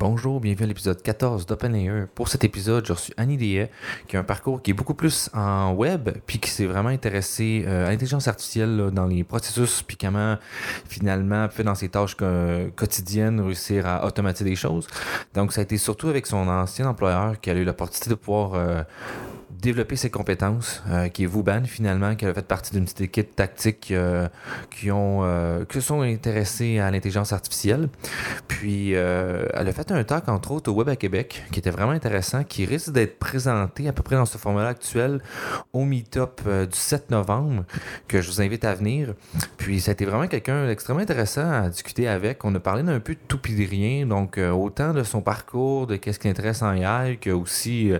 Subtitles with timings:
[0.00, 2.04] Bonjour, bienvenue à l'épisode 14 d'Open Layer.
[2.14, 3.70] Pour cet épisode, j'ai reçu Annie Deshaies,
[4.08, 7.64] qui a un parcours qui est beaucoup plus en web, puis qui s'est vraiment intéressé
[7.66, 10.38] euh, à l'intelligence artificielle dans les processus, puis comment
[10.88, 14.86] finalement, fait dans ses tâches quotidiennes, réussir à automatiser des choses.
[15.34, 18.54] Donc, ça a été surtout avec son ancien employeur qu'elle a eu l'opportunité de pouvoir
[18.54, 18.82] euh,
[19.60, 23.36] développer ses compétences, euh, qui est Vuban finalement, qui a fait partie d'une petite équipe
[23.36, 24.28] tactique euh,
[24.70, 27.88] qui ont euh, qui sont intéressés à l'intelligence artificielle.
[28.48, 31.92] Puis elle a fait un talk entre autres au Web à Québec qui était vraiment
[31.92, 35.20] intéressant, qui risque d'être présenté à peu près dans ce format actuel
[35.72, 37.64] au Meetup du 7 novembre
[38.08, 39.14] que je vous invite à venir.
[39.56, 42.44] Puis ça a été vraiment quelqu'un d'extrêmement intéressant à discuter avec.
[42.44, 45.86] On a parlé d'un peu de tout puis de rien, donc autant de son parcours,
[45.86, 47.92] de qu'est-ce qui l'intéresse en AI, que aussi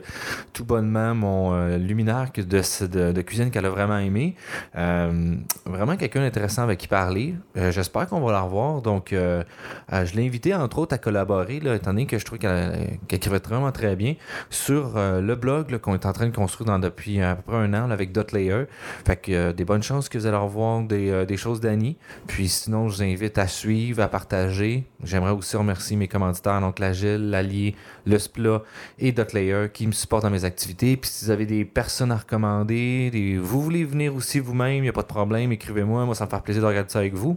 [0.52, 4.34] tout bonnement mon euh, luminaire de, cuisine qu'elle a vraiment aimé.
[4.76, 5.34] Euh,
[5.66, 7.34] vraiment quelqu'un d'intéressant avec qui parler.
[7.56, 8.82] Euh, J'espère qu'on va la revoir.
[8.82, 12.98] Donc, je l'ai invité entre autres à collaborer, là, étant donné que je trouve qu'elle
[13.08, 14.14] qu'elle écrivait vraiment très bien
[14.50, 17.90] sur le blog qu'on est en train de construire depuis à peu près un an
[17.90, 18.64] avec Dotlayer.
[19.06, 21.96] Fait que des bonnes chances que vous allez revoir des, des choses d'Annie.
[22.26, 24.84] Puis sinon, je vous invite à suivre, à partager.
[25.02, 27.74] J'aimerais aussi remercier mes commanditaires, donc l'Agile, l'Allier,
[28.06, 28.62] le Splat
[28.98, 30.96] et Dotlayer qui me supportent dans mes activités.
[30.96, 33.38] Puis si vous avez des personnes à recommander, des...
[33.38, 36.04] vous voulez venir aussi vous-même, il n'y a pas de problème, écrivez-moi.
[36.04, 37.36] Moi, ça me fait plaisir de regarder ça avec vous.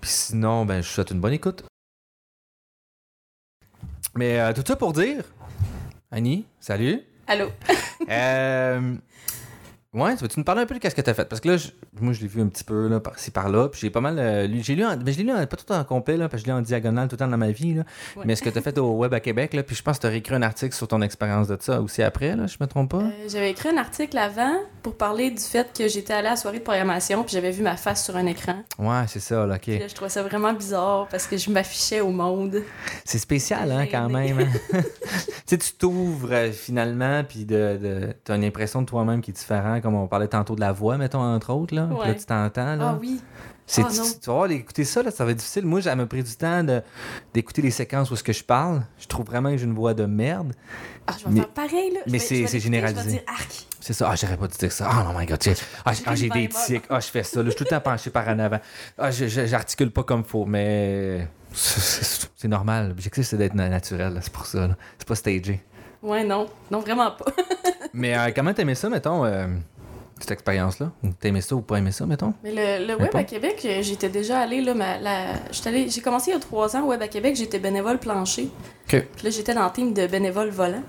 [0.00, 1.64] Puis sinon, ben, je vous souhaite une bonne écoute.
[4.16, 5.24] Mais euh, tout ça pour dire,
[6.10, 7.00] Annie, salut.
[7.26, 7.48] Allô?
[8.08, 8.94] Euh,
[9.94, 11.24] ouais, veux-tu nous parler un peu de qu'est-ce que tu as fait?
[11.28, 11.68] Parce que là, je-
[12.00, 13.68] moi, je l'ai vu un petit peu là, par-ci par-là.
[13.68, 14.18] Puis j'ai pas mal.
[14.18, 16.28] euh, lu- j'ai lu, en- mais je l'ai lu en- pas tout en complet, là,
[16.28, 17.74] parce que je l'ai en diagonale tout le temps dans ma vie.
[17.74, 17.82] Là.
[18.16, 18.24] Ouais.
[18.26, 20.02] Mais ce que tu as fait au Web à Québec, là, puis je pense que
[20.02, 22.66] tu as réécrit un article sur ton expérience de ça aussi après, là, je me
[22.66, 22.98] trompe pas?
[22.98, 26.36] Euh, j'avais écrit un article avant pour parler du fait que j'étais allée à la
[26.36, 28.56] soirée de programmation puis j'avais vu ma face sur un écran.
[28.78, 29.60] Ouais, c'est ça, là, ok.
[29.62, 32.62] Puis là, je trouvais ça vraiment bizarre parce que je m'affichais au monde.
[33.04, 34.40] C'est spécial, hein, quand même.
[34.40, 34.78] hein.
[34.82, 34.82] tu
[35.46, 39.30] sais, tu t'ouvres euh, finalement, puis de, de, tu as une impression de toi-même qui
[39.30, 41.74] est différent, comme on parlait tantôt de la voix, mettons, entre autres.
[41.74, 42.74] Là, là tu t'entends.
[42.74, 42.92] Là.
[42.94, 43.20] Ah oui.
[43.66, 45.64] C'est, Ah, tu, tu vas voir, écouter ça, là, ça va être difficile.
[45.64, 46.82] Moi, ça m'a pris du temps de,
[47.32, 48.82] d'écouter les séquences où est-ce que je parle.
[48.98, 50.52] Je trouve vraiment que j'ai une voix de merde.
[51.06, 52.00] Ah, je vais Mais- faire pareil, là.
[52.06, 53.22] Je mais c'est- généralisé.
[53.80, 54.08] C'est ça.
[54.10, 54.88] Ah, j'aurais pas dû dire ça.
[54.90, 55.38] Ah, oh my god.
[55.84, 56.84] Ah, j'ai, ah, j'ai des tics.
[56.88, 57.40] Ah, je fais ça.
[57.40, 58.60] Là, je suis tout le temps penché par en avant.
[58.98, 62.88] Ah, j'articule pas comme faut, mais c'est, normal.
[62.88, 64.14] L'objectif, c'est d'être na- naturel.
[64.14, 64.20] là.
[64.22, 64.66] C'est pour ça.
[64.68, 64.76] là.
[64.98, 65.62] C'est pas stagé.
[66.02, 66.46] Ouais, non.
[66.70, 67.24] Non, vraiment pas.
[67.94, 69.46] Mais euh, comment t'aimais ça, mettons, euh,
[70.20, 70.92] cette expérience-là?
[71.02, 72.34] Ou T'aimais ça ou pas aimé ça, mettons?
[72.42, 73.18] Mais le, le Web pas.
[73.20, 76.36] à Québec, euh, j'étais déjà allée, là, ma- la- j'étais allée- j'ai commencé il y
[76.36, 78.48] a trois ans au Web à Québec, j'étais bénévole plancher.
[79.16, 80.82] Puis là, j'étais dans le team de bénévoles volants.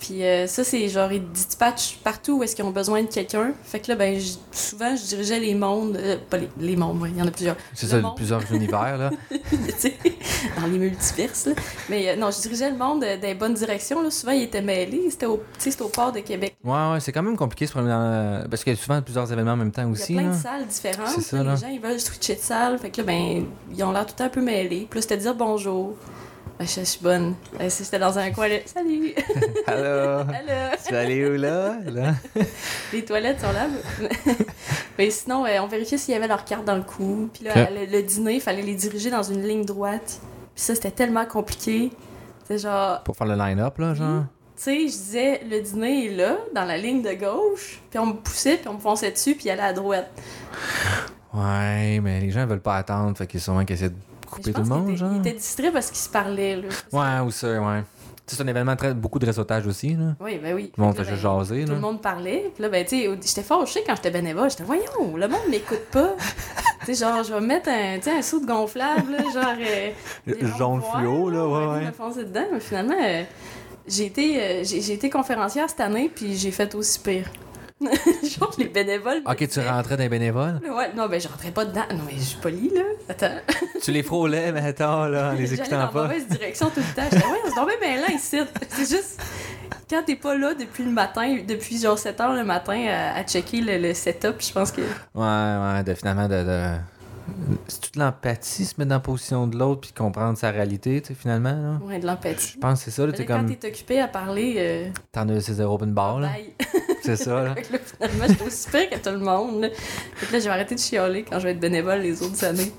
[0.00, 3.52] Puis euh, ça, c'est genre, ils dispatchent partout où est-ce qu'ils ont besoin de quelqu'un.
[3.62, 4.18] Fait que là, ben,
[4.50, 5.96] souvent, je dirigeais les mondes.
[5.96, 7.56] euh, pas les, les mondes, ouais, il y en a plusieurs.
[7.74, 8.16] C'est ça, monde.
[8.16, 9.10] plusieurs univers, là.
[10.58, 11.46] dans les multiverses.
[11.46, 11.52] là.
[11.88, 14.02] Mais euh, non, je dirigeais le monde euh, dans les bonnes directions.
[14.02, 14.10] Là.
[14.10, 15.08] Souvent, ils étaient mêlés.
[15.10, 15.42] C'était au,
[15.80, 16.56] au port de Québec.
[16.64, 18.48] Ouais, ouais, c'est quand même compliqué se promener dans...
[18.48, 20.22] Parce qu'il y a souvent plusieurs événements en même temps Il y a aussi, plein
[20.24, 20.28] là.
[20.30, 21.20] de salles différentes.
[21.20, 21.54] Ça, là.
[21.54, 22.78] Les gens, ils veulent switcher de salle.
[22.78, 23.44] Fait que là, ben,
[23.76, 24.88] ils ont l'air tout un peu mêlés.
[24.94, 25.94] Là, c'était dire bonjour.
[26.60, 27.36] Ben, je, suis bonne.
[27.70, 29.14] Si j'étais dans un coin, là, salut!
[29.66, 30.28] Allô?
[30.28, 30.76] Allô!
[30.86, 31.78] tu vas aller où, là?
[31.86, 32.14] là?
[32.92, 33.66] Les toilettes sont là.
[34.98, 37.30] Mais sinon, euh, on vérifiait s'il y avait leur carte dans le cou.
[37.32, 40.20] Puis là, le, le dîner, il fallait les diriger dans une ligne droite.
[40.54, 41.92] Puis ça, c'était tellement compliqué.
[42.46, 44.24] C'est genre, Pour faire le line-up, là, genre?
[44.54, 47.80] tu sais, je disais, le dîner est là, dans la ligne de gauche.
[47.88, 50.10] Puis on me poussait, puis on me fonçait dessus, puis il allait à droite.
[51.32, 54.62] Ouais, mais les gens veulent pas attendre, fait qu'ils sûrement qu'ils essaient de Tout le
[54.64, 55.10] monde, qu'il genre.
[55.14, 56.68] il était distrait parce qu'ils se parlaient, là.
[56.92, 57.82] Ouais, ou ça, ouais.
[58.26, 58.94] C'est un événement très...
[58.94, 60.14] beaucoup de réseautage aussi, là.
[60.20, 60.68] Oui, ben oui.
[60.72, 61.74] Tout le monde Fait fait que juste là, ben, jaser, Tout là.
[61.74, 62.50] le monde parlait.
[62.54, 64.48] Puis là, ben, tu sais, au- j'étais fâchée quand j'étais bénévole.
[64.50, 66.14] J'étais, voyons, le monde m'écoute pas.
[66.86, 69.56] tu sais, genre, je vais me mettre un, un saut de gonflable, là, genre.
[69.58, 71.86] euh, Jaune fluo, là, ouais, ouais.
[71.86, 72.44] me foncer dedans.
[72.52, 73.24] Mais finalement, euh,
[73.88, 77.26] j'ai été, euh, j'ai été conférencière cette année, puis j'ai fait aussi pire.
[78.38, 79.22] genre, les bénévoles.
[79.26, 80.60] Ok, tu rentrais dans les bénévoles?
[80.62, 81.84] Ouais, non, ben, je rentrais pas dedans.
[81.92, 82.82] Non, mais je suis polie, là.
[83.08, 83.36] Attends.
[83.82, 86.02] tu les frôlais, mais attends, là, en les écoutant dans pas.
[86.02, 87.08] mauvaise direction tout le temps.
[87.10, 88.38] J'étais, ouais, on se tombait bien là ici.
[88.68, 89.20] C'est juste,
[89.88, 93.24] quand t'es pas là depuis le matin, depuis genre 7 heures le matin à, à
[93.24, 94.82] checker le, le setup, je pense que.
[94.82, 96.44] Ouais, ouais, de, finalement, de...
[96.44, 96.76] de...
[97.68, 101.08] C'est toute l'empathie, se mettre dans la position de l'autre puis comprendre sa réalité, tu
[101.08, 101.80] sais, finalement, là.
[101.86, 102.52] Ouais, de l'empathie.
[102.54, 103.56] Je pense que c'est ça, là, tu là, sais, Quand comme...
[103.56, 106.28] t'es occupé à parler, euh, T'en as ces open bar, là.
[106.28, 106.54] bye.
[107.02, 107.54] C'est ça, là.
[107.54, 109.62] Là, finalement, j'étais aussi pire que tout le monde.
[109.62, 109.68] là.
[110.32, 112.72] Là, j'ai arrêté de chialer quand je vais être bénévole les autres années.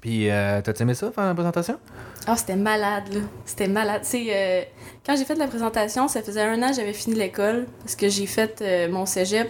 [0.00, 1.78] Puis, euh, t'as aimé ça, faire la présentation?
[2.26, 3.20] Ah, c'était malade, là.
[3.46, 4.02] C'était malade.
[4.04, 4.62] C'est, euh,
[5.04, 8.08] quand j'ai fait la présentation, ça faisait un an que j'avais fini l'école parce que
[8.10, 9.48] j'ai fait euh, mon cégep.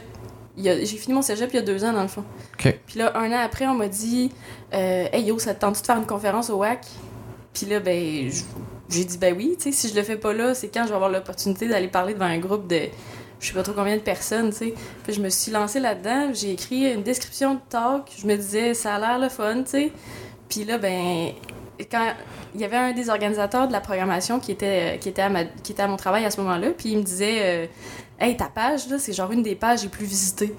[0.58, 2.24] J'ai fini mon cégep il y a deux ans, dans le fond.
[2.58, 4.32] Puis là, un an après, on m'a dit
[4.74, 6.86] euh, Hey yo, ça te tente de faire une conférence au WAC
[7.52, 8.30] Puis là, ben,
[8.88, 10.88] j'ai dit, ben oui, tu sais, si je le fais pas là, c'est quand je
[10.88, 12.82] vais avoir l'opportunité d'aller parler devant un groupe de
[13.40, 14.74] je sais pas trop combien de personnes, tu sais.
[15.04, 18.74] Puis je me suis lancée là-dedans, j'ai écrit une description de talk, je me disais,
[18.74, 19.92] ça a l'air le fun, tu sais.
[20.48, 21.32] Puis là, ben,
[21.90, 22.12] quand
[22.54, 25.72] il y avait un des organisateurs de la programmation qui était, qui était, à, qui
[25.72, 27.66] était à mon travail à ce moment-là, puis il me disait, euh,
[28.18, 30.54] hey, ta page, là, c'est genre une des pages les plus visitées.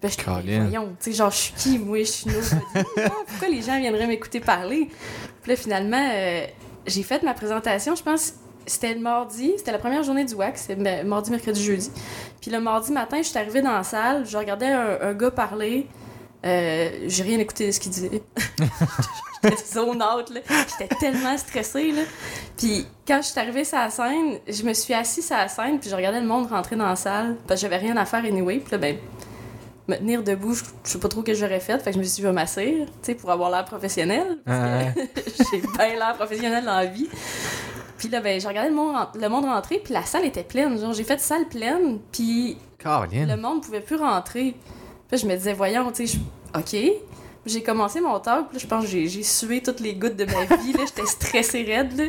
[0.00, 2.30] Puis je voyons, tu sais, genre, je suis qui, moi, je suis
[3.28, 4.88] Pourquoi les gens viendraient m'écouter parler?
[5.42, 6.46] Puis là, finalement, euh,
[6.86, 8.34] j'ai fait ma présentation, je pense,
[8.66, 11.90] c'était le mardi, c'était la première journée du WAC, c'était mardi, mercredi, jeudi.
[12.40, 15.86] Puis le mardi matin, je suis arrivée dans la salle, je regardais un, gars parler,
[16.44, 18.22] euh, j'ai rien écouté de ce qu'il disait.
[19.42, 20.40] J'étais zone out, là.
[20.68, 22.02] J'étais tellement stressée, là.
[22.56, 25.78] Puis quand je suis arrivée sur la scène, je me suis assise à la scène,
[25.78, 28.24] puis je regardais le monde rentrer dans la salle, parce que j'avais rien à faire
[28.24, 28.58] anyway.
[28.58, 28.96] Puis là, ben,
[29.88, 31.78] me tenir debout, je, sais pas trop ce que j'aurais fait.
[31.78, 34.38] Fait que je me suis dit, je vais m'asseoir, tu sais, pour avoir l'air professionnel.
[34.46, 37.08] j'ai bien l'air professionnel dans la vie.
[37.96, 40.78] Puis là, ben, j'ai regardé le monde, le monde rentrer, puis la salle était pleine.
[40.78, 44.54] Genre, j'ai fait salle pleine, puis le monde pouvait plus rentrer.
[45.10, 46.18] Puis je me disais, voyons, tu sais,
[46.54, 46.76] OK.
[47.46, 50.26] J'ai commencé mon talk, puis là, je pense que j'ai sué toutes les gouttes de
[50.26, 50.72] ma vie.
[50.72, 51.96] J'étais stressée raide.
[51.96, 52.04] Là.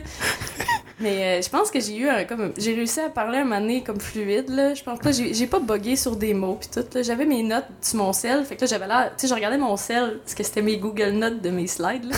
[1.02, 3.60] Mais euh, je pense que j'ai eu un comme j'ai réussi à parler un moment
[3.60, 4.74] donné comme fluide là.
[4.74, 7.98] Je pense que j'ai pas bugué sur des mots puis tout J'avais mes notes sur
[7.98, 10.44] mon sel, fait que là j'avais l'air, tu sais, je regardais mon sel parce que
[10.44, 12.18] c'était mes Google Notes de mes slides là.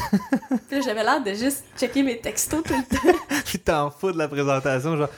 [0.69, 3.19] puis j'avais l'air de juste checker mes textos tout le temps.
[3.45, 5.09] tu t'en fous de la présentation genre.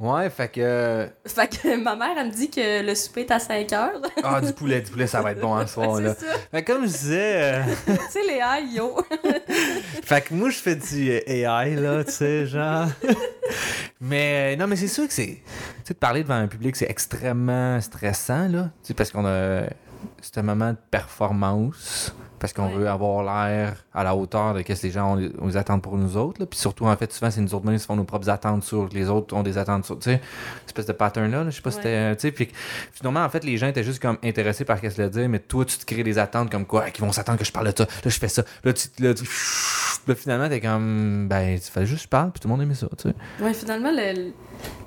[0.00, 1.08] Ouais, fait que.
[1.26, 4.00] Fait que ma mère elle me dit que le souper est à 5 heures.
[4.22, 6.14] ah du poulet, du poulet ça va être bon hein, ce soir là.
[6.50, 7.42] Fait comme je disais.
[7.42, 8.96] Euh, tu sais les AI yo.
[10.02, 12.88] fait que moi je fais du AI là, tu sais genre.
[14.00, 15.26] mais euh, non, mais c'est sûr que c'est.
[15.26, 15.42] Tu
[15.84, 18.70] sais, de parler devant un public, c'est extrêmement stressant, là.
[18.82, 19.64] Tu sais, parce qu'on a.
[20.20, 24.64] C'est un moment de performance parce qu'on veut avoir l'air à la hauteur de ce
[24.64, 26.44] que les gens ont, attendent pour nous autres.
[26.44, 28.88] Puis surtout, en fait, souvent, c'est nous autres mêmes qui font nos propres attentes sur
[28.88, 29.96] les autres ont des attentes sur.
[30.00, 30.20] Tu sais,
[30.66, 31.44] espèce de pattern-là.
[31.44, 32.16] je sais pas si c'était.
[32.16, 32.48] Tu sais, puis
[32.92, 35.64] finalement, en fait, les gens étaient juste comme intéressés par ce qu'elle dire, mais toi,
[35.64, 37.84] tu te crées des attentes comme quoi, qui vont s'attendre que je parle de ça.
[37.84, 38.42] Là, je fais ça.
[38.64, 38.88] Là, tu.
[38.98, 39.24] Là, tu
[40.08, 41.28] là, finalement, t'es comme.
[41.28, 43.14] Ben, il fallait juste que je parle, puis tout le monde aimait ça, tu sais.
[43.40, 44.32] Ouais, finalement, le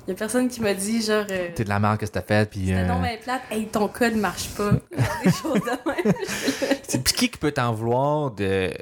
[0.06, 1.24] il y a personne qui m'a dit, genre.
[1.30, 2.72] Euh, T'es de la merde que t'as fait, puis.
[2.72, 2.86] Euh...
[2.86, 4.72] non, mais plate, hey, ton code marche pas.
[5.24, 6.14] des choses de même.
[6.86, 8.72] C'est qui qui peut t'en vouloir de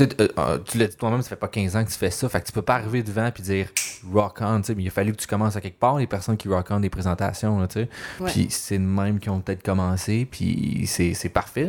[0.00, 2.28] euh, euh, tu l'as dit toi-même, ça fait pas 15 ans que tu fais ça,
[2.28, 3.66] fait que tu peux pas arriver devant et dire
[4.12, 6.48] rock on, mais il a fallu que tu commences à quelque part, les personnes qui
[6.48, 7.88] rock on des présentations, tu sais.
[8.26, 11.68] Puis c'est le même qui ont peut-être commencé, puis c'est parfait.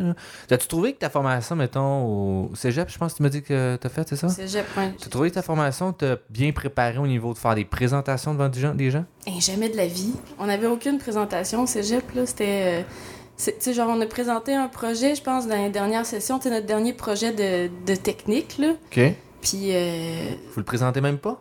[0.50, 3.76] As-tu trouvé que ta formation, mettons, au cégep, je pense que tu m'as dit que
[3.80, 4.28] tu as fait, c'est ça?
[4.28, 4.84] Cégep, oui.
[4.98, 8.32] Tu as trouvé que ta formation t'a bien préparé au niveau de faire des présentations
[8.32, 8.74] devant des gens?
[8.74, 9.04] Des gens?
[9.26, 10.14] Et jamais de la vie.
[10.38, 12.26] On n'avait aucune présentation au cégep, là.
[12.26, 12.80] C'était.
[12.80, 12.82] Euh,
[13.72, 16.38] genre, on a présenté un projet, je pense, dans la dernière session.
[16.42, 18.70] C'est notre dernier projet de, de technique, là.
[18.70, 19.00] OK.
[19.40, 19.70] Puis.
[19.70, 21.40] Euh, Vous le présentez même pas?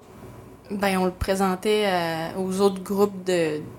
[0.71, 3.29] Ben, on le présentait euh, aux autres groupes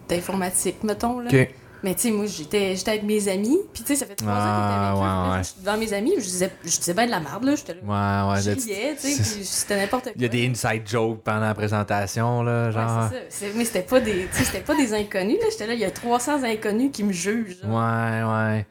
[0.08, 1.30] d'informatique, mettons, là.
[1.32, 1.54] OK.
[1.82, 3.58] Mais tu sais, moi, j'étais avec mes amis.
[3.72, 5.32] Puis tu sais, ça fait trois ans que j'étais avec eux.
[5.32, 7.54] Ouais, Devant mes amis, je disais, je disais bien de la merde, là.
[7.56, 7.80] J'étais là.
[8.28, 8.42] Ouais, ouais.
[8.42, 8.96] Je tu sais,
[9.44, 10.12] c'était n'importe quoi.
[10.14, 13.10] Il y a des inside jokes pendant la présentation, là, genre.
[13.10, 13.52] Ouais, c'est ça.
[13.56, 14.28] Mais c'était pas, des,
[14.64, 15.46] pas des inconnus, là.
[15.50, 17.58] J'étais là, il y a 300 inconnus qui me jugent.
[17.64, 18.66] Ouais, ouais.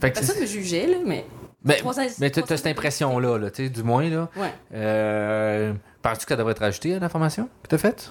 [0.00, 1.24] Fait que Personne me jugeait, là, mais.
[1.64, 1.82] Mais,
[2.20, 4.28] mais tu as cette impression-là, là, tu sais, du moins, là.
[4.36, 4.52] Ouais.
[4.74, 5.72] Euh,
[6.02, 8.10] Penses-tu que ça devrait être ajouté à l'information que tu as faite?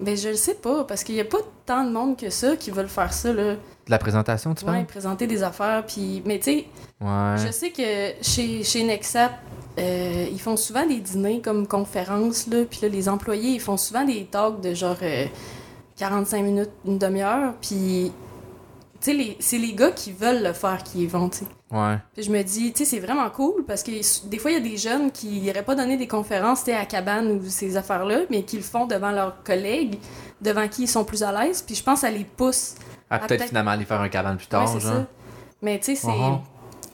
[0.00, 2.56] Ben, je le sais pas, parce qu'il y a pas tant de monde que ça
[2.56, 3.52] qui veulent faire ça, là.
[3.54, 6.22] De la présentation, tu ouais, présenter des affaires, puis...
[6.24, 6.66] Mais tu sais,
[7.00, 7.36] ouais.
[7.36, 9.32] je sais que chez, chez Nexap,
[9.78, 13.76] euh, ils font souvent des dîners comme conférences, là, puis là, les employés, ils font
[13.76, 14.96] souvent des talks de genre
[15.96, 18.10] 45 euh, minutes, une demi-heure, puis
[19.00, 21.44] tu sais, c'est les gars qui veulent le faire qui y vont, tu.
[21.70, 21.96] Ouais.
[22.14, 23.90] Puis je me dis, tu sais, c'est vraiment cool parce que
[24.28, 26.84] des fois, il y a des jeunes qui n'iraient pas donner des conférences, tu à
[26.84, 29.98] cabane ou ces affaires-là, mais qui le font devant leurs collègues,
[30.42, 31.62] devant qui ils sont plus à l'aise.
[31.62, 32.74] Puis je pense que ça les pousse.
[33.08, 34.92] À, peut-être finalement aller faire un cabane plus tard, ouais, genre.
[34.92, 35.06] Ça.
[35.62, 36.08] Mais tu sais, c'est.
[36.08, 36.40] Uh-huh.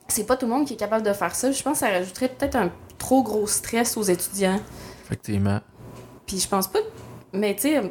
[0.09, 1.51] C'est pas tout le monde qui est capable de faire ça.
[1.51, 4.61] Je pense que ça rajouterait peut-être un trop gros stress aux étudiants.
[5.05, 5.61] Effectivement.
[6.27, 6.79] Puis je pense pas.
[7.33, 7.83] Mais tu sais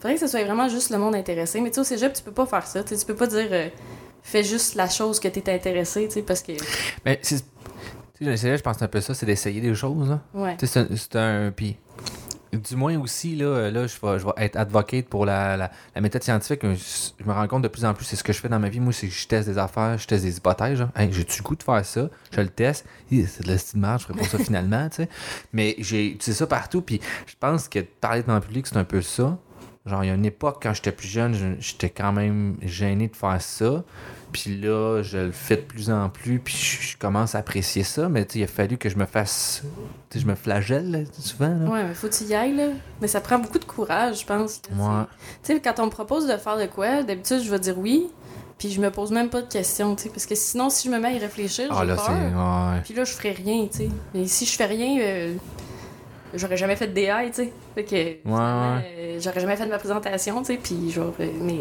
[0.00, 1.60] faudrait que ce soit vraiment juste le monde intéressé.
[1.60, 2.82] Mais tu sais, au cégep, tu peux pas faire ça.
[2.82, 3.68] tu peux pas dire euh,
[4.22, 6.52] fais juste la chose que tu es intéressé, tu sais, parce que.
[7.04, 7.44] Mais c'est.
[8.14, 10.20] Tu sais, je pense un peu ça, c'est d'essayer des choses, là.
[10.34, 10.56] Ouais.
[10.56, 11.52] Tu sais, c'est un.
[11.52, 11.76] Puis
[12.52, 16.22] du moins aussi, là, là je, vais, je vais être advocate pour la, la, méthode
[16.22, 16.62] scientifique.
[16.62, 18.68] Je, me rends compte de plus en plus, c'est ce que je fais dans ma
[18.68, 18.80] vie.
[18.80, 20.84] Moi, c'est que je teste des affaires, je teste des hypothèses.
[21.10, 22.08] J'ai-tu le goût de faire ça?
[22.32, 22.86] Je le teste.
[23.10, 25.08] C'est de la style je ferais pas ça finalement, tu sais.
[25.52, 26.82] Mais j'ai, sais ça partout.
[26.82, 29.38] Puis je pense que parler devant le public, c'est un peu ça.
[29.90, 33.08] Genre, il y a une époque, quand j'étais plus jeune, je- j'étais quand même gêné
[33.08, 33.82] de faire ça.
[34.32, 38.08] Puis là, je le fais de plus en plus, puis je, commence à apprécier ça.
[38.08, 39.64] Mais il a fallu que je me fasse.
[40.14, 41.48] Je me flagelle là, souvent.
[41.48, 41.68] Là.
[41.68, 42.68] Ouais, mais faut que tu y ailles, là.
[43.00, 44.62] Mais ça prend beaucoup de courage, je pense.
[44.72, 45.04] Ouais.
[45.42, 48.06] Tu sais, quand on me propose de faire de quoi, d'habitude, je vais dire oui,
[48.56, 50.92] puis je me pose même pas de questions, tu sais, parce que sinon, si je
[50.94, 52.82] me mets à y réfléchir, Ah j'ai peur.
[52.84, 53.88] Puis là, je ferai rien, tu sais.
[54.14, 55.34] Mais si je fais rien, euh,
[56.34, 57.52] j'aurais jamais fait de DI, tu sais.
[57.74, 59.18] Fait que, ouais.
[59.20, 60.60] j'aurais jamais fait de ma présentation, tu sais.
[60.62, 61.60] Puis genre, euh, mais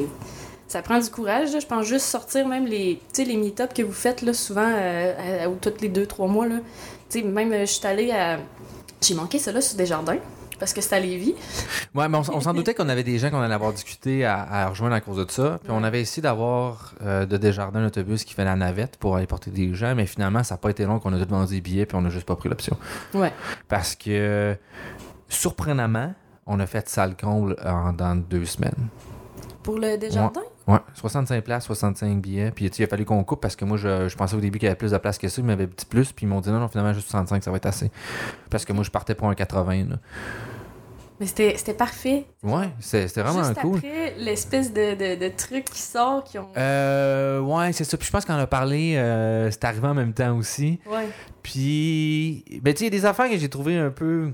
[0.68, 1.50] ça prend du courage.
[1.60, 4.70] Je pense juste sortir même les, tu sais, les meet-up que vous faites, là, souvent,
[4.72, 6.58] euh, ou toutes les deux, trois mois, là.
[7.10, 8.40] Tu sais, même, euh, je suis allée à...
[9.02, 10.18] J'ai manqué ça, là, sur Desjardins,
[10.60, 11.36] parce que c'était à Lévis.
[11.96, 14.68] Ouais, mais on, s'en doutait qu'on avait des gens qu'on allait avoir discuté à, à
[14.70, 15.60] rejoindre à cause de ça.
[15.64, 19.16] Puis on avait essayé d'avoir euh, de Desjardins un autobus qui fait la navette pour
[19.16, 21.56] aller porter des gens, mais finalement, ça n'a pas été long qu'on a tout vendu
[21.56, 22.78] des billets, puis on n'a juste pas pris l'option.
[23.14, 23.34] Ouais.
[23.68, 24.56] Parce que,
[25.30, 26.14] surprenamment,
[26.46, 28.90] on a fait salle comble en, dans deux semaines.
[29.64, 30.42] Pour le Desjardins?
[30.42, 30.48] Ouais,
[30.94, 32.52] 65 places, 65 billets.
[32.52, 34.68] Puis il a fallu qu'on coupe parce que moi, je, je pensais au début qu'il
[34.68, 35.42] y avait plus de place que ça.
[35.42, 36.12] Ils m'avaient dit plus.
[36.12, 37.92] Puis ils m'ont dit non, non, finalement, juste 65, ça va être assez.
[38.50, 39.86] Parce que moi, je partais pour un 80.
[39.90, 39.96] Là.
[41.20, 42.26] Mais c'était c'était parfait.
[42.44, 43.78] Ouais, c'était vraiment Juste cool.
[43.78, 46.48] après l'espèce de, de, de truc qui sort, qui ont...
[46.56, 47.98] Euh, ouais, c'est ça.
[47.98, 50.80] Puis je pense qu'on a parlé, euh, c'est arrivé en même temps aussi.
[50.90, 51.10] Ouais.
[51.44, 54.32] Puis, ben, tu sais, il y a des affaires que j'ai trouvé un peu.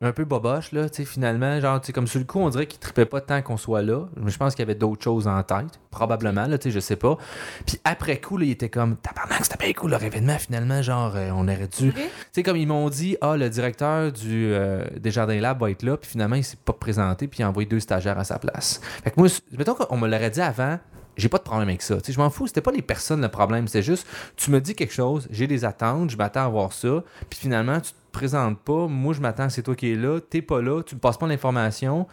[0.00, 1.58] Un peu boboche, là, tu sais, finalement.
[1.60, 3.82] Genre, tu sais, comme sur le coup, on dirait qu'il trippait pas tant qu'on soit
[3.82, 4.06] là.
[4.16, 5.80] Mais je pense qu'il y avait d'autres choses en tête.
[5.90, 7.18] Probablement, là, tu sais, je sais pas.
[7.66, 10.82] Puis après coup, là, il était comme, tabarnak, c'était bien cool leur événement, finalement.
[10.82, 11.92] Genre, euh, on aurait dû.
[11.92, 12.00] Tu
[12.30, 15.96] sais, comme ils m'ont dit, ah, le directeur du euh, Desjardins Lab va être là,
[15.96, 18.80] puis finalement, il s'est pas présenté, puis il a envoyé deux stagiaires à sa place.
[19.02, 20.78] Fait que moi, mettons qu'on me l'aurait dit avant,
[21.18, 21.96] j'ai pas de problème avec ça.
[21.96, 24.06] Tu sais, je m'en fous, c'était pas les personnes le problème, c'est juste,
[24.36, 27.80] tu me dis quelque chose, j'ai des attentes, je m'attends à voir ça, puis finalement,
[27.80, 30.82] tu te présentes pas, moi, je m'attends, c'est toi qui es là, t'es pas là,
[30.82, 32.06] tu me passes pas l'information.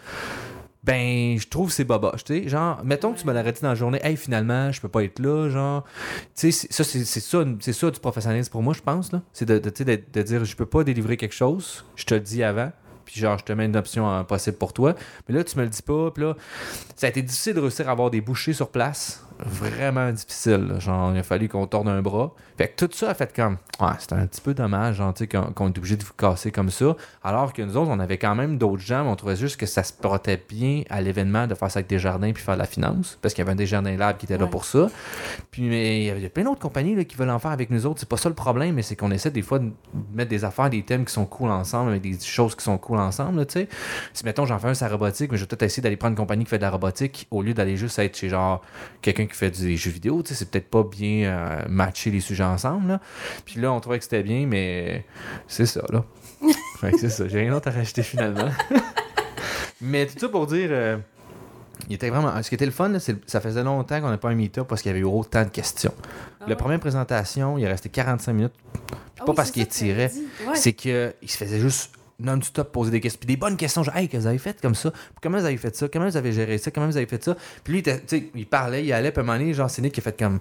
[0.83, 2.47] Ben, je trouve c'est boboche, tu sais.
[2.47, 5.03] Genre, mettons que tu me l'aurais dit dans la journée, hey, finalement, je peux pas
[5.03, 5.83] être là, genre.
[6.35, 9.23] Tu sais, ça, c'est ça, c'est ça du professionnalisme pour moi, je pense, là.
[9.33, 12.71] C'est de, de dire, je peux pas délivrer quelque chose, je te le dis avant,
[13.05, 14.95] puis genre, je te mets une option euh, possible pour toi.
[15.27, 16.35] Mais là, tu me le dis pas, puis là,
[16.95, 19.24] ça a été difficile de réussir à avoir des bouchées sur place.
[19.39, 20.79] Vraiment difficile, là.
[20.79, 22.33] Genre, il a fallu qu'on tourne un bras.
[22.57, 25.19] Fait que tout ça a fait comme, ouais, c'était un petit peu dommage, genre, tu
[25.23, 26.95] sais, qu'on qu'on est obligé de vous casser comme ça.
[27.23, 29.65] Alors que nous autres, on avait quand même d'autres gens, mais on trouvait juste que
[29.65, 32.59] ça se portait bien à l'événement de faire ça avec des jardins puis faire de
[32.59, 34.49] la finance, parce qu'il y avait un Desjardins Lab qui était là Ouais.
[34.49, 34.87] pour ça.
[35.51, 37.85] Puis, mais il y avait plein d'autres compagnies là, qui veulent en faire avec nous
[37.85, 37.99] autres.
[37.99, 39.71] C'est pas ça le problème, mais c'est qu'on essaie des fois de
[40.13, 42.99] mettre des affaires, des thèmes qui sont cool ensemble, avec des choses qui sont cool
[42.99, 43.69] ensemble, tu sais.
[44.13, 46.17] Si, mettons, j'en fais un la robotique, mais je vais peut-être essayer d'aller prendre une
[46.17, 48.61] compagnie qui fait de la robotique au lieu d'aller juste être chez, genre,
[49.01, 50.35] quelqu'un qui fait des jeux vidéo, tu sais.
[50.35, 53.01] C'est peut-être pas bien euh, matcher les sujets ensemble, là.
[53.45, 55.05] Puis là, on trouvait que c'était bien, mais
[55.47, 56.03] c'est ça, là.
[56.79, 57.27] fait que c'est ça.
[57.27, 58.49] J'ai rien d'autre à rajouter finalement.
[59.81, 60.69] mais tout ça pour dire.
[60.71, 60.97] euh,
[61.89, 62.41] il était vraiment.
[62.41, 64.81] Ce qui était le fun, là, ça faisait longtemps qu'on n'a pas un meet-up parce
[64.81, 65.93] qu'il y avait eu autant de questions.
[66.39, 68.53] Ah La première présentation, il est resté 45 minutes.
[69.19, 70.11] Ah pas oui, parce qu'il tirait.
[70.47, 70.55] Ouais.
[70.55, 73.19] C'est qu'il se faisait juste non-stop poser des questions.
[73.19, 74.91] Puis des bonnes questions, genre, hey, que vous avez fait comme ça?
[75.21, 75.87] Comment vous avez fait ça?
[75.87, 76.71] Comment vous avez géré ça?
[76.71, 77.35] Comment vous avez fait ça?
[77.63, 79.81] Puis lui, tu sais, il parlait, il allait, puis à un moment donné, genre, c'est
[79.81, 80.39] Nick qui a fait comme,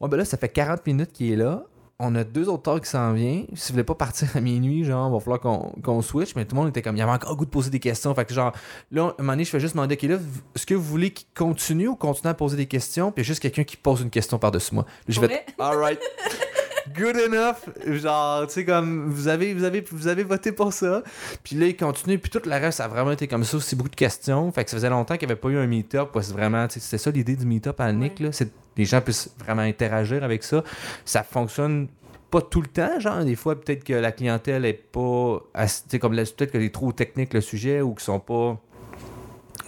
[0.00, 1.64] ouais, ben là, ça fait 40 minutes qu'il est là.
[2.00, 3.46] On a deux autres talks qui s'en viennent.
[3.54, 6.36] Si vous voulez pas partir à minuit, genre, il va falloir qu'on qu'on switch.
[6.36, 8.14] Mais tout le monde était comme, il y avait encore goût de poser des questions.
[8.14, 8.52] Fait que, genre,
[8.92, 10.14] là, à un moment donné, je fais juste demander, OK, là,
[10.54, 13.10] est-ce que vous voulez qu'il continue ou continue à poser des questions?
[13.10, 14.84] Puis il y a juste quelqu'un qui pose une question par-dessus moi.
[14.86, 15.46] Là, je Pour vais, vrai?
[15.58, 15.98] alright.
[16.96, 17.56] Good enough.
[18.00, 21.02] Genre, tu sais, comme, vous avez, vous, avez, vous avez voté pour ça.
[21.42, 22.18] Puis là, il continue.
[22.18, 23.56] Puis tout le reste, ça a vraiment été comme ça.
[23.56, 24.50] aussi beaucoup de questions.
[24.52, 26.10] Fait que ça faisait longtemps qu'il n'y avait pas eu un meet-up.
[26.12, 28.26] parce que vraiment, c'était ça l'idée du meet-up à Nick, Ouais.
[28.26, 28.32] là.
[28.32, 30.62] C'est que les gens puissent vraiment interagir avec ça.
[31.04, 31.88] Ça fonctionne
[32.30, 35.40] pas tout le temps, genre, des fois, peut-être que la clientèle est pas.
[35.54, 38.58] Tu sais, comme, la- peut-être qu'elle est trop technique le sujet ou qu'ils sont pas.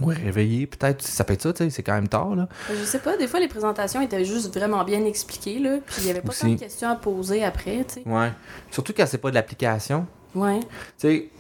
[0.01, 1.03] Ouais, réveillés, peut-être.
[1.03, 2.49] Ça peut être ça, tu sais, c'est quand même tard, là.
[2.71, 5.79] Je sais pas, des fois les présentations étaient juste vraiment bien expliquées, là.
[5.85, 6.41] Puis il y avait pas Aussi.
[6.43, 8.03] tant de questions à poser après, tu sais.
[8.07, 8.33] Ouais.
[8.71, 10.07] Surtout quand c'est pas de l'application.
[10.35, 10.61] Ouais.
[10.61, 10.69] Tu
[10.99, 11.31] sais,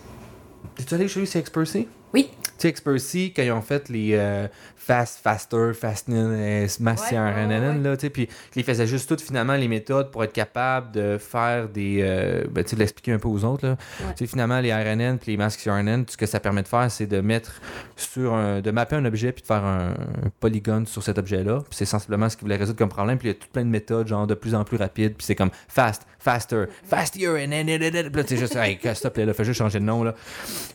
[0.76, 1.88] t'es-tu allé chez lui, c'est Expercy?
[2.12, 2.30] Oui.
[2.60, 7.82] Tu sais, Expercy, quand ils ont fait les euh, Fast, Faster, CRNN, ouais.
[7.82, 11.16] là, tu sais, puis ils faisaient juste toutes, finalement, les méthodes pour être capable de
[11.16, 12.00] faire des...
[12.02, 13.78] euh, ben, tu sais, l'expliquer un peu aux autres, là.
[14.00, 14.12] Ouais.
[14.14, 16.90] Tu sais, finalement, les RNN puis les masques RNN, ce que ça permet de faire,
[16.90, 17.62] c'est de mettre
[17.96, 18.60] sur un...
[18.60, 21.60] de mapper un objet puis de faire un, un polygone sur cet objet-là.
[21.60, 23.16] Puis c'est sensiblement ce qu'ils voulaient résoudre comme problème.
[23.16, 25.14] Puis il y a tout plein de méthodes, genre, de plus en plus rapides.
[25.14, 29.34] Puis c'est comme fast, faster, faster, and then, là, tu sais, juste, hey, stop, là,
[29.34, 30.14] fais juste changer de nom, là.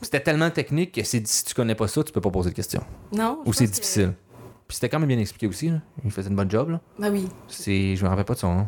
[0.02, 2.56] C'était tellement technique que c'est- si tu connais pas ça, tu peux pas poser de
[2.56, 2.84] questions.
[3.14, 3.40] Non.
[3.46, 4.14] Ou c'est que- difficile.
[4.68, 5.80] Puis c'était quand même bien expliqué aussi, là.
[6.04, 6.82] Il faisait une bonne job, là.
[7.00, 7.28] Ben oui.
[7.48, 7.96] C'est...
[7.96, 8.68] Je me rappelle pas de son nom.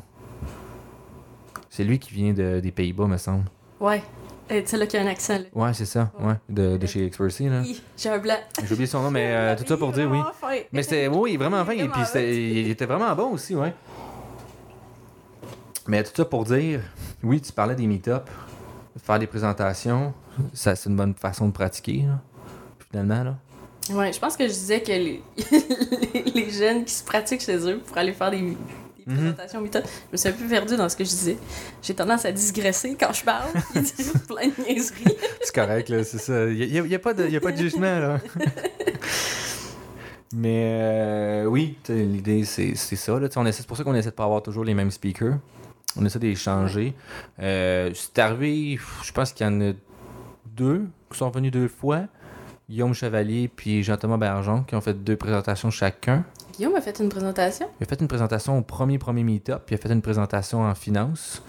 [1.70, 3.46] C'est lui qui vient de- des Pays-Bas, me semble.
[3.80, 4.02] Ouais.
[4.50, 5.46] Eh, Celle-là qui a un accent, là.
[5.54, 6.10] Ouais, c'est ça.
[6.20, 7.62] Ouais, de, de chez Expercy, là.
[7.64, 8.38] Hi, J'ai un blanc.
[8.64, 10.20] J'ai oublié son nom, mais euh, tout ça pour dire oui.
[10.72, 11.74] Mais c'était, oui, vraiment fin.
[11.74, 13.74] Et puis il était vraiment bon aussi, ouais.
[15.88, 16.82] Mais tout ça pour dire,
[17.24, 18.30] oui, tu parlais des meet-up,
[19.04, 20.14] faire des présentations,
[20.54, 22.20] ça c'est une bonne façon de pratiquer, là,
[22.92, 23.36] finalement, là.
[23.92, 25.24] Ouais, je pense que je disais que les,
[26.36, 28.58] les jeunes qui se pratiquent chez eux pour aller faire des, des
[29.06, 29.16] Mhm.
[29.16, 31.38] présentations méthodes, je me suis un peu perdue dans ce que je disais.
[31.82, 35.16] J'ai tendance à digresser quand je parle, dire plein de niaiseries.
[35.42, 36.48] C'est correct, là, c'est ça.
[36.50, 38.20] Il n'y a, y a pas de y a pas de jugement, là.
[40.36, 43.18] Mais euh, oui, l'idée, c'est ça.
[43.54, 45.38] C'est pour ça qu'on essaie de pas avoir toujours les mêmes speakers.
[46.00, 46.94] On essaie de les changer.
[47.40, 49.74] Euh, c'est arrivé, je pense qu'il y en a
[50.46, 52.02] deux qui sont venus deux fois.
[52.70, 56.26] Guillaume Chevalier puis Jean-Thomas Bergeon qui ont fait deux présentations chacun.
[56.56, 57.68] Guillaume a fait une présentation?
[57.80, 60.62] Il a fait une présentation au premier premier meet-up, puis il a fait une présentation
[60.64, 61.42] en finance.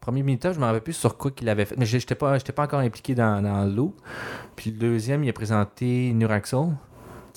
[0.00, 2.52] Premier meet-up, je me rappelle plus sur quoi qu'il avait fait, mais j'étais pas, j'étais
[2.52, 3.94] pas encore impliqué dans, dans l'eau.
[4.56, 6.58] Puis le deuxième, il a présenté Nuraxel,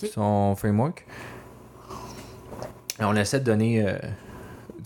[0.03, 0.09] Ok.
[0.13, 1.05] son framework.
[2.99, 3.97] Et on essaie de donner euh,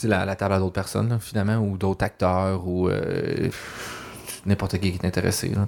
[0.08, 3.50] la, la table à d'autres personnes, là, finalement, ou d'autres acteurs, ou euh,
[4.46, 5.50] n'importe qui qui est intéressé.
[5.50, 5.66] Là.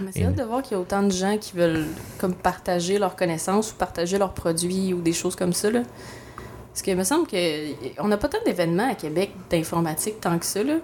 [0.00, 1.86] Mais c'est Et- hâte de voir qu'il y a autant de gens qui veulent
[2.18, 5.70] comme partager leurs connaissances ou partager leurs produits ou des choses comme ça.
[5.70, 5.82] Là.
[6.72, 10.44] Parce qu'il me semble que on n'a pas tant d'événements à Québec d'informatique tant que
[10.46, 10.62] ça.
[10.62, 10.74] Là.
[10.74, 10.80] Tu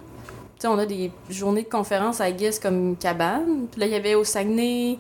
[0.60, 3.66] sais, on a des journées de conférences à Guess comme Cabane.
[3.70, 4.92] Puis là, il y avait au Saguenay,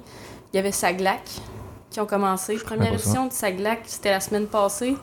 [0.52, 1.22] il y avait Saglac
[1.90, 2.56] qui ont commencé.
[2.56, 4.96] Première édition de Saglac, c'était la semaine passée.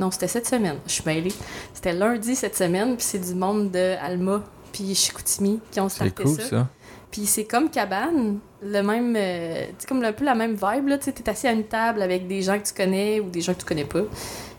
[0.00, 0.78] Non, c'était cette semaine.
[0.86, 1.32] Je suis mêlée.
[1.72, 6.08] C'était lundi cette semaine, puis c'est du monde de Alma puis Chicoutimi qui ont C'est
[6.08, 6.48] starté cool, ça.
[6.48, 6.68] ça.
[7.10, 10.88] Puis c'est comme cabane, le même, euh, tu sais, comme un peu la même vibe,
[10.88, 13.30] là, tu sais, t'es assis à une table avec des gens que tu connais ou
[13.30, 14.02] des gens que tu connais pas.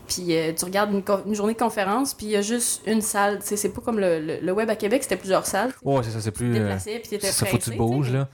[0.06, 3.38] Puis euh, tu regardes une, journée de conférence, puis il y a juste une salle,
[3.40, 5.72] tu sais, c'est pas comme le, le- le web à Québec, c'était plusieurs salles.
[5.72, 5.88] tu.
[5.88, 6.50] Ouais, c'est ça, c'est Tu plus.
[6.56, 8.28] euh, déplaçais, puis t'étais ça, faut que tu bouges, tu là.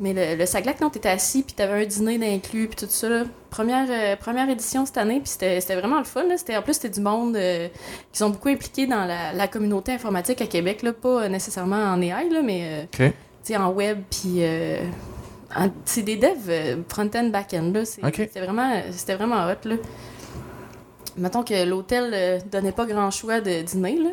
[0.00, 3.08] Mais le, le Saglac, non, t'étais assis, puis t'avais un dîner d'inclus, puis tout ça,
[3.08, 3.22] là.
[3.50, 6.34] Première, euh, première édition cette année, puis c'était vraiment le fun, là.
[6.58, 7.68] En plus, c'était du monde euh,
[8.12, 10.92] qui sont beaucoup impliqués dans la, la communauté informatique à Québec, là.
[10.92, 12.62] Pas euh, nécessairement en AI, là, mais...
[12.64, 12.90] euh, OK.
[12.98, 13.12] tu
[13.44, 14.78] sais, en web, puis euh,
[15.84, 17.84] c'est des devs euh, front-end, back-end, là.
[17.84, 18.14] C'est- Ok.
[18.16, 19.76] C'était vraiment, c'était vraiment hot, là.
[21.16, 24.10] Mettons que l'hôtel euh, donnait pas grand choix de dîner, là.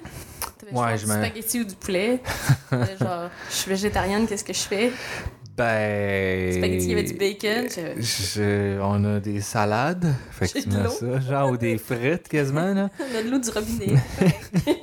[0.73, 2.21] Ouais, je du spaghetti ou du poulet.
[2.71, 4.91] Euh, genre, je suis végétarienne, qu'est-ce que je fais?
[5.57, 6.53] Ben.
[6.53, 7.67] Spaghetti, il y avait du bacon.
[7.67, 10.89] je- Je- on a des salades, effectivement l'eau.
[10.91, 12.89] ça, genre ou des frites quasiment là.
[12.99, 13.95] On a de l'eau du robinet.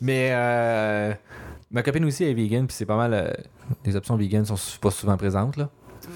[0.00, 1.12] Mais euh,
[1.72, 3.12] ma copine aussi est vegan, puis c'est pas mal.
[3.14, 3.30] euh,
[3.84, 5.68] les options vegan sont pas souvent présentes là.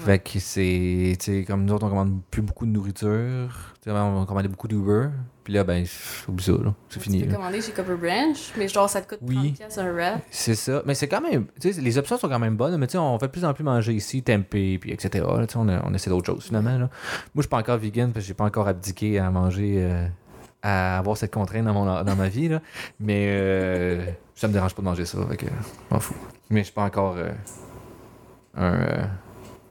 [0.05, 4.25] Fait que c'est, tu sais, comme nous autres on commande plus beaucoup de nourriture, on
[4.25, 5.07] commandait beaucoup d'Uber,
[5.43, 5.85] puis là ben
[6.27, 7.23] oublie ça là, c'est Tu fini.
[7.23, 7.35] peux là.
[7.35, 9.35] commander chez Copper Branch, mais genre, ça te coûte Oui.
[9.35, 10.21] 30 piastres un wrap.
[10.31, 12.87] C'est ça, mais c'est quand même, tu sais, les options sont quand même bonnes, mais
[12.87, 15.25] tu sais, on fait de plus en plus manger ici, tempeh, puis etc.
[15.37, 16.77] là, tu on, on essaie d'autres choses finalement là.
[16.79, 16.89] Moi
[17.37, 19.75] je suis pas encore vegan parce que j'ai pas encore abdiqué à manger.
[19.79, 20.07] euh,
[20.65, 22.61] à avoir cette contrainte dans, mon, dans ma vie, là.
[22.97, 25.45] Mais euh, ça me dérange pas de manger ça, fait que
[25.91, 26.15] m'en fous.
[26.49, 27.31] Mais je suis pas encore euh,
[28.55, 29.09] un.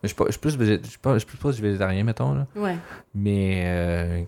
[0.02, 2.34] Je suis pas- je suis plus, végé- je suis pas, je suis plus végétarien, mettons,
[2.34, 2.46] là.
[2.56, 2.76] Ouais.
[3.14, 4.22] Mais euh,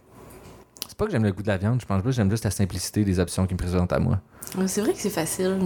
[0.86, 2.44] c'est pas que j'aime le goût de la viande, je pense plus que j'aime juste
[2.44, 4.20] la simplicité des options qui me présentent à moi.
[4.56, 5.58] Ouais, C'est vrai que c'est facile.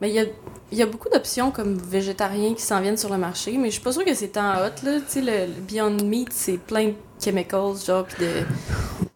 [0.00, 0.24] Mais il y a,
[0.72, 3.82] y a beaucoup d'options comme végétariens qui s'en viennent sur le marché, mais je suis
[3.82, 5.00] pas sûre que c'est tant hot, là.
[5.00, 8.30] Tu sais, le, le Beyond Meat, c'est plein de chemicals, genre, pis de...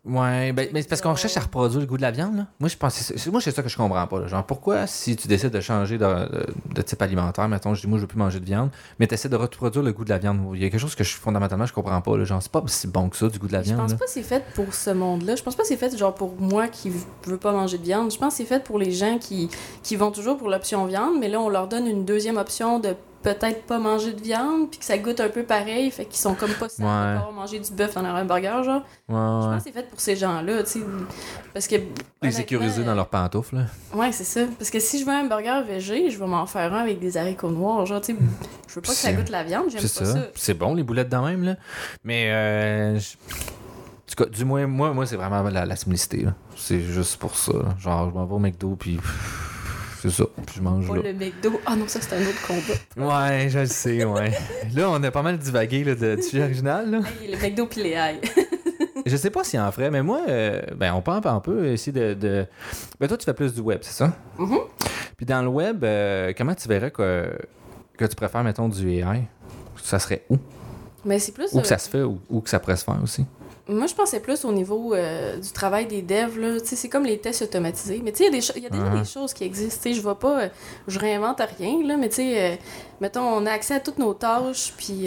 [0.05, 2.47] Ouais, ben, mais c'est parce qu'on cherche à reproduire le goût de la viande, là.
[2.59, 4.27] Moi, je pense, moi, c'est ça que je comprends pas, là.
[4.27, 7.87] Genre, pourquoi, si tu décides de changer de, de- de type alimentaire, mettons, je dis,
[7.87, 10.09] moi, je veux plus manger de viande, mais tu essaies de reproduire le goût de
[10.11, 10.41] la viande.
[10.55, 12.25] Il y a quelque chose que je, fondamentalement, je comprends pas, là.
[12.25, 13.99] Genre, c'est pas si bon que ça, du goût de la Je viande, pense là.
[13.99, 15.37] pas que c'est fait pour ce monde-là.
[15.37, 16.91] Je pense pas que c'est fait, genre, pour moi qui
[17.27, 18.11] veux pas manger de viande.
[18.11, 19.49] Je pense que c'est fait pour les gens qui,
[19.85, 22.97] qui vont toujours pour l'option viande, mais là, on leur donne une deuxième option de
[23.23, 26.35] peut-être pas manger de viande, puis que ça goûte un peu pareil, fait qu'ils sont
[26.35, 26.87] comme pas de Ouais.
[26.87, 28.83] pas avoir mangé du bœuf dans leur hamburger, genre.
[29.09, 30.81] Ouais, Je pense que c'est fait pour ces gens-là, tu sais.
[31.53, 31.77] Parce que.
[32.23, 33.63] Les sécuriser dans leurs pantoufles, là.
[33.95, 34.41] Ouais, c'est ça.
[34.59, 37.17] Parce que si je veux un hamburger végé, je vais m'en faire un avec des
[37.17, 37.85] haricots noirs.
[37.87, 38.19] Genre, tu sais,
[38.69, 40.13] je veux pas que ça goûte la viande, j'aime C'est pas ça.
[40.15, 40.27] ça.
[40.35, 41.57] C'est bon, les boulettes dans même, là.
[42.05, 46.23] Mais, euh, je- en tout cas, du moins, moi, moi c'est vraiment la, la simplicité,
[46.25, 46.35] là.
[46.57, 47.75] C'est juste pour ça, là.
[47.79, 49.50] Genre, je m'en vais au McDo, puis pff,
[50.01, 50.25] c'est ça.
[50.47, 51.03] Puis je mange Pas là.
[51.05, 51.61] le McDo.
[51.67, 53.29] Ah non, ça, c'est un autre combat.
[53.31, 54.33] Ouais, je le sais, ouais.
[54.75, 56.91] là, on a pas mal divagué là, de, du sujet original.
[56.91, 57.01] Là.
[57.23, 58.21] Hey, le McDo pis les ailes.
[59.07, 61.91] Je sais pas s'il en ferait, mais moi, euh, ben, on peut, on peut essayer
[61.93, 62.47] de, de-
[63.01, 64.13] Ben, toi, tu fais plus du web, c'est ça?
[64.39, 64.59] Mhm.
[65.17, 67.33] Puis dans le web, euh, comment tu verrais que,
[67.97, 69.23] que tu préfères, mettons, du AI?
[69.83, 70.37] Ça serait où?
[71.05, 71.49] Mais c'est plus.
[71.53, 73.25] Où euh, que ça se fait ou où que ça pourrait se faire aussi?
[73.69, 76.59] Moi, je pensais plus au niveau euh, du travail des devs.
[76.65, 78.01] C'est comme les tests automatisés.
[78.03, 78.99] Mais il y a des y a déjà Uh-huh.
[78.99, 79.93] des choses qui existent.
[79.93, 80.49] Je vois pas, euh,
[80.89, 81.87] je réinvente rien.
[81.87, 82.57] Là, mais tu sais, euh,
[83.01, 84.73] mettons, on a accès à toutes nos tâches.
[84.77, 85.07] Puis,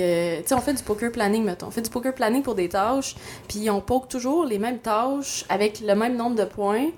[0.52, 1.68] on fait du poker planning, mettons.
[1.68, 3.16] On fait du poker planning pour des tâches.
[3.48, 6.90] Puis, on poke toujours les mêmes tâches avec le même nombre de points.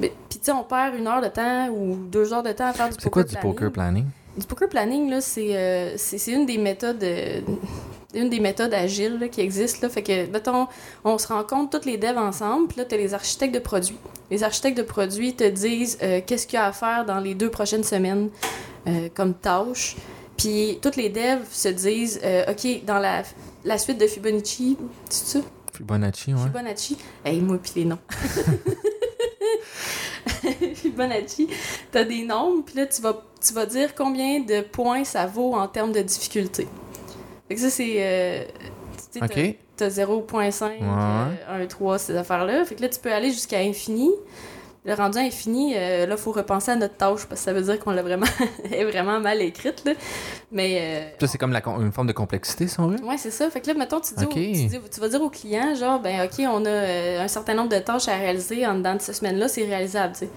[0.00, 2.68] Mais- Puis, tu sais, on perd une heure de temps ou deux heures de temps
[2.68, 3.54] à faire du C'est poker quoi du planning.
[3.54, 4.06] poker planning?
[4.38, 7.02] Du poker planning, là, c'est euh, c'est- c'est une des méthodes.
[7.04, 7.40] euh,
[8.14, 9.78] une des méthodes agiles là, qui existent.
[9.82, 9.88] Là.
[9.88, 10.66] Fait que, mettons,
[11.04, 13.96] on se rencontre tous les devs ensemble, puis là, tu as les architectes de produits.
[14.30, 17.34] Les architectes de produits te disent euh, qu'est-ce qu'il y a à faire dans les
[17.34, 18.30] deux prochaines semaines
[18.86, 19.96] euh, comme tâche.
[20.36, 23.22] Puis tous les devs se disent euh, OK, dans la,
[23.64, 24.76] la suite de Fibonacci,
[25.08, 25.44] c'est ça?
[25.72, 26.42] Fibonacci, ouais.
[26.42, 26.98] Fibonacci?
[27.24, 27.98] Hey, moi, puis les noms.
[30.74, 31.48] Fibonacci,
[31.90, 35.54] t'as des nombres, puis là, tu vas, tu vas dire combien de points ça vaut
[35.54, 36.66] en termes de difficulté.
[37.52, 37.94] Fait que ça, c'est.
[37.98, 38.44] euh,
[39.12, 39.56] tu sais, t'as- OK.
[39.76, 42.64] T'as 0.5, euh, 1, 3, ces affaires-là.
[42.64, 44.10] Fait que là, tu peux aller jusqu'à infini.
[44.84, 47.62] Le rendu infini, euh, là, il faut repenser à notre tâche parce que ça veut
[47.62, 48.26] dire qu'on l'a vraiment,
[48.72, 49.84] est vraiment mal écrite.
[49.84, 49.92] Là.
[50.50, 50.78] Mais.
[50.80, 53.00] euh, Ça, c'est comme la une forme de complexité, si on veut.
[53.04, 53.48] Ouais, c'est ça.
[53.48, 54.34] Fait que là, mettons, tu, dis au- Ok.
[54.34, 57.54] tu, dis- tu vas dire au client, genre, ben, OK, on a euh, un certain
[57.54, 60.30] nombre de tâches à réaliser en dedans de cette semaine-là, c'est réalisable, tu sais.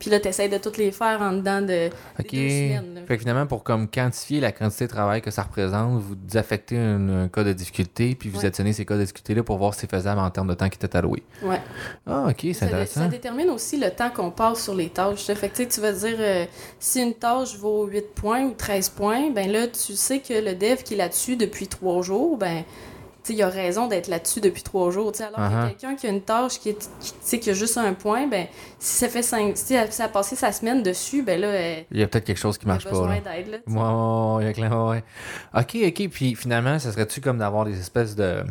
[0.00, 1.86] Puis là, tu essaies de toutes les faire en dedans de,
[2.18, 2.32] OK.
[2.32, 2.94] deux semaines.
[2.96, 3.00] là.
[3.06, 6.76] Fait que finalement, pour comme quantifier la quantité de travail que ça représente, vous désaffectez
[6.76, 8.46] un, un cas de difficulté, puis vous Ouais.
[8.46, 10.74] additionnez ces cas de difficulté-là pour voir si c'est faisable en termes de temps qui
[10.84, 11.22] était alloué.
[11.44, 11.60] Ouais.
[12.04, 13.02] Ah, OK, c'est dé- intéressant.
[13.02, 15.28] ça détermine aussi le temps qu'on passe sur les tâches.
[15.28, 15.34] là.
[15.34, 16.44] Fait que tu vas dire, euh,
[16.78, 20.54] si une tâche vaut 8 points ou 13 points, ben là, tu sais que le
[20.54, 22.64] dev qui est là-dessus depuis 3 jours, ben,
[23.24, 25.12] tu il a raison d'être là-dessus depuis 3 jours.
[25.20, 25.62] Alors Uh-huh.
[25.62, 26.90] que quelqu'un qui a une tâche qui, est,
[27.24, 28.46] qui, qui a juste un point, ben,
[28.80, 32.00] si ça fait 5, si ça a passé sa semaine dessus, ben là, elle, Il
[32.00, 32.90] y a peut-être quelque chose qui a marche pas.
[32.90, 33.20] Là.
[33.68, 35.04] Ouais, ouais, ouais, clairement, ouais.
[35.56, 36.08] OK, OK.
[36.08, 38.42] Puis finalement, ça serait-tu comme d'avoir des espèces de.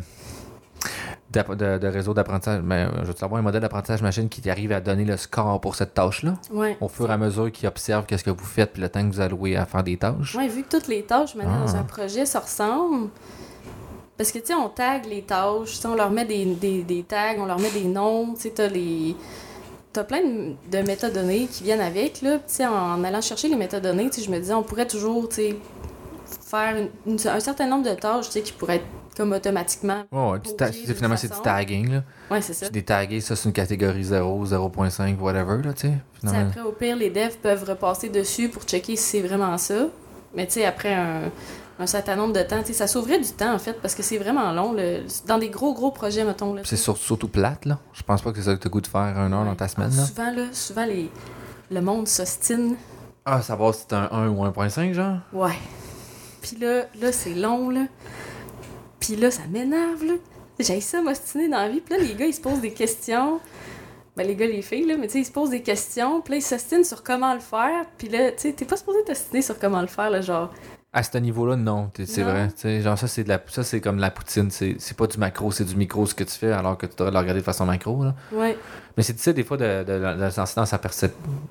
[1.32, 4.70] De, de réseau d'apprentissage, mais euh, je veux savoir un modèle d'apprentissage machine qui arrive
[4.72, 6.76] à donner le score pour cette tâche-là, Ouais.
[6.80, 9.14] au fur et à mesure qu'il observe qu'est-ce que vous faites, puis le temps que
[9.14, 10.34] vous allouez à faire des tâches?
[10.34, 11.78] Ouais, vu que toutes les tâches maintenant dans Ah.
[11.78, 13.08] un projet se ressemblent,
[14.18, 16.82] parce que tu sais, on tag les tâches, tu sais, on leur met des, des,
[16.82, 19.16] des tags, on leur met des noms, tu sais, t'as les.
[19.92, 22.36] T'as plein de, de métadonnées qui viennent avec, là.
[22.38, 25.28] Tu sais, en allant chercher les métadonnées, tu sais, je me disais, on pourrait toujours,
[25.28, 25.56] tu sais,
[26.46, 28.84] faire une- une- un certain nombre de tâches, tu sais, qui pourraient être
[29.16, 30.04] comme automatiquement.
[30.10, 32.02] Ouais, ouais, d'une finalement, c'est du tagging, là.
[32.30, 32.66] Ouais, c'est ça.
[32.66, 35.88] C'est des tagués, ça, c'est une catégorie 0, 0.5, whatever, là, tu sais.
[35.88, 35.94] Tu sais,
[36.28, 36.48] Finalement.
[36.50, 39.86] après, au pire, les devs peuvent repasser dessus pour checker si c'est vraiment ça.
[40.34, 41.30] Mais tu sais, après un,
[41.78, 44.02] un certain nombre de temps, tu sais, ça sauverait du temps, en fait, parce que
[44.02, 44.72] c'est vraiment long.
[44.72, 46.54] le- dans des gros, gros projets, mettons.
[46.54, 47.78] Là, C'est sur- surtout plate, là.
[47.92, 49.68] Je pense pas que c'est ça que t'as goût de faire un heure dans ta
[49.68, 50.06] semaine, Ah, là.
[50.06, 51.10] Souvent, là, souvent les,
[51.70, 52.76] le monde s'ostine.
[53.26, 55.18] Ah, savoir si c'est un 1 ou 1.5, genre?
[55.32, 55.52] Ouais.
[56.40, 57.82] Puis là, là c'est long, là.
[59.02, 60.14] Puis là, ça m'énerve, là.
[60.60, 61.80] J'ai ça m'ostiner dans la vie.
[61.80, 63.40] Puis là, les gars, ils se posent des questions.
[64.16, 66.20] Ben, les gars, les filles, là, mais tu sais, ils se posent des questions.
[66.20, 67.84] Puis là, ils s'ostinent sur comment le faire.
[67.98, 70.52] Puis là, tu sais, t'es pas supposé t'ostiner sur comment le faire, là, genre.
[70.92, 72.48] À ce niveau-là, non, c'est vrai.
[72.48, 74.50] Tu sais, genre, ça, c'est de la, ça, c'est comme de la poutine.
[74.50, 76.94] C'est c'est pas du macro, c'est du micro ce que tu fais, alors que tu
[76.96, 78.14] devrais le regarder de façon macro, là.
[78.30, 78.56] Ouais.
[78.96, 80.78] Mais c'est difficile, des fois, de, de, de, de se lancer dans sa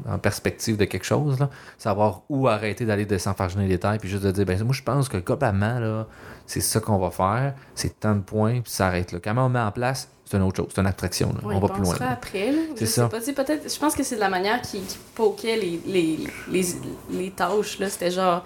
[0.08, 1.50] en perspective de quelque chose, là.
[1.80, 4.84] Savoir où arrêter d'aller de s'enfarger les détails, puis juste de dire, ben, moi, je
[4.84, 6.08] pense que globalement, là,
[6.52, 9.20] c'est ça qu'on va faire, c'est tant de points, puis ça arrête là.
[9.24, 11.48] Comment on met en place, c'est une autre chose, c'est une abstraction, là.
[11.48, 11.98] Ouais, on va plus loin.
[11.98, 12.12] là.
[12.12, 12.60] après, là.
[12.76, 13.08] C'est Je ça.
[13.08, 16.66] peut-être, je pense que c'est de la manière qui, qui poquait les, les, les,
[17.10, 17.90] les tâches, là.
[17.90, 18.44] C'était genre,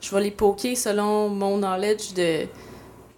[0.00, 2.46] je vais les poker selon mon knowledge de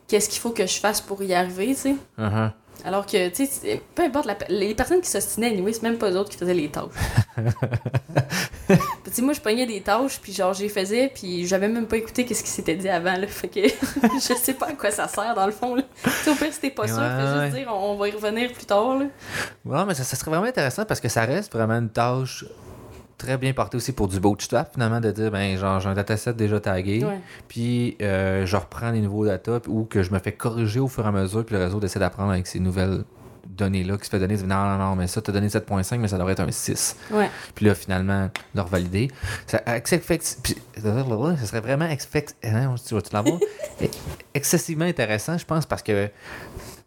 [0.09, 1.97] qu'est-ce qu'il faut que je fasse pour y arriver, tu sais.
[2.19, 2.53] Uh-huh.
[2.85, 6.11] Alors que, tu sais, peu importe, la les personnes qui s'ostinaient, anyway, c'est même pas
[6.11, 6.91] eux autres qui faisaient les tâches.
[9.05, 11.99] Tu sais, moi, je pognais des tâches, puis genre, les faisais, puis j'avais même pas
[11.99, 13.27] écouté qu'est-ce qui s'était dit avant, là.
[13.27, 13.61] Fait que
[14.15, 15.83] je sais pas à quoi ça sert, dans le fond, là.
[16.05, 17.45] Tu sais, au pire, si t'es pas sûr, Ouais, fais ouais.
[17.47, 19.07] juste dire, on, on va y revenir plus tard, là.
[19.67, 22.47] Ouais, mais ça, ça serait vraiment intéressant parce que ça reste vraiment une tâche
[23.23, 26.35] très bien portée aussi pour du bootstrap, finalement, de dire, ben, genre, j'ai un dataset
[26.35, 27.21] déjà tagué, Ouais.
[27.49, 31.05] puis euh, je reprends les nouveaux data ou que je me fais corriger au fur
[31.05, 33.05] et à mesure, puis le réseau essaie d'apprendre avec ces nouvelles
[33.47, 34.37] données-là qui se fait donner.
[34.39, 36.97] Non, non, non, mais ça, t'as donné 7.5, mais ça devrait être un 6.
[37.11, 37.29] Ouais.
[37.55, 39.09] Puis là, finalement, leur valider.
[39.47, 39.61] Ça,
[40.43, 40.57] puis-
[41.37, 41.85] ça serait vraiment
[42.45, 42.95] hein, tu
[44.35, 46.09] excessivement intéressant, je pense, parce que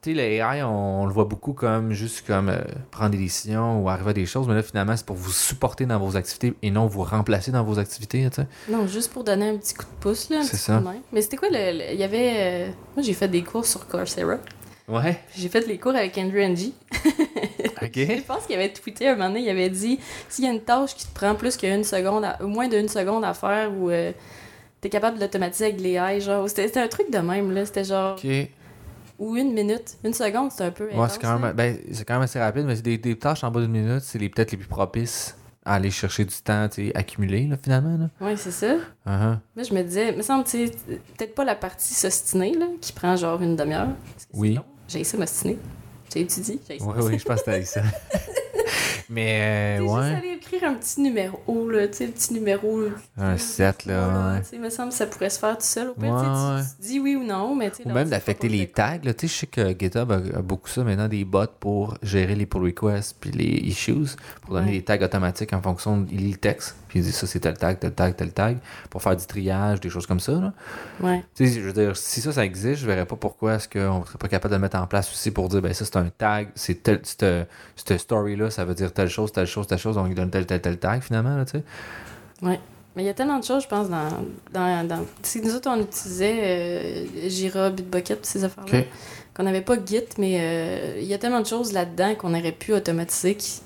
[0.05, 2.59] tu sais, le AI, on, on le voit beaucoup comme juste comme euh,
[2.91, 5.85] prendre des décisions ou arriver à des choses, mais là, finalement, c'est pour vous supporter
[5.85, 8.47] dans vos activités et non vous remplacer dans vos activités, tu sais.
[8.69, 10.41] Non, juste pour donner un petit coup de pouce, là.
[10.43, 10.81] C'est ça.
[11.11, 11.91] Mais c'était quoi le.
[11.93, 12.33] Il y avait.
[12.37, 14.37] euh, Moi, j'ai fait des cours sur Coursera.
[14.87, 15.19] Ouais.
[15.35, 16.55] J'ai fait les cours avec Andrew Ng.
[17.81, 17.91] OK.
[17.95, 20.61] Je pense qu'il avait tweeté un moment donné, il avait dit s'il y a une
[20.61, 24.11] tâche qui te prend plus qu'une seconde, à- moins d'une seconde à faire, ou euh,
[24.81, 26.47] t'es capable de l'automatiser avec de l'AI, genre.
[26.47, 27.65] C'était c'était un truc de même, là.
[27.65, 28.15] C'était genre.
[28.23, 28.29] OK.
[29.19, 29.97] Ou une minute.
[30.03, 30.89] Une seconde, c'est un peu.
[30.91, 33.51] Ouais, c'est quand, même, ben, quand même assez rapide, mais c'est des, des tâches en
[33.51, 37.47] bas d'une minute, c'est les, peut-être les plus propices à aller chercher du temps accumulé,
[37.47, 37.97] là, finalement.
[37.97, 38.09] Là.
[38.21, 38.75] Oui, c'est ça.
[39.07, 39.39] Uh-huh.
[39.55, 43.41] Moi, je me disais, me semble, peut-être pas la partie s'ostiner, là, qui prend genre
[43.41, 43.89] une demi-heure.
[44.33, 44.59] Oui.
[44.87, 45.57] J'ai essayé m'ostiner.
[46.13, 46.59] J'ai étudié.
[46.63, 47.81] Essayé Oui, oui, je pense que c'était ça.
[49.09, 50.13] mais, euh, juste ouais.
[50.15, 52.79] allé écrire un petit numéro, là, tu sais, le petit numéro.
[53.17, 54.41] Un set, là, ouais.
[54.49, 55.89] Tu me semble que ça pourrait se faire tout seul.
[55.89, 57.83] Au pire, Ouais, tu dis oui ou non, mais tu.
[57.83, 58.99] Ou même d'affecter les tags.
[59.03, 59.13] là.
[59.13, 62.35] Tu sais, je sais que GitHub a, a beaucoup ça maintenant, des bots pour gérer
[62.35, 66.75] les pull requests puis les issues, pour donner des tags automatiques en fonction le texte.
[66.95, 68.57] Puis il dit ça, c'est tel tag, tel tag, tel tag,
[68.89, 70.31] pour faire du triage, des choses comme ça.
[70.31, 70.53] Là.
[71.01, 71.25] Ouais.
[71.35, 74.05] Tu sais, je veux dire, si ça, ça existe, je verrais pas pourquoi est-ce qu'on
[74.05, 76.07] serait pas capable de le mettre en place aussi pour dire, ben ça, c'est un
[76.17, 80.07] tag, c'est tel, cette, story-là, ça veut dire telle chose, telle chose, telle chose, donc
[80.07, 81.63] il donne tel, tel, tel tag, finalement, là, tu sais.
[82.95, 84.07] Mais il y a tellement de choses, je pense, dans.
[84.53, 85.05] dans, dans...
[85.21, 88.83] Si nous autres, on utilisait euh, Jira, Bitbucket, ces affaires-là,
[89.35, 92.53] qu'on n'avait pas Git, mais euh, il y a tellement de choses là-dedans qu'on aurait
[92.53, 93.59] pu automatiser qui,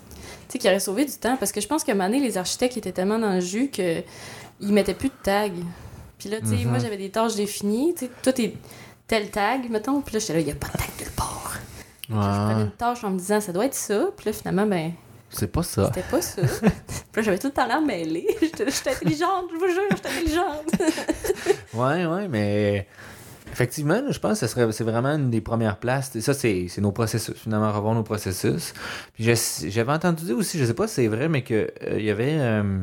[0.53, 1.37] sais, qui auraient sauvé du temps.
[1.37, 4.03] Parce que je pense moment donné, les architectes étaient tellement dans le jus qu'ils
[4.61, 5.49] mettaient plus de tags.
[6.17, 6.69] Puis là, tu sais, Mhm.
[6.69, 7.93] moi, j'avais des tâches définies.
[7.97, 8.53] Tu sais, tout est
[9.07, 10.01] tel tag, mettons.
[10.01, 11.53] Puis là, j'étais là, il n'y a pas de tag nulle part.
[12.09, 14.07] Je prenais Ouais, une tâche en me disant, ça doit être ça.
[14.17, 14.91] Puis là, finalement, ben,
[15.29, 15.85] c'est pas ça.
[15.93, 16.41] c'était pas ça.
[16.61, 16.61] Puis
[17.17, 18.27] là, j'avais tout le temps l'air mêlée.
[18.41, 20.65] J'étais intelligente, je vous jure, j'étais intelligente.
[21.73, 22.87] Ouais, ouais, mais
[23.51, 26.17] effectivement, je pense que c'est vraiment une des premières places.
[26.19, 28.73] Ça, c'est, nos processus, finalement, revoir nos processus.
[29.13, 29.25] Puis
[29.69, 32.37] j'avais entendu dire aussi, je sais pas si c'est vrai, mais qu'il il y avait.
[32.39, 32.79] euh,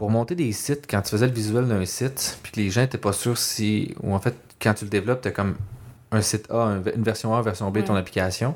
[0.00, 2.80] pour monter des sites, quand tu faisais le visuel d'un site, puis que les gens
[2.80, 3.94] étaient pas sûrs si.
[4.02, 5.56] Ou en fait, quand tu le développes, t'as comme
[6.12, 8.54] un site A, un- une version A, version B de ton application.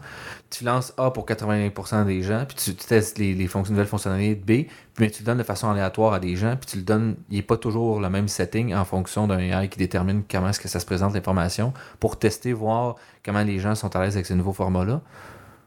[0.50, 4.34] Tu lances A pour 80% des gens, puis tu, tu testes les, les nouvelles fonctionnalités
[4.34, 6.82] de B, puis tu le donnes de façon aléatoire à des gens, puis tu le
[6.82, 10.48] donnes, il n'est pas toujours le même setting en fonction d'un AI qui détermine comment
[10.48, 14.14] est-ce que ça se présente l'information pour tester, voir comment les gens sont à l'aise
[14.14, 15.00] avec ce nouveau format-là.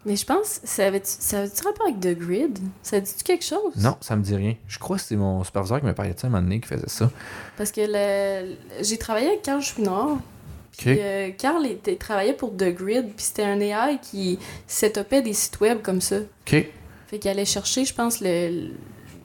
[0.05, 2.59] Mais je pense, ça avait-tu ça avait-tu rapport avec The Grid?
[2.81, 3.75] Ça dit-tu quelque chose?
[3.75, 4.55] Non, ça me dit rien.
[4.67, 6.67] Je crois que c'est mon superviseur qui m'a parlé de ça un moment donné qui
[6.67, 7.09] faisait ça.
[7.57, 10.17] Parce que le- j'ai travaillé avec Carl Chouinard.
[10.77, 14.37] Puis euh, Carl était, travaillait pour The Grid, puis c'était un AI qui
[14.67, 16.17] setupait des sites web comme ça.
[16.17, 16.65] OK.
[17.07, 18.73] Fait qu'il allait chercher, je pense, le, le-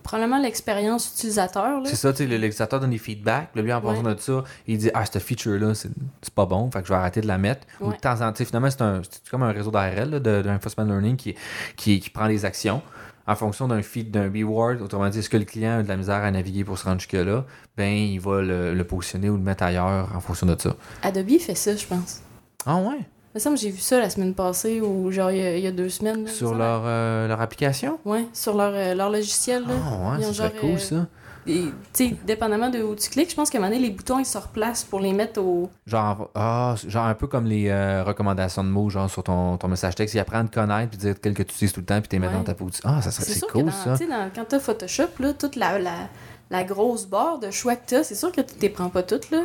[0.02, 1.80] probablement l'expérience utilisateur.
[1.84, 3.48] C'est ça, tu sais, le législateur donne des feedbacks.
[3.54, 5.90] Là, lui, en fonction de ça, il dit Ah, cette feature-là, c'est
[6.22, 7.66] c'est pas bon, fait que je vais arrêter de la mettre.
[7.80, 7.96] Ou Ouais.
[7.96, 11.34] de temps en temps, finalement, c'est comme un réseau d'ARL, reinforcement learning, qui,
[11.76, 12.82] qui, qui prend les actions
[13.26, 14.80] en fonction d'un feed, d'un reward.
[14.82, 17.00] Autrement dit, est-ce que le client a de la misère à naviguer pour se rendre
[17.00, 17.44] jusque-là
[17.76, 20.74] Ben, il va le, le positionner ou le mettre ailleurs en fonction de ça.
[21.02, 22.20] Adobe fait ça, je pense.
[22.66, 22.98] Ah, ouais?
[23.34, 25.56] Il me semble que j'ai vu ça la semaine passée, ou genre il y a,
[25.56, 26.24] il y a deux semaines.
[26.24, 27.98] là, il Sur leur, euh, leur application?
[28.04, 29.62] Ouais, sur leur, euh, leur logiciel.
[29.62, 29.72] Là.
[29.82, 31.06] Ah, ouais, genre, cool, euh, ça.
[31.46, 33.92] Et, tu sais, dépendamment de où tu cliques, je pense qu'à un moment donné, les
[33.92, 35.68] boutons, ils se replacent pour les mettre au...
[35.86, 39.66] Genre, ah, genre un peu comme les euh, recommandations de mots, genre sur ton, ton
[39.68, 40.14] message texte.
[40.14, 42.08] Il apprend à te connaître puis dire quel que tu utilises tout le temps puis
[42.08, 42.32] t'es Ouais.
[42.32, 42.68] dans ta peau.
[42.84, 43.96] Ah, ça serait C'est cool que dans, ça.
[44.06, 46.08] dans- quand t'as Photoshop, là, toute la, la,
[46.50, 49.30] la grosse barre de choix que t'as, c'est sûr que tu t'es prends pas toutes,
[49.32, 49.40] là.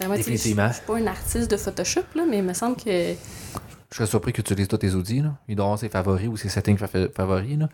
[0.00, 0.68] Ben, Définitivement.
[0.68, 3.12] je suis pas un artiste de Photoshop, là, mais il me semble que...
[3.90, 5.20] Je serais surpris que tu utilises tous tes outils.
[5.22, 5.34] Là.
[5.48, 7.56] Il doit avoir ses favoris ou ses settings fa- favoris.
[7.58, 7.68] Là.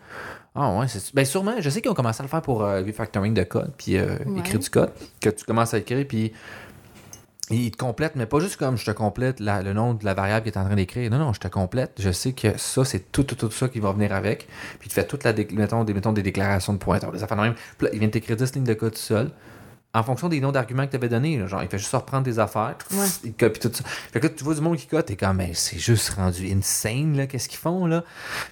[0.55, 1.13] Ah ouais, c'est.
[1.13, 3.71] Ben sûrement, je sais qu'ils ont commencé à le faire pour euh, refactoring de code,
[3.77, 4.39] puis euh, Ouais.
[4.39, 6.31] écrire du code, que tu commences à écrire, puis
[7.51, 10.13] il te complète, mais pas juste comme je te complète la- le nom de la
[10.13, 11.11] variable qui est en train d'écrire.
[11.11, 11.91] Non, non, je te complète.
[11.99, 14.47] Je sais que ça, c'est tout, tout, tout ça qui va venir avec.
[14.79, 17.37] Puis tu fais toute la, dé- mettons, des, mettons, des déclarations de pointeurs, des affaires
[17.37, 17.55] de même.
[17.77, 19.31] Puis là, il vient de t'écrire 10 lignes de code tout seul.
[19.95, 22.37] En fonction des noms d'arguments que tu avais donnés, genre il fait juste reprendre des
[22.37, 23.05] affaires, Ouais.
[23.23, 23.83] il copie tout ça.
[23.85, 26.51] Fait que là, tu vois du monde qui code, t'es comme, mais c'est juste rendu
[26.51, 28.03] insane, là, qu'est-ce qu'ils font, là?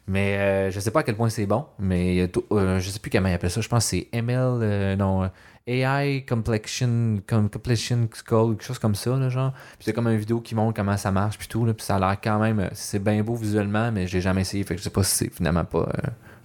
[0.08, 3.00] Mais euh, je sais pas à quel point c'est bon, mais euh, euh, je sais
[3.00, 3.62] plus comment ils appellent ça.
[3.62, 5.28] Je pense que c'est ML, euh, non, euh,
[5.68, 9.52] AI Complexion, com- Completion Code, quelque chose comme ça, là, genre.
[9.78, 11.74] Puis c'est comme une vidéo qui montre comment ça marche, puis tout, là.
[11.74, 14.76] Puis ça a l'air quand même, c'est bien beau visuellement, mais j'ai jamais essayé, fait
[14.76, 15.88] que je sais pas si c'est finalement pas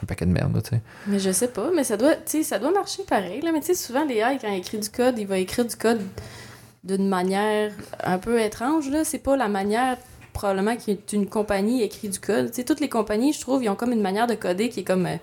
[0.02, 0.80] un paquet de merde, tu sais.
[1.06, 3.50] Mais je sais pas, mais ça doit, ça doit marcher pareil, là.
[3.52, 5.76] Mais tu sais, souvent, les AI, quand il écrit du code, il va écrire du
[5.76, 6.00] code
[6.84, 9.04] d'une manière un peu étrange, là.
[9.04, 9.96] C'est pas la manière,
[10.32, 12.50] probablement, qu'une compagnie écrit du code.
[12.50, 14.80] Tu sais, toutes les compagnies, je trouve, ils ont comme une manière de coder qui
[14.80, 15.06] est comme...
[15.06, 15.16] euh,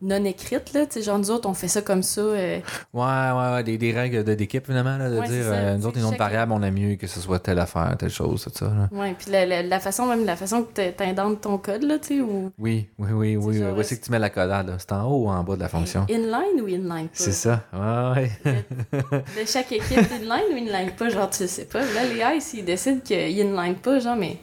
[0.00, 2.58] non écrite là tu sais genre nous autres on fait ça comme ça euh,
[2.94, 5.86] Ouais, ouais, ouais, des, des règles de- d'équipe, finalement, là, de Ouais, dire, euh, nous
[5.86, 8.44] autres, les noms de variables, on aime mieux que ce soit telle affaire, telle chose,
[8.44, 8.88] tout ça, là.
[8.92, 12.16] ouais puis la, la, la façon même la façon que t'indentes ton code là tu
[12.16, 13.58] sais ou Oui, oui, oui, oui.
[13.58, 14.74] Genre, Où c'est que tu mets la codade, là?
[14.78, 16.06] C'est en haut ou en bas de la fonction?
[16.08, 17.14] inline ou inline pas?
[17.14, 18.52] C'est ça, ouais, ouais.
[18.92, 21.08] de chaque équipe inline ou inline pas?
[21.08, 24.36] Genre tu sais pas là les AI s'ils décident qu'ils inline pas genre mais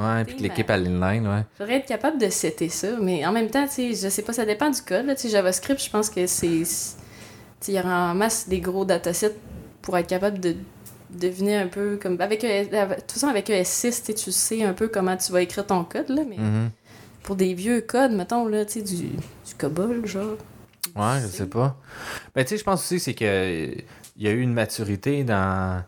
[0.00, 1.42] Ouais, puis que l'équipe à l'inline, ouais.
[1.58, 4.32] Faudrait être capable de setter ça, mais en même temps, tu sais, je sais pas,
[4.32, 5.04] ça dépend du code.
[5.06, 5.14] Là.
[5.14, 6.62] JavaScript, je pense que c'est.
[7.68, 9.36] Il y aura en masse des gros datasets
[9.82, 10.56] pour être capable de
[11.10, 12.18] deviner un peu comme.
[12.20, 15.66] Avec ES de toute façon, avec ES6, tu sais, un peu comment tu vas écrire
[15.66, 16.70] ton code, là, mais Mhm.
[17.22, 20.36] pour des vieux codes, mettons, là, tu sais, du, du COBOL, genre.
[20.96, 21.38] Ouais, je sais.
[21.38, 21.76] sais pas.
[22.34, 23.70] Mais tu sais, je pense aussi c'est que
[24.16, 25.82] il y a eu une maturité dans,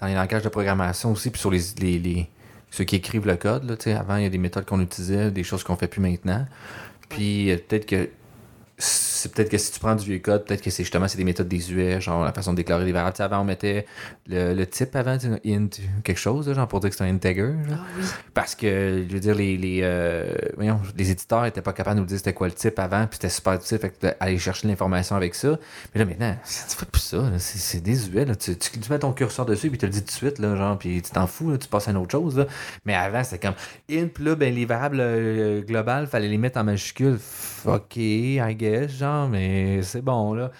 [0.00, 2.28] dans les langages de programmation aussi, puis sur les, les, les-
[2.70, 3.64] ceux qui écrivent le code.
[3.64, 6.46] Là, avant, il y a des méthodes qu'on utilisait, des choses qu'on fait plus maintenant.
[7.08, 8.08] Puis euh, peut-être que
[8.78, 11.24] c'est peut-être que si tu prends du vieux code, peut-être que c'est justement c'est des
[11.24, 13.14] méthodes désuètes, genre la façon de déclarer des variables.
[13.14, 13.86] Tu sais, avant, on mettait
[14.26, 15.68] le, le type avant, int
[16.04, 17.54] quelque chose, genre pour dire que c'est un integer.
[17.68, 17.78] genre.
[17.80, 18.04] Ah oui.
[18.34, 22.00] Parce que, je veux dire, les, les, euh, voyons, les éditeurs n'étaient pas capables de
[22.02, 24.68] nous dire c'était quoi le type avant, puis c'était super utile, fait que aller chercher
[24.68, 25.58] l'information avec ça.
[25.94, 28.26] Mais là, maintenant, tu fais plus ça, c'est, désuet.
[28.26, 28.34] Là.
[28.36, 30.38] Tu, tu, tu mets ton curseur dessus, puis tu te le dis tout de suite,
[30.38, 32.36] là, genre, puis tu t'en fous, là, tu passes à une autre chose.
[32.36, 32.46] Là.
[32.84, 33.54] Mais avant, c'était comme
[33.90, 37.18] int, puis là, ben, les variables euh, globales, fallait les mettre en majuscule.
[37.64, 40.50] Ok, I guess, genre, mais c'est bon, là.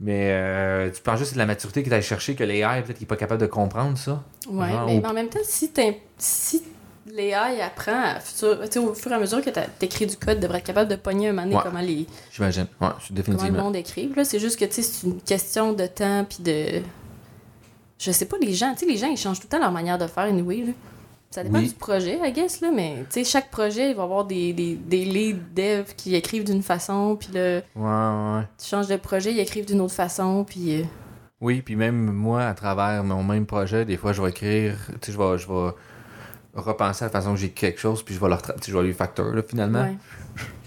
[0.00, 2.82] Mais euh, tu penses juste que c'est de la maturité que tu chercher, que l'AI,
[2.82, 4.22] peut-être qu'il n'est pas capable de comprendre ça.
[4.48, 5.70] Ouais, Genre, mais, en même temps, si,
[6.18, 6.62] si
[7.06, 10.40] l'AI apprend à futur, tu au fur et à mesure que t'as- t'écris du code,
[10.40, 11.62] devrait être capable de pogner un moment donné Ouais.
[11.64, 12.62] comment, les, J'imagine.
[12.62, 13.62] Ouais, c'est comment le définitivement.
[13.64, 14.16] monde écrive.
[14.16, 16.82] Là, c'est juste que tu sais, c'est une question de temps puis de.
[17.98, 19.70] Je sais pas, les gens, tu sais, les gens, ils changent tout le temps leur
[19.72, 20.64] manière de faire, anyway.
[20.66, 20.72] Là.
[21.32, 21.68] Ça dépend Oui.
[21.68, 24.52] du projet, I guess, là, mais tu sais, chaque projet, il va y avoir des,
[24.52, 28.42] des, des lead devs qui écrivent d'une façon, puis là, Ouais, ouais, ouais.
[28.62, 30.80] tu changes de projet, ils écrivent d'une autre façon, puis.
[30.80, 30.84] euh,
[31.40, 35.06] Oui, puis même moi, à travers mon même projet, des fois, je vais écrire, tu
[35.06, 35.70] sais, je vais, je vais
[36.54, 38.84] repenser à la façon que j'ai quelque chose, puis je vais le sais, je vais
[38.84, 39.82] lui facteur, là, finalement.
[39.82, 39.96] ouais.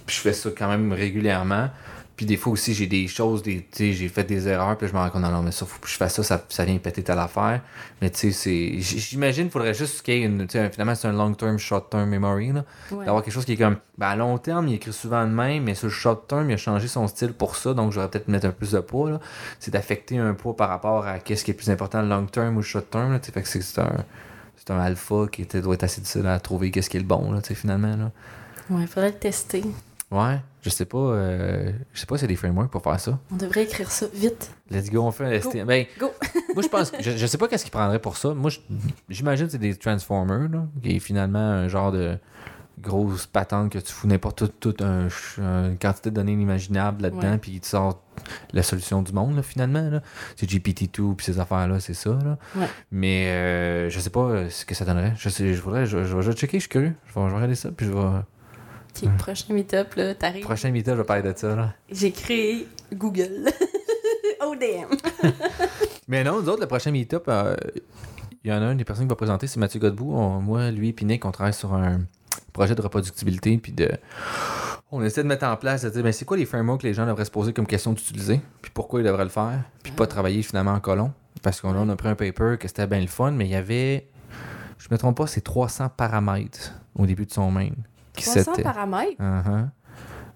[0.08, 1.70] Puis je fais ça quand même régulièrement.
[2.16, 5.00] Puis des fois aussi, j'ai des choses, des, j'ai fait des erreurs, puis je me
[5.00, 7.04] rends compte, non, non, mais ça, faut que je fasse ça, ça, ça vient péter
[7.04, 7.62] telle affaire.
[8.02, 8.80] Mais tu sais, c'est.
[8.80, 10.48] J'imagine qu'il faudrait juste qu'il y ait une.
[10.48, 12.64] Finalement, c'est un long-term, short-term memory, là.
[12.92, 13.06] Ouais.
[13.06, 13.78] D'avoir quelque chose qui est comme.
[13.98, 16.54] Ben, à long terme, il écrit souvent de même, mais sur le short term, il
[16.54, 19.12] a changé son style pour ça, donc j'aurais peut-être mettre un peu plus de poids,
[19.12, 19.20] là.
[19.60, 22.56] C'est d'affecter un poids par rapport à qu'est-ce qui est plus important, le long term
[22.56, 23.20] ou le short term, là.
[23.20, 23.32] tu.
[23.32, 24.06] Fait que c'est un.
[24.58, 27.06] C'est un alpha qui était, doit être assez difficile à trouver qu'est-ce qui est le
[27.06, 28.12] bon, là, tu sais, finalement, là.
[28.70, 29.64] Ouais, il faudrait le tester.
[30.10, 30.98] Ouais, je sais pas.
[30.98, 33.20] euh, je sais pas a des frameworks pour faire ça.
[33.32, 34.50] On devrait écrire ça vite.
[34.72, 35.50] Let's go, on fait un Go.
[35.52, 35.68] STM.
[35.68, 36.12] Ben, Go!
[36.56, 36.92] moi, je pense.
[37.00, 38.34] Je, je sais pas qu'est-ce qu'il prendrait pour ça.
[38.34, 38.50] Moi,
[39.08, 42.18] j'imagine que c'est des transformers, là, qui est finalement un genre de
[42.82, 47.52] grosse patente que tu fous n'importe toute un une quantité de données inimaginables là-dedans, puis
[47.54, 48.02] il te sort
[48.52, 49.88] la solution du monde, là, finalement.
[49.88, 50.02] Là.
[50.36, 52.18] C'est GPT-2, puis ces affaires-là, c'est ça.
[52.26, 52.40] Là.
[52.56, 52.68] Ouais.
[52.92, 55.14] Mais euh, je sais pas euh, ce que ça donnerait.
[55.16, 56.96] Je, sais, je, voudrais, je, je vais juste checker, je suis curieux.
[57.06, 58.00] Je vais, je vais regarder ça, puis je vais.
[59.04, 60.44] Ok, prochain meet-up, là, t'arrives.
[60.44, 61.56] Prochain meetup, je vais parler de ça.
[61.56, 61.74] Là.
[61.92, 63.50] J'ai créé Google.
[64.42, 64.98] oh damn!
[66.08, 67.56] Mais non, nous autres, le prochain meetup, euh,
[68.44, 70.14] il y en a une des personnes qui va présenter, c'est Mathieu Godbout.
[70.14, 72.02] On- moi, lui et Nick, on travaille sur un
[72.54, 73.90] projet de reproductibilité, puis de...
[74.92, 76.94] On essaie de mettre en place, de dire, ben, c'est quoi les frameworks que les
[76.94, 80.08] gens devraient se poser comme question d'utiliser, puis pourquoi ils devraient le faire, puis pas
[80.08, 81.12] travailler finalement en colon.
[81.42, 83.56] Parce qu'on on a pris un paper que c'était bien le fun, mais il y
[83.56, 84.08] avait,
[84.78, 87.70] je me trompe pas, c'est 300 paramètres au début de son main.
[88.16, 88.64] Qui 300 c'était?
[88.64, 89.20] paramètres?
[89.22, 89.68] Uh-huh.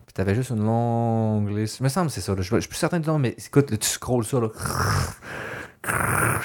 [0.06, 1.80] Puis t'avais juste une longue liste.
[1.80, 2.34] Il me semble que c'est ça.
[2.36, 2.42] là.
[2.42, 4.40] Je, je suis plus certain du nom, mais écoute, là, tu scrolls ça.
[4.40, 4.48] Là.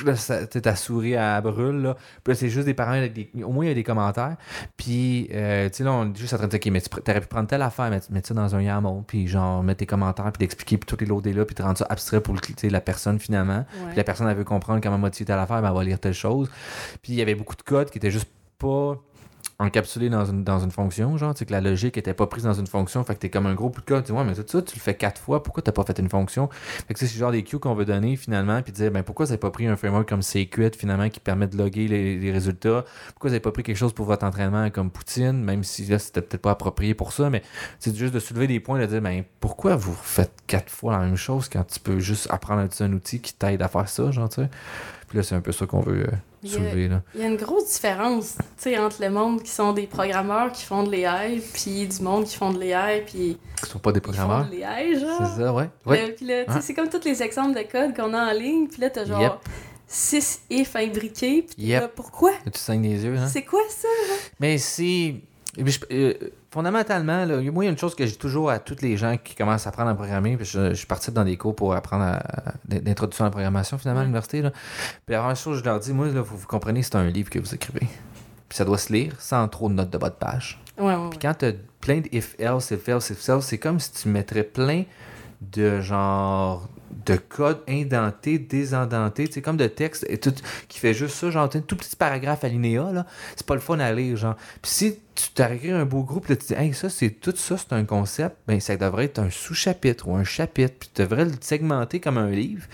[0.05, 1.83] Là, ça- ta souris à brûle.
[1.83, 1.95] Là.
[2.23, 3.13] Puis là, c'est juste des paramètres.
[3.13, 4.37] avec des- Au moins, il y a des commentaires.
[4.77, 6.89] Puis, euh, tu sais, là, on est juste en train de dire, OK, mais tu
[7.21, 10.31] pu prendre telle affaire, mettre, mettre ça dans un YAML, puis genre, mettre tes commentaires,
[10.33, 12.55] puis t'expliquer, puis tout les loader là, puis te rendre ça abstrait pour le, tu
[12.57, 13.65] sais, la personne finalement.
[13.89, 16.15] Puis la personne, elle veut comprendre comment modifier telle affaire, ben, elle va lire telle
[16.15, 16.49] chose.
[17.03, 18.97] Puis il y avait beaucoup de codes qui étaient juste pas
[19.59, 22.55] encapsulés dans une, dans une fonction, genre, sais, que la logique était pas prise dans
[22.55, 24.45] une fonction, fait que t'es comme un gros bout de tu dis, ouais, mais tout
[24.47, 26.49] ça, tu le fais quatre fois, pourquoi t'as pas fait une fonction?
[26.89, 29.27] Fait que c'est ce genre des cues qu'on veut donner finalement, puis dire, ben pourquoi
[29.27, 32.85] vous pas pris un framework comme Sequit finalement qui permet de loguer les, résultats?
[33.13, 36.23] Pourquoi vous pas pris quelque chose pour votre entraînement comme Poutine, même si là, c'était
[36.23, 37.43] peut-être pas approprié pour ça, mais
[37.79, 41.05] c'est juste de soulever des points, de dire, ben pourquoi vous faites quatre fois la
[41.05, 44.11] même chose quand tu peux juste apprendre utiliser un outil qui t'aide à faire ça,
[44.11, 44.49] genre, tu sais?
[45.09, 46.17] Puis là, c'est un peu ça qu'on veut euh,
[46.49, 47.03] soulever, là.
[47.15, 48.37] Il y a une grosse différence,
[48.79, 52.37] entre le monde qui sont des programmeurs qui font de l'AI, puis du monde qui
[52.37, 54.47] font de l'AI, puis Ils sont pas des font programmeurs.
[54.47, 55.19] de l'AI, genre.
[55.19, 55.71] C'est ça, ouais.
[55.87, 56.61] Là- Puis là, Ouais.
[56.61, 59.21] c'est comme tous les exemples de code qu'on a en ligne, puis là, t'as genre
[59.21, 59.33] Yep.
[59.87, 61.81] 6 if imbriqués, puis Yep.
[61.83, 62.33] là, pourquoi?
[62.53, 63.29] Tu saignes des yeux, hein?
[63.29, 63.89] C'est quoi ça?
[64.41, 65.15] Mais c'est.
[65.59, 66.15] mais je- euh,
[66.55, 69.17] fondamentalement, là, moi, il y a une chose que j'ai toujours à tous les gens
[69.17, 70.37] qui commencent à apprendre à programmer.
[70.37, 72.23] Puis je, je participe dans des cours pour apprendre à,
[72.65, 74.41] d'introduction à la programmation, finalement, à l'université.
[74.41, 74.51] Puis
[75.09, 77.29] la première chose que je leur dis, moi, là, vous, vous comprenez, c'est un livre
[77.29, 77.89] que vous écrivez.
[78.49, 80.61] Puis ça doit se lire sans trop de notes de bas de page.
[80.79, 81.11] Ouais, ouais.
[81.11, 83.91] Puis quand tu as plein de if else, if else, if else, c'est comme si
[83.91, 84.85] tu mettrais plein
[85.41, 86.69] de genre
[87.07, 90.35] de code indenté, désendenté, sais, comme de texte et tout,
[90.69, 93.79] qui fait juste ça, genre, un tout petit paragraphe alinéa, là, c'est pas le fun
[93.79, 94.37] à lire, genre.
[94.63, 97.57] Puis si tu écrit un beau groupe, là, tu dis, hey, ça, c'est tout ça,
[97.57, 101.25] c'est un concept, ben, ça devrait être un sous-chapitre ou un chapitre, puis tu devrais
[101.25, 102.67] le segmenter comme un livre.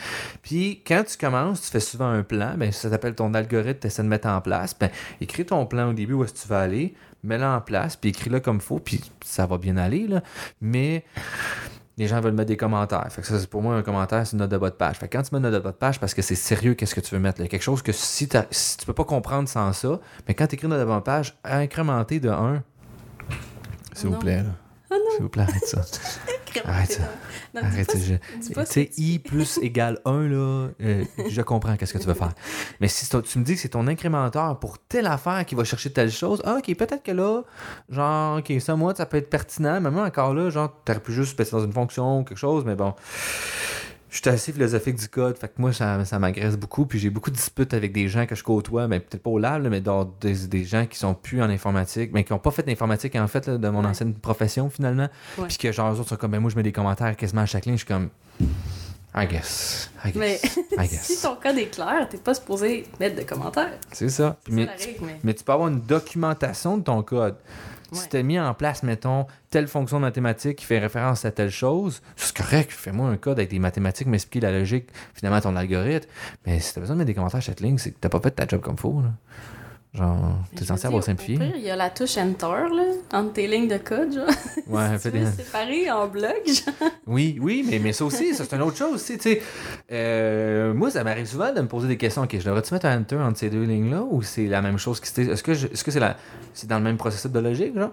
[0.43, 3.87] Puis quand tu commences, tu fais souvent un plan, ben, ça s'appelle ton algorithme, tu
[3.89, 4.91] essaies de mettre en place, ben,
[5.21, 8.11] écris ton plan au début où est-ce que tu vas aller, mets-le en place, puis
[8.11, 10.23] écris-le comme faut, puis ça va bien aller, là.
[10.61, 11.05] Mais
[12.01, 13.07] les gens veulent mettre des commentaires.
[13.11, 14.97] Fait que ça, c'est pour moi, un commentaire, c'est une note de bas de page.
[14.97, 16.73] Fait que quand tu mets une note de bas de page, parce que c'est sérieux,
[16.75, 17.41] qu'est-ce que tu veux mettre?
[17.43, 17.47] Là?
[17.47, 20.55] Quelque chose que si, t'as- si tu peux pas comprendre sans ça, mais quand tu
[20.55, 22.63] écris une note de bas de page, incrémenter de 1.
[23.93, 24.49] S'il vous plaît, là.
[24.93, 25.11] Oh non.
[25.13, 25.83] S'il vous plaît, arrête ça.
[26.65, 27.03] Arrête ça.
[27.55, 27.93] Non, dis Arrête pas
[28.67, 28.81] ça.
[28.81, 32.33] je- dis i plus égale 1, là, euh, je comprends qu'est-ce que tu veux faire.
[32.81, 35.93] Mais si tu me dis que c'est ton incrémenteur pour telle affaire qui va chercher
[35.93, 37.43] telle chose, ah, ok, peut-être que là,
[37.89, 41.13] genre, ok, ça, moi, ça peut être pertinent, mais moi, encore là, genre, t'aurais pu
[41.13, 42.95] juste passer dans une fonction ou quelque chose, mais bon.
[44.11, 47.11] Je suis assez philosophique du code, fait que moi, ça, ça m'agresse beaucoup, puis j'ai
[47.11, 49.71] beaucoup de disputes avec des gens que je côtoie, mais peut-être pas au lab, là,
[49.71, 52.65] mais dans des, des gens qui sont plus en informatique, mais qui ont pas fait
[52.65, 53.87] d'informatique, en fait, là, de mon Ouais.
[53.87, 55.09] ancienne profession, finalement.
[55.47, 57.47] Puis que, genre, eux autres sont comme, ben, moi, je mets des commentaires quasiment à
[57.47, 58.09] chaque ligne, je suis comme,
[59.15, 60.41] I guess, I guess, Mais
[60.73, 61.03] I guess.
[61.05, 63.73] si ton code est clair, t'es pas supposé mettre de commentaires.
[63.93, 64.37] C'est ça.
[64.49, 65.19] Mais, ça la règle, mais...
[65.25, 67.37] mais tu peux avoir une documentation de ton code.
[67.93, 68.07] Si Ouais.
[68.09, 71.51] tu as mis en place, mettons, telle fonction de mathématique qui fait référence à telle
[71.51, 76.09] chose, c'est correct, fais-moi un code avec des mathématiques, m'expliquer la logique, finalement, ton algorithme.
[76.47, 78.09] Mais si tu as besoin de mettre des commentaires à chaque ligne, c'est que tu
[78.09, 79.01] pas fait ta job comme faut.
[79.03, 79.11] Là.
[79.93, 81.37] Genre, Mais tu es je censé avoir simplifié.
[81.37, 84.27] pire, Il y a la touche Enter, là, entre tes lignes de code, genre.
[84.69, 86.91] Ouais, tu fais veux séparer en blocs, genre.
[87.09, 89.43] Oui, oui, mais, mais ça aussi, ça c'est une autre chose aussi, tu sais.
[89.91, 92.23] Euh, moi, ça m'arrive souvent de me poser des questions.
[92.23, 95.01] Ok, je devrais-tu mettre un enter entre ces deux lignes-là ou c'est la même chose
[95.01, 95.33] qui c'était.
[95.33, 96.17] Est-ce que je- est-ce que c'est la
[96.55, 97.91] c'est dans le même processus de logique, genre?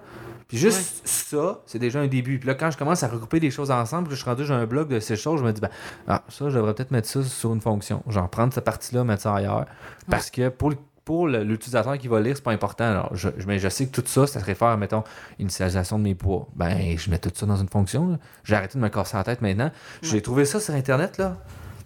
[0.47, 2.39] Puis juste ça, c'est déjà un début.
[2.39, 4.65] Puis là, quand je commence à regrouper des choses ensemble, je suis rendu, j'ai un
[4.65, 5.69] bloc de ces choses, je me dis, ben,
[6.07, 8.01] ah, ça, je devrais peut-être mettre ça sur une fonction.
[8.07, 9.65] Genre, prendre cette partie-là, mettre ça ailleurs.
[10.09, 10.77] Parce que pour le-
[11.07, 12.83] pour l'utilisateur qui va lire, c'est pas important.
[12.83, 15.05] Alors, je, je- mais je sais que tout ça, ça se réfère, mettons,
[15.39, 16.49] initialisation de mes poids.
[16.57, 18.19] Ben, je mets tout ça dans une fonction.
[18.43, 19.71] J'ai arrêté de me casser la tête maintenant.
[20.01, 21.37] J'ai trouvé ça sur Internet, là.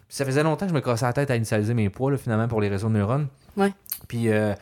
[0.08, 2.18] Puis ça faisait longtemps que je me cassais la tête à initialiser mes poids, là,
[2.18, 3.28] finalement, pour les réseaux de neurones.
[3.58, 3.72] Ouais.
[4.08, 4.56] Puis euh,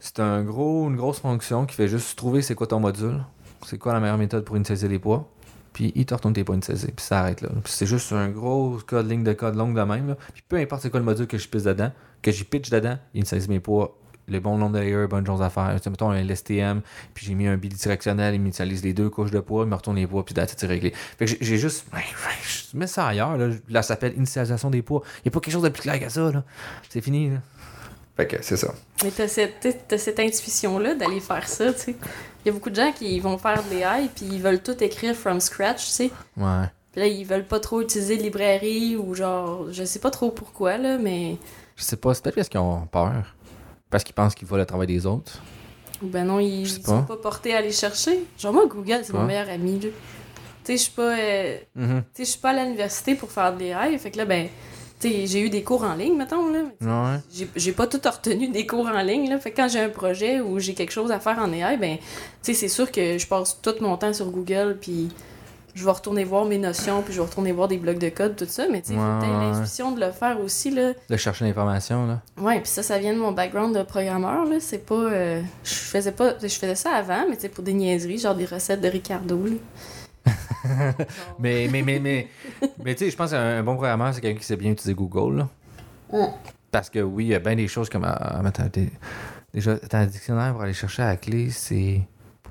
[0.00, 3.24] c'est un gros, une grosse fonction qui fait juste trouver c'est quoi ton module,
[3.64, 5.30] c'est quoi la meilleure méthode pour initialiser les poids,
[5.74, 7.50] puis il te retourne tes poids initialisés, puis ça arrête là.
[7.62, 10.08] Puis c'est juste un gros code, ligne de code longue de même.
[10.08, 10.16] Là.
[10.32, 12.96] Puis peu importe c'est quoi le module que je pisse dedans, que j'y pitch dedans,
[13.12, 15.74] il initialise mes poids, le bon nombre de layers, bonnes choses à faire.
[15.76, 16.80] Tu sais, mettons un LSTM,
[17.12, 19.96] puis j'ai mis un bidirectionnel, il m'initialise les deux couches de poids, il me retourne
[19.96, 20.92] les poids, puis c'est réglé.
[21.18, 21.86] Fait que j'ai- juste.
[22.72, 23.48] Je mets ça ailleurs, là.
[23.68, 25.02] Là, ça s'appelle initialisation des poids.
[25.18, 26.42] Il n'y a pas quelque chose de plus clair que ça, là.
[26.88, 27.36] C'est fini, là.
[28.16, 28.72] Fait que c'est ça.
[29.02, 31.96] Mais t'as cette, cette intuition-là d'aller faire ça, tu sais.
[32.44, 34.82] Il y a beaucoup de gens qui vont faire de l'AI puis ils veulent tout
[34.82, 36.10] écrire from scratch, tu sais.
[36.36, 36.66] Ouais.
[36.92, 40.30] Puis là, ils veulent pas trop utiliser de librairie ou genre, je sais pas trop
[40.30, 41.36] pourquoi, là, mais.
[41.76, 43.34] Je sais pas, c'est peut-être parce qu'ils ont peur.
[43.90, 45.40] Parce qu'ils pensent qu'ils volent le travail des autres.
[46.02, 47.14] Ben non, ils, sont pas.
[47.14, 48.24] pas portés à aller chercher.
[48.38, 49.88] Genre, moi, Google, c'est mon meilleur ami, là.
[50.64, 51.18] Tu sais, je suis pas.
[51.18, 52.02] euh, Mhm.
[52.02, 54.48] Tu sais, je suis pas à l'université pour faire de l'AI, fait que là, ben.
[55.26, 56.60] J'ai eu des cours en ligne, mettons, là.
[56.80, 57.18] Ouais.
[57.56, 59.38] J'ai- pas tout retenu des cours en ligne, là.
[59.38, 61.96] Fait que quand j'ai un projet ou j'ai quelque chose à faire en AI, ben,
[62.42, 65.08] c'est sûr que je passe tout mon temps sur Google, puis
[65.74, 68.36] je vais retourner voir mes notions, puis je vais retourner voir des blocs de code,
[68.36, 68.66] tout ça.
[68.70, 69.00] Mais tu sais, Ouais,
[69.50, 70.92] l'intuition de le faire aussi, là.
[71.10, 72.20] De chercher l'information, là.
[72.40, 74.56] Ouais, puis ça, ça vient de mon background de programmeur, là.
[74.60, 74.94] C'est pas...
[74.94, 76.34] euh, je faisais pas...
[76.40, 79.52] Je faisais ça avant, mais pour des niaiseries, genre des recettes de Ricardo, là.
[81.38, 82.28] Mais, mais, mais, mais,
[82.82, 84.94] mais tu sais, je pense qu'un un bon programmeur, c'est quelqu'un qui sait bien utiliser
[84.94, 85.48] Google, là.
[86.12, 86.32] Mm.
[86.70, 88.04] Parce que oui, il y a bien des choses comme.
[88.04, 88.68] ah, mais attends,
[89.52, 92.02] déjà, t'as un dictionnaire pour aller chercher à la clé, c'est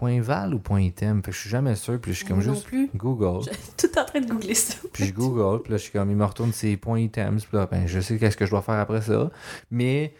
[0.03, 1.23] point val ou point item?
[1.23, 2.89] Fait que je suis jamais sûr, puis je suis comme non juste plus.
[2.95, 3.49] Google.
[3.77, 4.75] Tout en train de googler ça.
[4.91, 7.57] Puis je Google, puis là, je suis comme, il me retourne ses points items, puis
[7.57, 9.31] là, ben, je sais qu'est-ce que je dois faire après ça.
[9.71, 10.13] Mais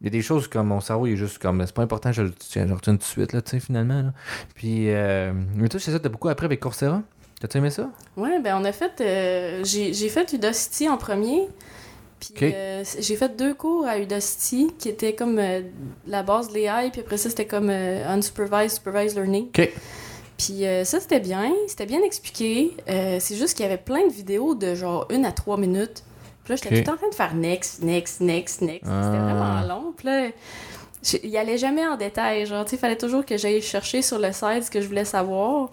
[0.00, 2.12] il y a des choses comme mon cerveau, il est juste comme, c'est pas important,
[2.12, 4.02] je le tiens, je le retiens tout de suite, là, tu sais, finalement.
[4.02, 4.12] Là.
[4.54, 7.02] Puis, euh, mais toi, c'est ça, t'as beaucoup appris avec Coursera?
[7.42, 7.90] T'as-tu aimé ça?
[8.16, 9.00] Ouais, ben on a fait.
[9.00, 11.48] euh, j'ai fait Udacity en premier.
[12.20, 15.62] Puis euh, j'ai fait deux cours à Udacity qui étaient comme euh,
[16.06, 19.48] la base de l'AI, puis après ça c'était comme unsupervised, supervised learning.
[19.48, 19.72] OK.
[20.38, 22.76] Puis ça c'était bien, c'était bien expliqué.
[22.86, 26.04] C'est juste qu'il y avait plein de vidéos de genre une à trois minutes.
[26.44, 26.84] Puis là j'étais Ok.
[26.84, 28.84] tout en train de faire next, next, next, next.
[28.86, 29.02] Ah.
[29.02, 29.92] C'était vraiment long.
[29.96, 30.28] Puis là,
[31.24, 32.46] il allait jamais en détail.
[32.46, 35.70] Genre, il fallait toujours que j'aille chercher sur le site ce que je voulais savoir.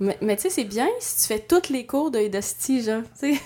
[0.00, 3.02] Mais, mais tu sais, c'est bien si tu fais tous les cours de Udacity, genre,
[3.20, 3.40] tu sais.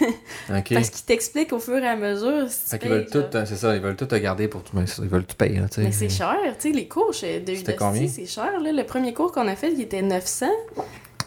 [0.59, 0.73] OK.
[0.75, 2.49] Parce qu'ils t'expliquent au fur et à mesure.
[2.49, 4.49] Si tu Fait qu'ils payes, veulent tout, hein, c'est ça, ils veulent tout te garder
[4.49, 5.83] pour tout, mais ils veulent tout payer, sais.
[5.83, 7.53] Mais c'est cher, tu sais, les cours de?
[7.53, 8.73] Udacity, c'est cher, là.
[8.73, 10.47] Le premier cours qu'on a fait, il était 900.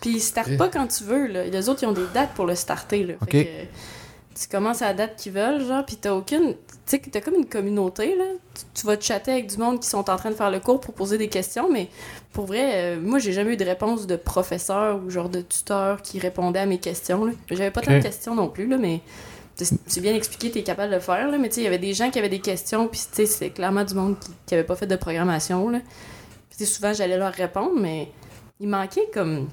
[0.02, 0.58] Puis il starte Ok.
[0.58, 1.44] pas quand tu veux, là.
[1.44, 3.14] Les autres, ils ont des dates pour le starter, là.
[3.30, 3.50] Fait que
[4.42, 6.56] tu commences à la date qu'ils veulent, genre, puis t'as aucune.
[6.90, 8.24] Tu sais, t'as comme une communauté, là.
[8.56, 10.60] Tu, tu vas te chatter avec du monde qui sont en train de faire le
[10.60, 11.88] cours pour poser des questions, mais
[12.34, 16.02] pour vrai, euh, moi, j'ai jamais eu de réponse de professeur ou genre de tuteur
[16.02, 17.34] qui répondait à mes questions, là.
[17.52, 19.02] J'avais pas tant de questions non plus, là, mais.
[19.56, 21.68] c'est- C'est bien expliqué, t'es capable de le faire, là, mais tu sais, il y
[21.68, 24.32] avait des gens qui avaient des questions, puis tu sais, c'était clairement du monde qui,
[24.48, 25.80] qui avait pas fait de programmation, là.
[26.58, 28.10] Puis souvent, j'allais leur répondre, mais
[28.60, 29.48] il manquait comme.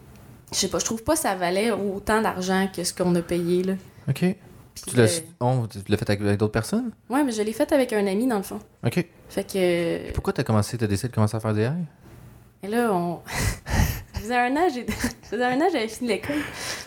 [0.53, 3.21] Je sais pas, je trouve pas que ça valait autant d'argent que ce qu'on a
[3.21, 3.75] payé, là.
[4.09, 4.25] OK.
[4.83, 5.07] Puis Tu l'as
[5.97, 6.91] fait avec, d'autres personnes?
[7.11, 8.61] Ouais, mais je l'ai fait avec un ami, dans le fond.
[8.85, 9.05] OK.
[9.29, 10.13] Fait que.
[10.13, 11.75] Pourquoi t'as commencé, t'as décidé de commencer à faire des airs?
[12.63, 13.21] Et là, on.
[14.15, 16.37] ça faisait un an, j'ai- ça faisait un an, j'avais fini l'école.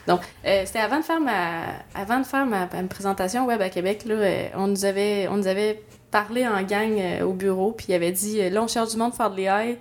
[0.07, 1.63] Donc, euh, c'était avant de faire ma.
[1.93, 5.27] Avant de faire ma, ma présentation web à Québec, là, euh, on nous avait.
[5.29, 5.81] On nous avait
[6.11, 9.09] parlé en gang euh, au bureau, puis il avait dit là, on cherche du monde
[9.11, 9.77] pour faire de l'AI.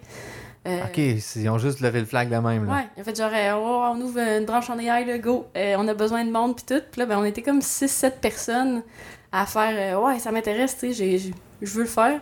[0.68, 2.72] Euh, OK, ils ont juste levé le flag de même, là.
[2.72, 5.46] Ouais, a fait genre, euh, Oh, on ouvre une branche en AI, là, go.
[5.56, 6.82] Euh, on a besoin de monde, puis tout.
[6.90, 8.82] Puis là, ben, on était comme 6-7 personnes
[9.32, 11.18] à faire, euh, ouais, ça m'intéresse, tu sais,
[11.62, 12.20] je veux le faire.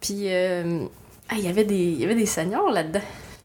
[0.00, 3.00] Puis, ah, il y avait des, il y avait des seniors là-dedans.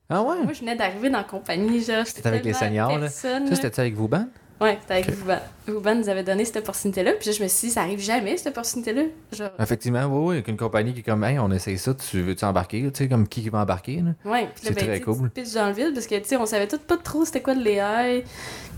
[0.09, 0.41] Ah ouais?
[0.43, 2.05] Moi, je venais d'arriver dans la compagnie, genre.
[2.05, 3.09] C'était avec les seniors, là?
[3.09, 4.29] Ça, c'était avec vous, Ben?
[4.59, 5.13] Ouais, c'était avec Ok.
[5.15, 5.37] Vouban.
[5.67, 7.13] Vouban nous avait donné cette opportunité-là.
[7.19, 9.03] Puis là, je me suis dit, ça arrive jamais, cette opportunité-là.
[9.31, 12.21] Genre, Effectivement, oui, oui, avec une compagnie qui est comme, hey, on essaye ça, tu
[12.21, 12.81] veux-tu embarquer?
[12.91, 14.11] Tu sais, comme qui qui va embarquer, là?
[14.31, 15.29] Ouais, puis là, C'est ben, très cool.
[15.29, 17.53] pitches dans le vide parce que, tu sais, on savait tout pas trop c'était quoi
[17.55, 18.23] de l'AI.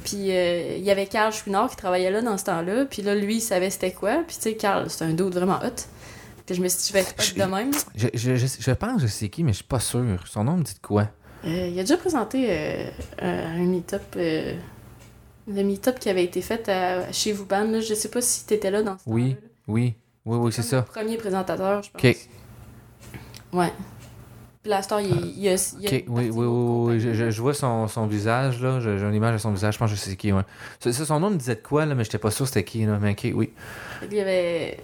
[0.04, 2.86] Puis euh, il y avait Carl Chouinard qui travaillait là dans ce temps-là.
[2.86, 4.24] Puis là, lui, il savait c'était quoi.
[4.28, 5.76] Puis tu sais, Carl, c'est un dude vraiment hot.
[6.46, 7.72] Puis je me suis dit, je vais être hot de même.
[7.96, 10.04] Je, je, je, je pense que je sais qui, mais je suis pas sûr.
[10.26, 11.08] Son nom me dit de quoi?
[11.46, 12.90] Euh, il a déjà présenté euh,
[13.22, 14.02] un un meet-up.
[15.50, 17.64] Euh, le meet-up qui avait été fait à- chez Vouban.
[17.66, 17.80] Là.
[17.82, 19.36] Je sais pas si t'étais là dans ce Oui.
[19.68, 19.94] Oui,
[20.26, 20.82] oui, oui, c'est ça.
[20.84, 22.02] Premier présentateur, je pense.
[22.04, 22.18] OK.
[23.54, 23.72] Ouais.
[24.62, 25.54] Puis la star, il, il y a.
[25.80, 28.80] il y a oui, oui, oui, oui, je, je- vois son, son visage, là.
[28.82, 30.42] J'ai une image de son visage, je pense que je sais qui, ouais.
[30.82, 33.00] Ça, son nom me disait de quoi, là, mais j'étais pas sûr c'était qui, là.
[33.02, 33.52] Mais OK, oui.
[34.12, 34.78] Il y avait...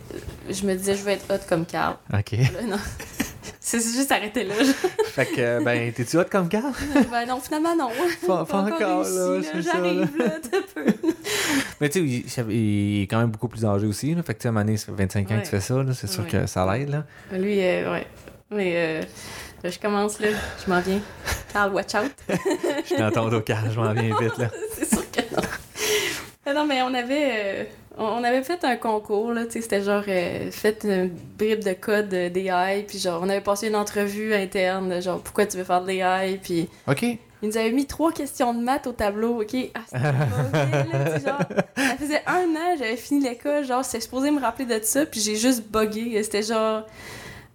[0.50, 1.98] Je me disais, je veux être hot comme Carl.
[2.14, 2.32] OK.
[2.32, 2.78] Là, non.
[3.68, 4.54] C'est juste arrêté là.
[5.06, 6.72] fait que, ben, t'es-tu hot comme Carl?
[7.12, 7.90] ben non, finalement, non.
[8.28, 9.72] Pas, pas encore, là, c'est ça.
[9.74, 10.86] J'arrive, là, t'as peu.
[11.82, 14.22] Mais tu sais, il, il est quand même beaucoup plus âgé aussi, là.
[14.22, 15.62] Fait que, tu sais, à un moment donné, ça fait 25 ans que tu fais
[15.62, 15.94] ça, là.
[15.96, 16.30] C'est sûr Ouais.
[16.30, 17.06] que ça l'aide, là.
[17.32, 18.06] Lui, euh, ouais.
[18.52, 19.02] Mais euh,
[19.64, 20.28] là, je commence, là.
[20.64, 21.00] Je m'en viens.
[21.52, 22.12] Carl, watch out.
[22.30, 24.52] Je ton dos, Carl, je m'en viens vite, là.
[24.78, 26.54] C'est sûr que non.
[26.54, 27.64] Non, mais on avait, euh,
[27.98, 31.74] on avait fait un concours, là, tu sais, c'était genre, euh, fait une bribe de
[31.74, 35.64] code euh, d'AI, puis genre, on avait passé une entrevue interne, genre, pourquoi tu veux
[35.64, 37.04] faire de l'AI, puis OK.
[37.04, 39.56] il nous avait mis trois questions de maths au tableau, ok?
[39.74, 41.40] Ah, c'était là, genre,
[41.78, 45.22] ça faisait un an, j'avais fini l'école, genre, c'est supposé me rappeler de ça, puis
[45.22, 46.84] j'ai juste buggé, c'était genre...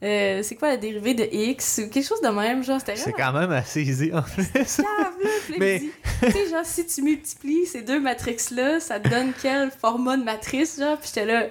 [0.02, 3.16] euh, c'est quoi la dérivée de x ou quelque chose de même genre C'est vraiment
[3.16, 4.44] quand même assez easy, en plus.
[4.52, 5.12] grave,
[5.58, 5.80] Mais-
[6.22, 10.24] tu sais, genre, si tu multiplies ces deux matrices-là, ça te donne quel format de
[10.24, 10.96] matrice, genre?
[10.98, 11.46] Puis j'étais là.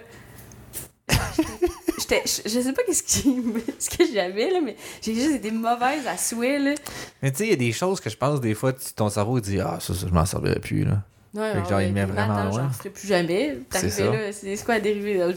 [2.00, 3.36] J'étais, je je sais pas qu'est-ce, qui,
[3.80, 6.74] ce que j'avais, là, mais j'ai juste été mauvaise à souhait, là.
[7.22, 9.40] Mais tu sais, il y a des choses que je pense, des fois, ton cerveau
[9.40, 11.04] dit Ah, ça, ça je m'en servirais plus, là.
[11.36, 12.70] Ouais, Fait que genre, il met vraiment hein, loin.
[12.72, 13.60] Ferai plus jamais.
[13.72, 15.28] C'est là, c'est quoi la dérivée, là?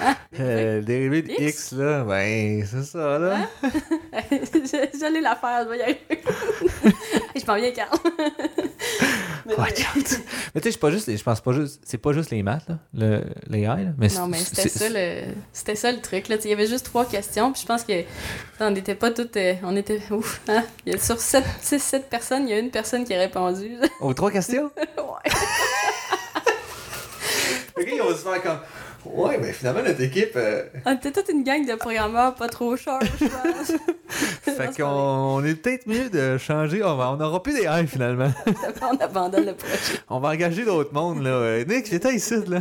[0.00, 0.16] Hein?
[0.40, 1.40] Euh, dérivé de X?
[1.40, 3.38] X, là, ben, c'est ça, là.
[4.30, 6.00] Je- J'allais la faire, je vais y arriver.
[7.36, 7.98] je m'en viens, Carl.
[9.46, 9.64] Mais- Ouais,
[10.54, 12.68] mais tu sais, je pas juste, je pense pas juste, c'est pas juste les maths,
[12.68, 13.90] là, le, les AI, là.
[13.96, 15.22] Mais Non, mais c'était ça le
[15.54, 18.02] c'était ça le truc là, il y avait juste trois questions, puis je pense que
[18.60, 20.64] on n'était pas toutes euh, on était ouf, hein?
[20.98, 23.76] Sur 7 6 7 personnes, il y a une personne qui a répondu.
[24.00, 24.70] Aux trois questions?
[25.08, 25.30] Ouais.
[27.80, 28.58] Ok, ils vont se faire comme.
[29.04, 30.32] Ouais, mais finalement, notre équipe.
[30.34, 33.72] euh, On était toute une gang de programmeurs pas trop sharp, je pense.
[34.56, 36.82] Fait qu'on on est peut-être mieux de changer.
[36.82, 38.32] On, va- on aura plus des AI finalement.
[38.82, 39.76] on abandonne le projet.
[40.10, 41.30] On va engager d'autres mondes, là.
[41.30, 42.58] Euh, Nick, j'étais ici, là.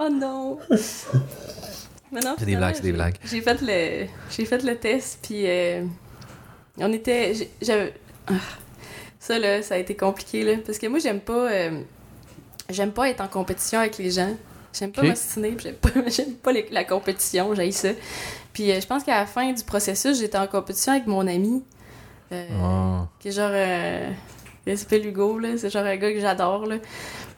[0.00, 0.58] Oh non.
[2.10, 3.16] Mais non, C'est des blagues, c'est des j'ai- blagues.
[3.24, 5.84] J'ai fait le j'ai fait le test puis euh,
[6.78, 7.94] on était j'ai- j'avais
[8.28, 8.32] ah,
[9.26, 11.80] ça là, ça a été compliqué là parce que moi j'aime pas euh,
[12.70, 14.34] j'aime pas être en compétition avec les gens.
[14.78, 15.08] J'aime pas Ok.
[15.08, 17.88] m'ostiner, puis j'aime pas, j'aime pas les- la compétition, j'ai ça.
[18.52, 21.62] Puis euh, je pense qu'à la fin du processus, j'étais en compétition avec mon ami.
[22.32, 23.06] euh, Oh.
[23.20, 23.50] qui est genre.
[24.74, 25.50] S'appelle Hugo, là.
[25.56, 26.76] C'est genre un gars que j'adore, là.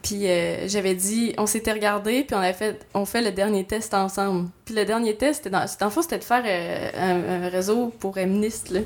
[0.03, 3.65] Puis euh, j'avais dit, on s'était regardé, puis on a fait, on fait le dernier
[3.65, 4.49] test ensemble.
[4.65, 7.49] Puis le dernier test, c'était dans, c'était- en fait, c'était de faire euh, un, un
[7.49, 8.81] réseau pour féministes, là.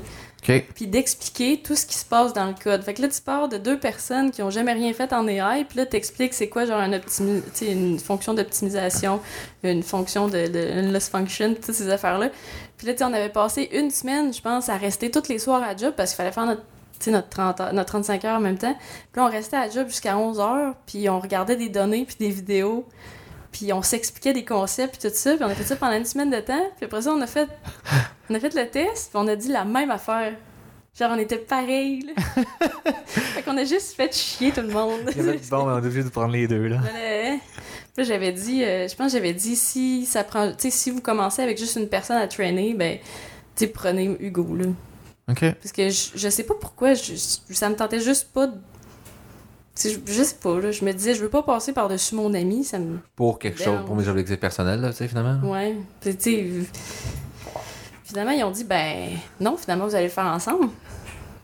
[0.75, 2.83] Puis d'expliquer tout ce qui se passe dans le code.
[2.83, 5.63] Fait que là, tu pars de deux personnes qui ont jamais rien fait en AI,
[5.63, 6.91] puis là, t'expliques c'est quoi, genre, un
[7.61, 9.21] une fonction d'optimisation,
[9.63, 12.29] une fonction de, de une loss function, toutes ces affaires-là.
[12.77, 15.63] Puis là, tu on avait passé une semaine, je pense, à rester tous les soirs
[15.63, 16.63] à job parce qu'il fallait faire notre
[17.11, 18.75] notre, 30 heures- notre 35 heures en même temps.
[19.11, 22.05] Puis là, on restait à la job jusqu'à 11 heures, puis on regardait des données,
[22.05, 22.85] puis des vidéos,
[23.51, 25.35] puis on s'expliquait des concepts, puis tout ça.
[25.35, 26.65] Puis on a fait ça pendant une semaine de temps.
[26.77, 27.47] Puis après ça, on a fait,
[28.29, 30.33] on a fait le test, puis on a dit la même affaire.
[30.99, 32.43] Genre, on était pareil, là.
[33.05, 34.99] fait qu'on a juste fait chier tout le monde.
[35.49, 36.77] bon, on est obligé de prendre les deux, là.
[36.93, 37.39] Ouais.
[37.95, 40.91] Puis j'avais dit, euh, je pense que j'avais dit, si ça prend, tu sais, si
[40.91, 42.99] vous commencez avec juste une personne à traîner, ben,
[43.55, 44.65] tu prenez Hugo, là.
[45.29, 45.53] OK.
[45.61, 48.53] Parce que je, je sais pas pourquoi, je, ça me tentait juste pas de.
[48.53, 48.59] tu
[49.75, 50.71] sais, Je, je sais pas, là.
[50.71, 52.99] Je me disais, je veux pas passer par-dessus mon ami, ça me.
[53.15, 55.39] Pour quelque chose, pour mes objectifs personnels, là, tu sais, finalement.
[55.49, 55.77] Ouais.
[56.01, 56.49] Puis, tu sais.
[58.03, 59.09] Finalement, ils ont dit, ben,
[59.39, 60.67] non, finalement, vous allez le faire ensemble.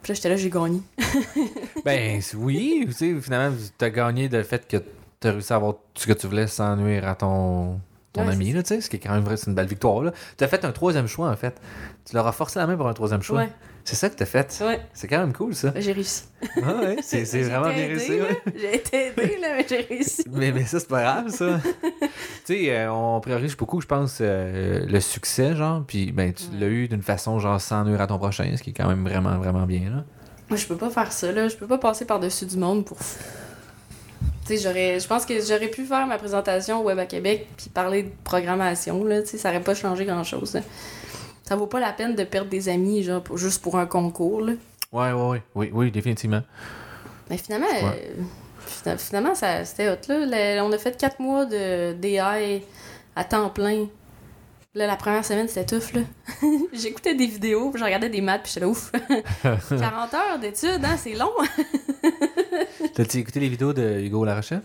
[0.04, 0.82] Puis là, j'étais là, j'ai gagné.
[1.86, 4.78] Ben oui, tu sais, finalement, tu as gagné le fait que
[5.20, 7.80] tu as réussi à avoir ce que tu voulais sans nuire à ton,
[8.14, 9.68] ton Ouais, ami, là, tu sais, ce qui est quand même vrai, c'est une belle
[9.68, 10.02] victoire.
[10.04, 10.12] là.
[10.38, 11.60] Tu as fait un troisième choix, en fait.
[12.06, 13.40] Tu leur as forcé la main pour un troisième choix.
[13.40, 13.50] Ouais,
[13.84, 14.62] C'est ça que tu as fait?
[14.66, 14.80] ouais.
[14.94, 15.74] C'est quand même cool, ça.
[15.76, 16.24] J'ai réussi.
[16.64, 18.12] Ah ouais, c'est vraiment bien réussi.
[18.12, 18.42] ouais.
[18.56, 20.24] J'ai été aidée, là, mais j'ai réussi.
[20.32, 21.60] Mais, mais ça, c'est pas grave, ça.
[22.02, 22.10] tu
[22.46, 26.68] sais, euh, on priorise beaucoup, je pense, euh, le succès, genre, puis ben, tu l'as
[26.68, 29.38] eu d'une façon, genre, sans nuire à ton prochain, ce qui est quand même vraiment,
[29.38, 30.04] vraiment bien, là.
[30.50, 31.48] Moi, je peux pas faire ça, là.
[31.48, 32.98] Je peux pas passer par-dessus du monde pour.
[32.98, 33.06] Tu
[34.46, 35.00] sais, j'aurais.
[35.00, 38.10] Je pense que j'aurais pu faire ma présentation au Web à Québec puis parler de
[38.24, 39.22] programmation, là.
[39.22, 40.58] Tu sais, ça aurait pas changé grand-chose.
[41.50, 44.42] Ça vaut pas la peine de perdre des amis, genre, pour- juste pour un concours,
[44.42, 44.54] là.
[44.92, 45.42] Ouais, ouais, ouais.
[45.56, 46.44] Oui, oui, définitivement.
[47.28, 48.12] Mais finalement, Ouais.
[48.20, 48.22] euh,
[48.68, 50.26] fina- finalement, ça, c'était hot, là.
[50.28, 53.88] Le- on a fait quatre mois de DI à temps plein.
[54.76, 56.02] Là, la première semaine, c'était tough, là.
[56.74, 58.92] J'écoutais des vidéos, puis je regardais des maths, puis j'étais là, ouf.
[59.70, 61.32] 40 heures d'études, hein, c'est long.
[62.94, 64.62] T'as-tu écouté les vidéos de Hugo Larochelle?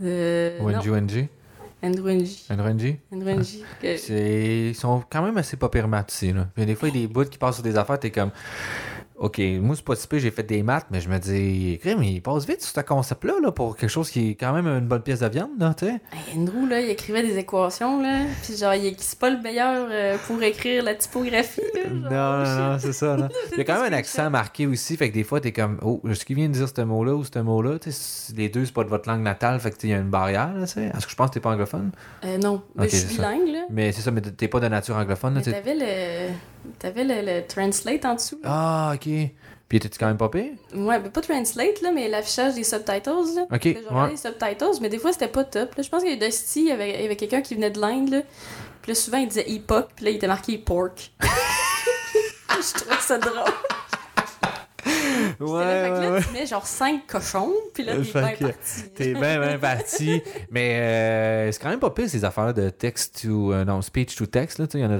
[0.00, 0.78] Euh, Ou non.
[2.50, 2.98] Andrew NG.
[3.80, 5.68] que- C'est- Ils sont quand même assez pas
[6.14, 6.48] sais, là.
[6.56, 8.30] Des fois, il y a des bouts qui passent sur des affaires, t'es comme...
[9.16, 11.78] OK, moi, c'est pas si j'ai fait des maths, mais je me dis...
[11.80, 14.66] Crème, il passe vite sur ce concept-là, là, pour quelque chose qui est quand même
[14.66, 15.92] une bonne pièce de viande, là, tu sais.
[16.12, 18.22] Hey, Andrew, là, il écrivait des équations, là.
[18.42, 21.82] Puis genre, il c'est pas le meilleur euh, pour écrire la typographie, là.
[21.84, 23.28] genre, Non, non, non, c'est ça, là.
[23.52, 25.78] Il y a quand même un accent marqué aussi, fait que des fois, t'es comme,
[25.82, 28.64] oh, ce qui vient de dire ce mot-là ou ce mot-là, tu sais, les deux,
[28.64, 30.72] c'est pas de votre langue natale, fait que il y a une barrière, là, tu
[30.72, 30.86] sais.
[30.86, 31.92] Est-ce que je pense que t'es pas anglophone?
[32.24, 33.64] Euh, non, mais Ok, je suis bilingue, là.
[33.70, 35.56] Mais c'est ça, mais t'es pas de nature anglophone, là, Mais tu sais.
[35.62, 36.32] t'avais le...
[36.78, 38.38] T'avais le, le translate en dessous.
[38.42, 38.48] là.
[38.50, 39.03] Ah, ok.
[39.68, 40.52] Puis étais-tu quand même pas pire?
[40.74, 43.46] Ouais, mais pas translate, là, mais l'affichage des subtitles, là.
[43.50, 44.10] Ok, je regardais ouais.
[44.10, 45.74] les subtitles, mais des fois, c'était pas top.
[45.74, 45.82] Là.
[45.82, 48.22] Je pense qu'il y a Dusty, il y avait, quelqu'un qui venait de l'Inde, là.
[48.82, 51.10] Puis là, souvent, il disait epoch, puis là, il était marqué pork.
[51.20, 53.52] je trouvais ça drôle.
[54.84, 58.44] C'était là, fait que là, tu mets genre 5 cochons, puis là, t'es bien que
[58.44, 58.82] parti.
[58.94, 60.22] T'es bien, bien parti.
[60.50, 63.52] Mais euh, c'est quand même pas pire, ces affaires de text to.
[63.52, 64.58] euh, non, speech to text.
[64.58, 64.96] Là, tu sais, il y en a,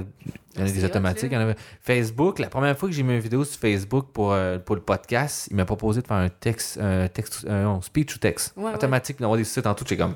[0.55, 1.31] il y en a C'est des automatiques.
[1.31, 1.37] là.
[1.39, 4.07] il y en a- Facebook, la première fois que j'ai mis une vidéo sur Facebook
[4.13, 6.79] pour, euh, pour le podcast, il m'a proposé de faire un texte.
[6.81, 8.53] Un texte non, speech to text.
[8.57, 8.73] Ouais, ouais.
[8.73, 9.85] automatique, d'avoir des sites en tout.
[9.87, 10.15] J'ai comme.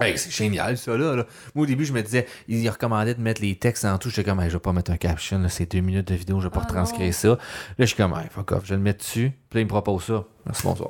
[0.00, 1.26] Hey, c'est génial, ça, là, là.
[1.54, 4.08] Moi, au début, je me disais, il recommandait de mettre les textes en tout.
[4.10, 6.46] J'étais comme, hey, je vais pas mettre un caption, c'est deux minutes de vidéo, je
[6.46, 7.12] vais pas Ah, retranscrire non.
[7.12, 7.28] ça.
[7.28, 7.36] Là,
[7.80, 9.32] je suis comme, hey, fuck off, je vais le mettre dessus.
[9.50, 10.24] Puis là, il me propose ça.
[10.46, 10.88] Merci, bonsoir.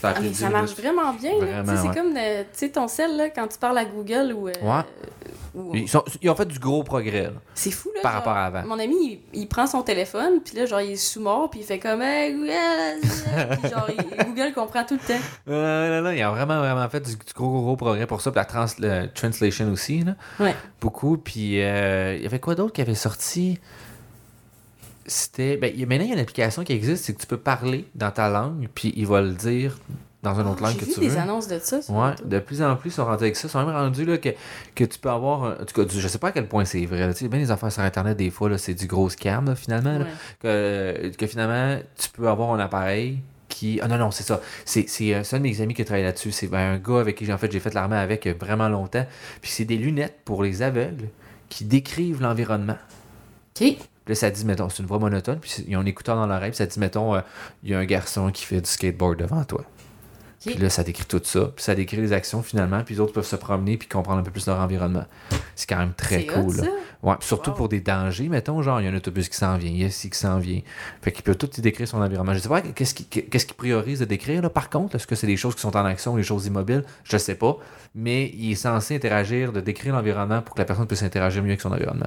[0.00, 1.32] Ça Ah, ça marche vraiment bien.
[1.38, 1.62] là.
[1.62, 1.78] Vraiment, ouais.
[1.94, 2.14] C'est comme
[2.52, 4.48] sais, ton sel, là, quand tu parles à Google ou.
[4.48, 4.82] euh, Ouais.
[5.54, 8.00] ou- Ils, sont- ils ont fait du gros progrès là, C'est fou, là.
[8.02, 8.62] par genre, rapport à avant.
[8.66, 11.62] Mon ami, il, il prend son téléphone, puis là, genre, il est sous-mort, puis il
[11.66, 13.00] fait comme, hey, Google!
[13.62, 15.20] Puis genre, il- Google comprend tout le temps.
[15.48, 18.30] Euh, non, ils ont vraiment, vraiment fait du, du gros, gros, gros progrès pour ça.
[18.30, 20.54] Puis la trans, le translation aussi, là, Ouais.
[20.78, 21.16] beaucoup.
[21.16, 23.58] Puis euh, il y avait quoi d'autre qui avait sorti?
[25.06, 25.56] C'était.
[25.56, 28.10] Ben, maintenant, il y a une application qui existe, c'est que tu peux parler dans
[28.10, 29.78] ta langue, puis il va le dire
[30.22, 31.18] dans une autre Ah, langue J'ai que vu tu des veux.
[31.18, 31.78] annonces de ça.
[31.88, 33.46] Ouais, de plus en plus, ils sont rendus avec ça.
[33.46, 34.30] Ils sont même rendus là, que,
[34.74, 35.44] que tu peux avoir.
[35.44, 37.06] un- En tout cas, je sais pas à quel point c'est vrai.
[37.06, 37.14] là.
[37.14, 39.98] Tu sais, bien les affaires sur Internet, des fois, c'est du gros scam, là, finalement.
[39.98, 40.04] là.
[40.04, 40.10] Ouais.
[41.10, 43.78] que, que finalement, tu peux avoir un appareil qui.
[43.80, 44.40] Ah non, non, c'est ça.
[44.64, 46.32] C'est, euh, un de mes amis qui travaille là-dessus.
[46.32, 49.06] C'est ben, un gars avec qui en fait, j'ai fait l'armée avec euh, vraiment longtemps.
[49.40, 51.10] Puis c'est des lunettes pour les aveugles
[51.48, 52.78] qui décrivent l'environnement.
[53.60, 53.76] OK.
[54.06, 56.26] Puis Là, ça dit, mettons, c'est une voix monotone, puis ils ont un écouteur dans
[56.26, 57.20] l'oreille, puis ça dit, mettons, euh,
[57.64, 59.64] il y a un garçon qui fait du skateboard devant toi.
[60.44, 63.12] Puis là, ça décrit tout ça, puis ça décrit les actions finalement, puis les autres
[63.12, 65.04] peuvent se promener puis comprendre un peu plus leur environnement.
[65.56, 66.56] C'est quand même très hot, cool.
[66.58, 66.62] là.
[66.62, 66.70] ça.
[67.02, 67.56] Ouais, surtout Wow.
[67.56, 69.84] pour des dangers, mettons, genre, il y a un autobus qui s'en vient, il y
[69.84, 70.60] a ci qui s'en vient.
[71.02, 72.32] Fait qu'il peut tout décrire son environnement.
[72.32, 74.94] Je sais pas qu'est-ce qu'il priorise de décrire, là, par contre?
[74.94, 76.84] Est-ce que c'est des choses qui sont en action, les choses immobiles?
[77.02, 77.56] Je sais pas.
[77.96, 81.48] Mais il est censé interagir, de décrire l'environnement pour que la personne puisse interagir mieux
[81.50, 82.06] avec son environnement.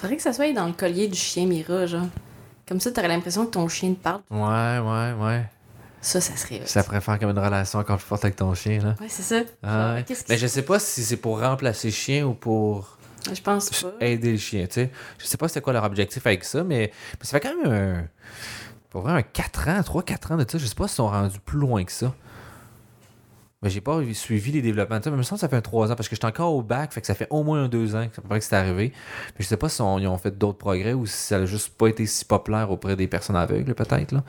[0.00, 2.06] Faudrait que ça soit dans le collier du chien Mira, genre.
[2.66, 4.22] Comme ça, t'aurais l'impression que ton chien te parle.
[4.30, 5.44] Ouais, ouais, ouais.
[6.00, 6.62] Ça, ça serait.
[6.64, 8.94] Ça pourrait faire comme une relation encore plus forte avec ton chien, là.
[8.98, 9.42] Ouais, c'est ça.
[9.62, 10.04] Ah, ouais.
[10.30, 12.96] Mais je sais pas si c'est pour remplacer le chien ou pour
[13.30, 13.92] Je pense pas.
[14.00, 14.90] aider le chien, tu sais.
[15.18, 17.70] Je sais pas c'est quoi leur objectif avec ça, mais, mais ça fait quand même
[17.72, 18.04] un...
[18.88, 21.38] Pour vrai, un 4 ans, 3-4 ans de ça, je sais pas s'ils sont rendus
[21.40, 22.14] plus loin que ça.
[23.62, 25.10] Mais j'ai pas suivi les développements de ça.
[25.10, 26.92] Mais me semble que ça fait un 3 ans parce que j'étais encore au bac,
[26.94, 28.92] fait que ça fait au moins un 2 ans que, que c'est arrivé.
[29.38, 31.70] Mais je sais pas si ils ont fait d'autres progrès ou si ça a juste
[31.76, 34.12] pas été si populaire auprès des personnes aveugles, peut-être.
[34.12, 34.24] là.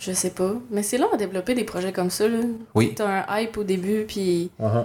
[0.00, 0.54] Je sais pas.
[0.70, 2.26] Mais c'est long à développer des projets comme ça.
[2.26, 2.38] Là.
[2.74, 2.92] Oui.
[2.96, 4.84] T'as un hype au début, puis Uh-huh.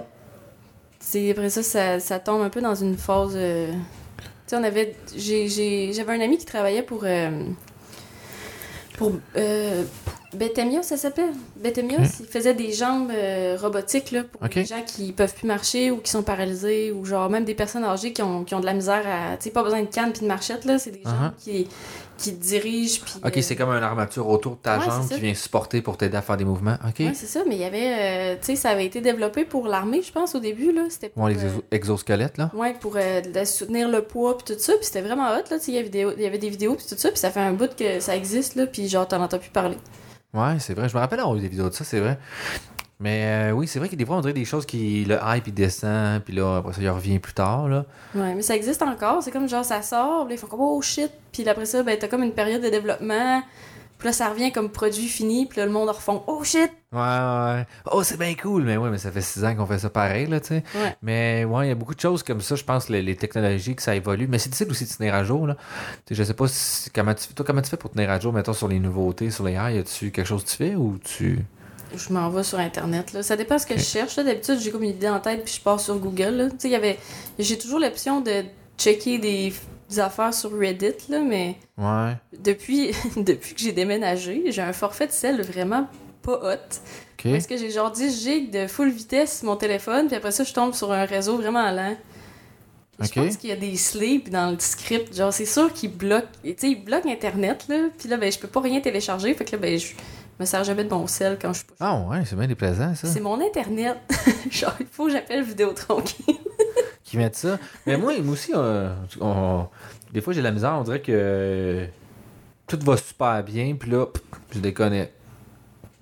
[1.00, 3.32] c'est après ça, ça, ça tombe un peu dans une phase.
[3.34, 3.72] euh,
[4.16, 4.94] Tu sais, on avait.
[5.16, 7.00] j'ai- j'ai- J'avais un ami qui travaillait pour.
[7.04, 7.42] euh,
[9.00, 9.12] Pour.
[9.36, 9.82] Euh,
[10.34, 11.32] Betemios, ça s'appelle?
[11.56, 14.54] Betemios, il faisait des jambes euh, robotiques là, pour Ok.
[14.56, 17.82] les gens qui peuvent plus marcher ou qui sont paralysés ou genre même des personnes
[17.82, 19.36] âgées qui ont, qui ont de la misère à.
[19.38, 20.78] Tu sais, pas besoin de canne puis de marchette, là.
[20.78, 21.08] C'est des Uh-huh.
[21.22, 21.66] jambes qui,
[22.20, 23.00] qui dirigent.
[23.04, 25.80] Puis, Ok, euh, c'est comme une armature autour de ta Ouais, jambe qui vient supporter
[25.82, 26.76] pour t'aider à faire des mouvements.
[26.86, 26.96] Ok?
[27.00, 28.34] Ouais, c'est ça, mais il y avait.
[28.34, 30.82] euh, tu sais, ça avait été développé pour l'armée, je pense, au début, là.
[30.90, 31.22] C'était pour.
[31.22, 32.50] Bon, les euh, exo- exosquelettes, là.
[32.54, 35.58] Ouais, pour euh, de soutenir le poids puis tout ça, puis c'était vraiment hot là,
[35.58, 37.18] tu sais, il y avait des il y avait des vidéos puis tout ça, puis
[37.18, 39.78] ça fait un bout que ça existe là, puis genre t'en entends plus parler.
[40.34, 40.88] Ouais, c'est vrai.
[40.88, 42.18] Je me rappelle avoir vu des vidéos de ça, c'est vrai.
[43.00, 45.04] Mais euh, oui, c'est vrai que des fois, on dirait des choses qui.
[45.06, 47.86] Le hype, il descend, puis là, après ça, il revient plus tard, là.
[48.14, 50.80] Ouais, mais ça existe encore, c'est comme genre ça sort, là, ils font comme oh
[50.82, 53.42] shit, puis après ça ben t'as comme une période de développement.
[54.00, 56.72] Puis là, ça revient comme produit fini, puis là, le monde en refont Oh shit!
[56.90, 57.66] Ouais, ouais, ouais.
[57.92, 58.62] Oh, c'est bien cool.
[58.62, 60.64] Mais ouais, mais ça fait six ans qu'on fait ça pareil, là, tu sais.
[60.74, 60.96] Ouais.
[61.02, 63.76] Mais ouais, il y a beaucoup de choses comme ça, je pense, les, les technologies,
[63.76, 64.26] que ça évolue.
[64.26, 65.54] Mais c'est difficile aussi de tenir à jour, là.
[66.06, 68.18] Tu sais, je sais pas si, comment tu, toi, comment tu fais pour tenir à
[68.18, 69.76] jour, mettons, sur les nouveautés, sur les high.
[69.76, 71.44] Y a-tu quelque chose que tu fais ou tu.
[71.94, 73.22] Je m'en vais sur Internet, là.
[73.22, 74.16] Ça dépend ce que je cherche.
[74.16, 76.98] D'habitude, j'ai comme une idée en tête, puis je pars sur Google, y avait...
[77.38, 78.44] J'ai toujours l'option de
[78.78, 79.52] checker des,
[79.88, 81.56] des affaires sur Reddit, là, mais...
[81.76, 82.16] Ouais.
[82.38, 85.86] Depuis, depuis que j'ai déménagé, j'ai un forfait de sel vraiment
[86.22, 86.76] pas hot.
[87.22, 90.44] Parce que j'ai genre 10 gigs de full vitesse sur mon téléphone, puis après ça,
[90.44, 91.96] je tombe sur un réseau vraiment lent.
[93.00, 95.14] Je pense qu'il y a des sleeps dans le script.
[95.16, 96.28] Genre, c'est sûr qu'ils bloquent.
[96.44, 97.88] Tu sais, ils bloquent Internet, là.
[97.98, 99.32] Puis là, ben, je peux pas rien télécharger.
[99.32, 99.88] Fait que là, ben, je
[100.40, 102.94] me sers jamais de mon sel quand je suis pas Ah ouais, c'est bien déplaisant,
[102.94, 103.06] ça.
[103.06, 103.96] C'est mon Internet.
[104.50, 106.02] genre, il faut que j'appelle Vidéotron.
[107.04, 107.58] Qui mettent ça.
[107.86, 108.52] Mais moi, moi aussi,
[109.20, 109.68] on-
[110.12, 110.74] des fois, j'ai la misère.
[110.78, 111.86] On dirait que
[112.66, 114.22] tout va super bien, puis là, pff,
[114.54, 115.12] je déconnecte.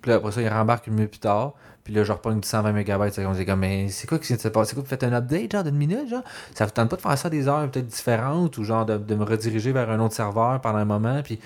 [0.03, 1.55] Puis là, après ça, il rembarque une minute plus tard.
[1.83, 3.11] Puis là, je reprends du 120 MB.
[3.11, 4.69] C'est comme, mais c'est quoi qui s'est passé?
[4.71, 4.83] C'est quoi?
[4.83, 6.23] Vous faites un update, genre, d'une minute, genre?
[6.55, 9.15] Ça vous tente pas de faire ça des heures peut-être différentes ou genre de, de
[9.15, 11.23] me rediriger vers un autre serveur pendant un moment?
[11.23, 11.41] Puis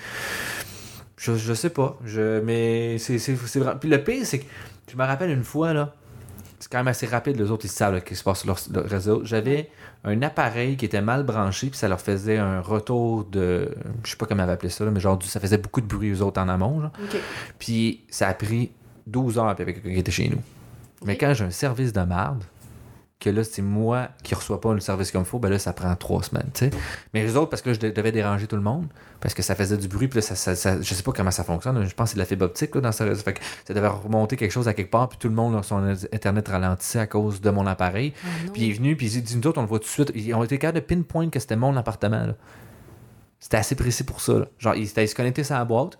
[1.31, 1.97] je, je sais pas.
[2.05, 3.77] Je, mais c'est, c'est, c'est vraiment.
[3.79, 4.45] Puis le pire, c'est que
[4.91, 5.93] je me rappelle une fois, là,
[6.59, 8.57] c'est quand même assez rapide, les autres, ils savent ce qui se passe sur leur,
[8.73, 9.21] leur réseau.
[9.25, 9.69] J'avais
[10.05, 13.69] un appareil qui était mal branché, puis ça leur faisait un retour de.
[14.03, 15.81] Je sais pas comment on va appeler ça, là, mais genre, du- ça faisait beaucoup
[15.81, 16.81] de bruit aux autres en amont.
[16.81, 16.91] Genre.
[17.59, 18.71] Puis ça a pris
[19.07, 20.41] 12 heures puis avec quelqu'un qui était chez nous.
[21.05, 22.43] Mais quand j'ai un service de marde,
[23.23, 25.71] que là, c'est moi qui reçois pas le service comme il faut, ben là, ça
[25.73, 26.71] prend trois semaines, tu sais.
[27.13, 28.87] Mais les autres, parce que là, je de- devais déranger tout le monde,
[29.21, 31.31] parce que ça faisait du bruit, puis là, ça, ça- ça- je sais pas comment
[31.31, 33.23] ça fonctionne, je pense que c'est de la fibre optique, là, dans ce réseau.
[33.23, 35.63] Fait que ça devait remonter quelque chose à quelque part, puis tout le monde, là,
[35.63, 35.77] son
[36.11, 38.13] Internet ralentissait à cause de mon appareil.
[38.23, 38.27] Ah.
[38.53, 40.11] Puis il est venu, puis il dit, nous autres, on le voit tout de suite.
[40.15, 42.35] Ils ont été capables de pinpoint que c'était mon appartement, là.
[43.39, 44.45] C'était assez précis pour ça, là.
[44.59, 45.97] Genre, il s'était se connecté sur la boîte.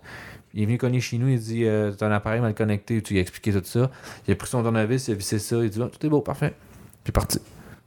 [0.53, 3.13] Il est venu cogner chez nous, il dit euh, T'as un appareil mal connecté, tu
[3.13, 3.89] lui as expliqué tout ça.
[4.28, 6.21] Il a pris son tournevis, il a vissé ça, il dit Ah, Tout est beau,
[6.21, 6.53] parfait.
[7.03, 7.39] Puis parti.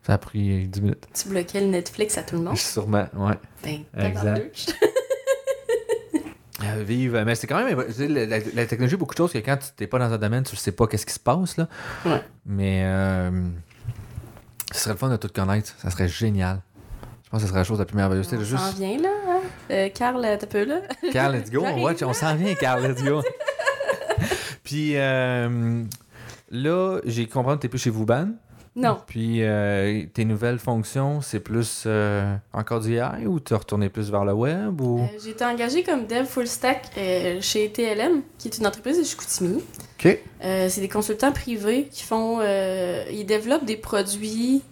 [0.07, 1.07] Ça a pris euh, 10 minutes.
[1.13, 2.57] Tu bloquais le Netflix à tout le monde?
[2.57, 3.35] Sûrement, ouais.
[3.63, 4.75] Ben, Exact.
[6.65, 7.23] Euh, vive.
[7.27, 7.85] Mais c'est quand même.
[7.99, 10.43] La, la- la technologie, beaucoup de choses que quand tu n'es pas dans un domaine,
[10.43, 11.59] tu ne sais pas qu'est-ce qui se passe.
[11.59, 11.69] Là.
[12.07, 12.23] Ouais.
[12.47, 13.31] Mais euh,
[14.73, 15.75] ce serait le fun de tout connaître.
[15.79, 16.63] Ça serait génial.
[17.25, 18.27] Je pense que ce serait la chose la plus merveilleuse.
[18.29, 18.79] On C'est s'en juste.
[18.79, 19.09] vient, là.
[19.29, 19.41] Hein?
[19.71, 20.81] Euh, Carl, t'as peu, là?
[21.13, 21.61] Carl, let's go.
[21.61, 21.83] On, J'arrive.
[21.85, 23.23] watch, on s'en vient, Carl, let's go.
[24.65, 25.85] Puis euh,
[26.51, 28.29] là, j'ai compris que tu plus chez Vuban.
[28.77, 28.99] Non.
[29.07, 33.89] Puis euh, tes nouvelles fonctions, c'est plus euh, encore du AI ou tu as retourné
[33.89, 35.01] plus vers le web ou?
[35.01, 38.99] Euh, j'ai été engagée comme dev full stack euh, chez TLM, qui est une entreprise
[38.99, 39.63] de Chicoutimi.
[39.99, 40.19] Ok.
[40.43, 42.41] C'est des consultants privés qui font.
[42.43, 44.63] ils développent des produits.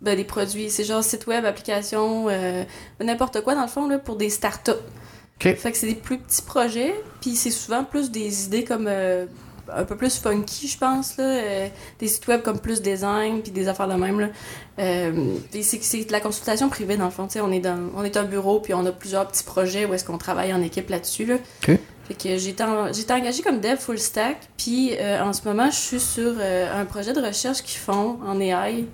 [0.00, 2.26] Ben, des produits, c'est genre site web, application,
[3.00, 4.72] n'importe quoi dans le fond, là, pour des startups.
[5.36, 5.54] Ok.
[5.54, 8.88] Fait que c'est des plus petits projets, puis c'est souvent plus des idées comme.
[9.76, 11.24] Un peu plus funky, je pense, là.
[11.24, 11.68] euh,
[11.98, 14.28] des sites web comme plus design, puis des affaires de même, là.
[14.78, 17.28] Euh, c'est de la consultation privée, dans le fond.
[17.36, 20.04] On est, dans, on est un bureau, puis on a plusieurs petits projets où est-ce
[20.04, 21.34] qu'on travaille en équipe là-dessus, là.
[21.68, 21.78] Ok.
[22.08, 26.00] Fait que été engagée comme dev full stack, puis euh, en ce moment, je suis
[26.00, 28.86] sur euh, un projet de recherche qu'ils font en AI.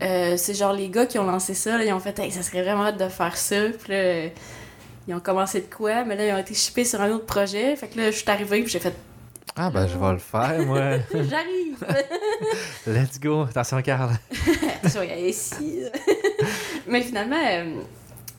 [0.00, 2.62] C'est genre les gars qui ont lancé ça, là, ils ont fait hey, ça serait
[2.62, 3.56] vraiment hâte de faire ça.
[3.78, 4.28] Puis là,
[5.08, 7.74] ils ont commencé de quoi, mais là, ils ont été shippés sur un autre projet.
[7.76, 8.94] Fait que là, je suis arrivée, puis j'ai fait
[9.60, 10.80] Ah, ben, je vais le faire, moi.
[11.12, 11.84] j'arrive!
[12.86, 13.42] Let's go.
[13.42, 14.10] Attention, Carl.
[14.78, 15.80] Attention, il y a ici.
[16.86, 17.80] mais finalement, euh,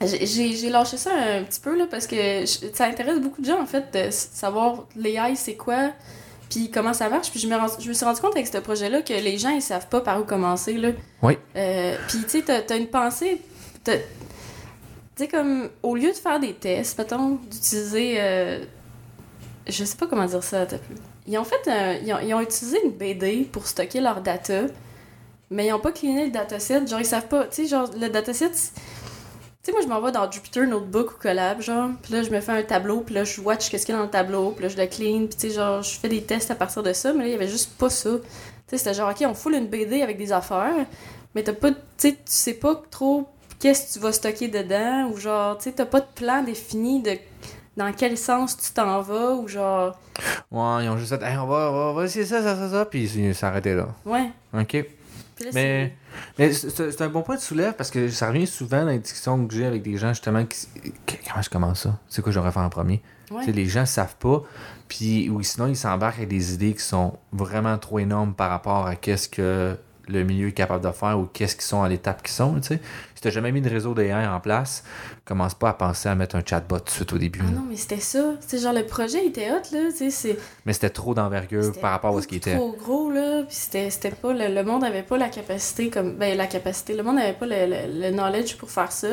[0.02, 3.62] J'ai- lâché ça un petit peu là parce que je- ça intéresse beaucoup de gens
[3.62, 5.92] en fait de savoir l'AI c'est quoi
[6.50, 8.90] puis comment ça marche puis je me, je me suis rendu compte avec ce projet
[8.90, 10.92] là que les gens ils savent pas par où commencer là.
[11.22, 11.38] Oui.
[11.58, 13.42] Euh, puis tu sais t'as as une pensée
[13.84, 13.92] tu
[15.18, 18.64] sais comme au lieu de faire des tests mettons d'utiliser euh,
[19.68, 20.94] je sais pas comment dire ça t'as peu.
[21.30, 24.64] Ils ont fait un- ils, ont, ils ont utilisé une BD pour stocker leur data
[25.52, 28.10] mais ils ont pas cleané le dataset genre ils savent pas tu sais genre le
[28.10, 28.52] dataset
[29.62, 31.90] tu sais, moi, je m'en vais dans Jupyter Notebook ou Collab, genre.
[32.02, 34.00] Puis là, je me fais un tableau, puis là, je watch qu'est-ce qu'il y a
[34.00, 36.24] dans le tableau, puis là, je le clean, puis tu sais, genre, je fais des
[36.24, 38.10] tests à partir de ça, mais là, il y avait juste pas ça.
[38.10, 38.24] Tu
[38.68, 40.86] sais, c'était genre, OK, on fout une BD avec des affaires,
[41.36, 43.28] mais t'as pas, tu sais, tu sais pas trop
[43.60, 47.02] qu'est-ce que tu vas stocker dedans, ou genre, tu sais, t'as pas de plan défini
[47.02, 47.18] de
[47.80, 49.98] dans quel sens tu t'en vas, ou genre,
[50.52, 52.56] Ouais, ils ont juste dit, Hey, on, va, on va- on va essayer ça, ça,
[52.56, 53.88] ça, ça, puis ils s'arrêtaient là.
[54.06, 54.30] ouais.
[54.54, 54.74] OK.
[55.42, 55.96] Là, Mais,
[56.38, 59.48] mais c'est un bon point de soulève parce que ça revient souvent dans les discussions
[59.48, 60.68] que j'ai avec des gens justement qui.
[61.30, 61.98] Comment je commence ça?
[62.10, 63.02] C'est quoi j'aurais fait en premier?
[63.32, 63.46] ouais.
[63.50, 64.42] Les gens savent pas,
[64.90, 68.86] puis ou sinon ils s'embarquent avec des idées qui sont vraiment trop énormes par rapport
[68.86, 69.78] à qu'est-ce que
[70.10, 72.60] le milieu est capable de faire ou qu'est-ce qu'ils sont à l'étape qu'ils sont.
[72.60, 72.80] Tu.
[73.16, 74.84] Si t'as jamais mis de réseau d'AI en place,
[75.26, 77.42] commence pas à penser à mettre un chatbot tout de suite au début.
[77.46, 78.34] Ah non, mais c'était ça.
[78.48, 80.38] C'est genre, le projet était hot, là, tu c'est...
[80.66, 82.56] Mais c'était trop d'envergure par rapport à ce qui était.
[82.56, 83.44] trop gros, là.
[83.48, 84.32] Puis c'était c'était pas...
[84.34, 86.16] Le, le monde avait pas la capacité comme...
[86.16, 86.96] Ben, la capacité.
[86.96, 89.08] Le monde avait pas le, le- le knowledge pour faire ça.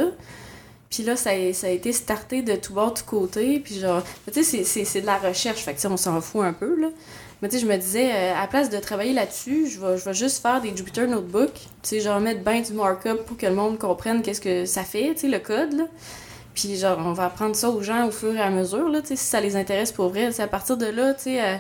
[0.89, 3.59] Puis là, ça a, ça a été starté de tout bord, tout côté.
[3.59, 4.05] Puis genre...
[4.29, 5.59] Tu sais, c'est- c'est c'est de la recherche.
[5.65, 6.89] Fait que, tu on s'en fout un peu, là.
[7.43, 9.99] Mais tu sais, je me disais, euh, à la place de travailler là-dessus, je vais,
[9.99, 11.53] je vais juste faire des Jupyter Notebook.
[11.53, 14.85] Tu sais, genre mettre bien du markup pour que le monde comprenne qu'est-ce que ça
[14.85, 15.85] fait, tu sais, le code, là.
[16.55, 19.09] Puis genre, on va apprendre ça aux gens au fur et à mesure, là, tu
[19.09, 20.33] sais, si ça les intéresse pour vrai.
[20.33, 21.57] C'est à partir de là, tu sais, euh,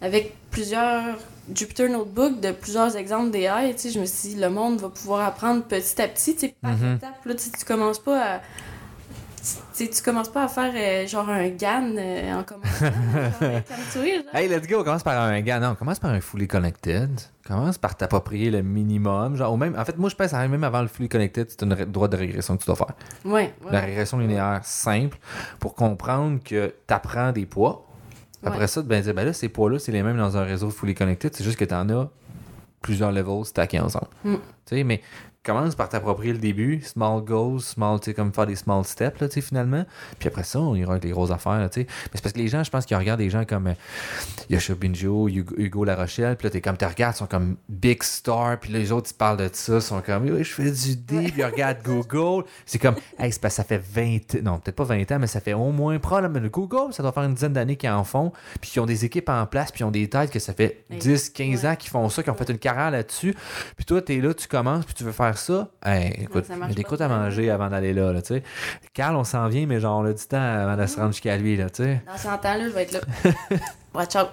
[0.00, 1.16] avec plusieurs
[1.54, 4.88] Jupyter Notebook de plusieurs exemples d'AI, tu sais, je me suis dit, le monde va
[4.88, 6.96] pouvoir apprendre petit à petit, tu sais, par Mhm.
[6.96, 8.40] étape, là, tu commences pas à...
[9.76, 12.86] Tu tu commences pas à faire euh, genre un GAN euh, en commençant.
[14.32, 15.58] Hey, let's go, on commence par un gars.
[15.58, 17.10] Non, on commence par un fully connected.
[17.46, 19.36] Commence par t'approprier le minimum.
[19.36, 21.62] Genre, ou même, en fait, moi, je pense que même avant le fully connected, c'est
[21.64, 22.94] un droit de régression que tu dois faire.
[23.24, 25.18] Ouais, La régression linéaire simple
[25.58, 27.86] pour comprendre que tu apprends des poids.
[28.44, 28.66] Après Ouais.
[28.66, 31.34] ça, ben, dire, ben là, ces poids-là, c'est les mêmes dans un réseau fully connected.
[31.34, 32.08] C'est juste que tu en as
[32.80, 34.08] plusieurs levels stackés ensemble.
[34.24, 34.34] Mm.
[34.34, 34.40] Tu
[34.76, 35.00] sais, mais
[35.44, 39.20] commence par t'approprier le début, small goals, small, tu sais, comme faire des small steps,
[39.20, 39.84] là, tu sais, finalement.
[40.18, 41.86] Puis après ça, on ira avec les grosses affaires, là, tu sais.
[41.88, 43.74] Mais c'est parce que les gens, je pense qu'ils regardent des gens comme euh,
[44.50, 47.56] Yasha Binjo, Hugo, Hugo La Rochelle, puis là, t'es comme, tu regardes, ils sont comme
[47.68, 50.52] big star, puis là, les autres, ils parlent de ça, ils sont comme, oui, je
[50.52, 52.44] fais du D, puis ils regardent Google.
[52.64, 55.26] C'est comme, hey, c'est parce que ça fait 20, non, peut-être pas 20 ans, mais
[55.26, 58.32] ça fait au moins, probablement, Google, ça doit faire une dizaine d'années qu'ils en font,
[58.60, 60.84] puis qu'ils ont des équipes en place, puis ils ont des têtes que ça fait
[60.88, 61.68] Hey, 10, 15 ouais.
[61.70, 63.34] ans qu'ils font ça, qui ont fait une carrière là-dessus.
[63.76, 65.68] Puis toi, t'es là, tu commences, puis tu veux faire ça.
[65.84, 68.42] Hey, écoute, ça a des croûtes à manger avant d'aller là, là, tu sais.
[68.94, 71.36] Carl, on s'en vient, mais genre, on a du temps avant de se rendre jusqu'à
[71.36, 72.02] lui, là, tu sais.
[72.06, 73.00] Dans 100 ans, là, je vais être là.
[73.94, 74.28] Watch out.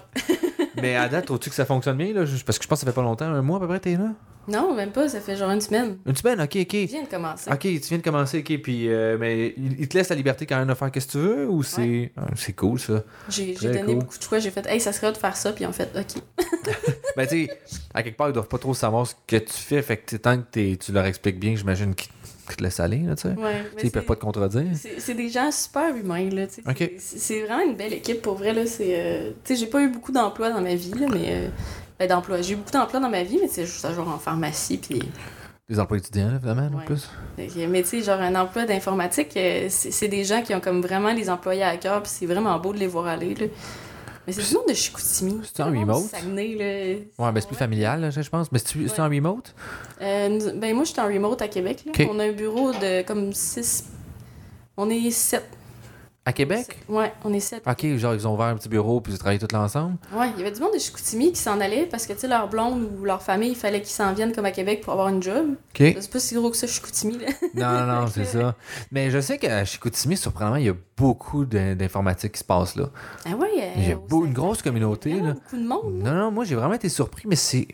[0.80, 2.24] mais à date, trouves-tu que ça fonctionne bien, là?
[2.46, 3.96] Parce que je pense que ça fait pas longtemps, un mois à peu près, t'es
[3.96, 4.12] là?
[4.48, 5.98] Non, même pas, ça fait genre une semaine.
[6.06, 6.72] Une semaine, ok, ok.
[6.72, 7.50] Je viens de commencer.
[7.52, 10.46] Ok, tu viens de commencer, ok, puis euh, mais il, il te laisse la liberté
[10.46, 13.04] quand même de faire ce que tu veux ou c'est Ah, c'est cool ça?
[13.28, 13.94] J'ai donné cool.
[13.96, 14.38] beaucoup de choix.
[14.38, 16.22] J'ai fait, hey, ça serait de faire ça, puis en fait, ok.
[17.16, 17.50] ben tu sais,
[17.94, 20.18] à quelque part ils doivent pas trop savoir ce que tu fais, fait que tu
[20.18, 22.10] tant que tu leur expliques bien, j'imagine qu'ils
[22.56, 23.28] te laissent aller là, tu sais.
[23.34, 24.66] Ouais, Tu Ils peuvent pas te contredire.
[24.98, 26.62] C'est des gens super humains, là, tu sais.
[26.68, 26.90] Ok.
[26.98, 28.66] C'est- C'est vraiment une belle équipe, pour vrai, là.
[28.66, 28.94] C'est...
[28.98, 31.26] euh, Tu sais, j'ai pas eu beaucoup d'emplois dans ma vie, là, mais...
[31.28, 31.48] euh,
[32.08, 32.42] Ben.
[32.42, 35.02] J'ai eu beaucoup d'emplois dans ma vie, mais c'est juste genre en pharmacie, puis...
[35.68, 36.84] Les emplois étudiants, évidemment, en Ouais.
[36.84, 37.08] plus.
[37.36, 40.60] Fait que- Mais tu sais, genre un emploi d'informatique, euh, c'est des gens qui ont
[40.60, 43.46] comme vraiment les employés à cœur, puis c'est vraiment beau de les voir aller, là.
[44.26, 45.40] Mais c'est du monde de Chicoutimi.
[45.44, 46.02] C'est en remote?
[46.04, 47.24] Saguenay, là.
[47.24, 48.50] Ouais, ben c'est plus familial, là, je pense.
[48.52, 49.54] Mais c'est en remote?
[50.02, 51.84] Euh, ben moi, j'étais en remote à Québec.
[51.86, 52.04] Là.
[52.10, 53.84] On a un bureau de comme 6...
[54.76, 55.44] On est 7.
[56.30, 56.78] À Québec?
[56.88, 57.64] Ouais, on est 7.
[57.66, 59.96] Ok, genre ils ont ouvert un petit bureau puis ils travaillent tous là ensemble.
[60.14, 62.28] Ouais, il y avait du monde de Chicoutimi qui s'en allait parce que, tu sais,
[62.28, 65.08] leur blonde ou leur famille, il fallait qu'ils s'en viennent comme à Québec pour avoir
[65.08, 65.54] une job.
[65.74, 65.94] Ok.
[66.00, 67.26] C'est pas si gros que ça, Chicoutimi, là.
[67.54, 68.54] Non, non, non, c'est ça.
[68.92, 72.90] Mais je sais qu'à Chicoutimi, surprenamment, il y a beaucoup d'informatique qui se passe là.
[73.26, 75.32] Ah ouais, euh, Il y a au beau- une grosse communauté, là.
[75.32, 75.94] beaucoup de monde.
[75.94, 77.66] Non, non, moi j'ai vraiment été surpris, mais c'est.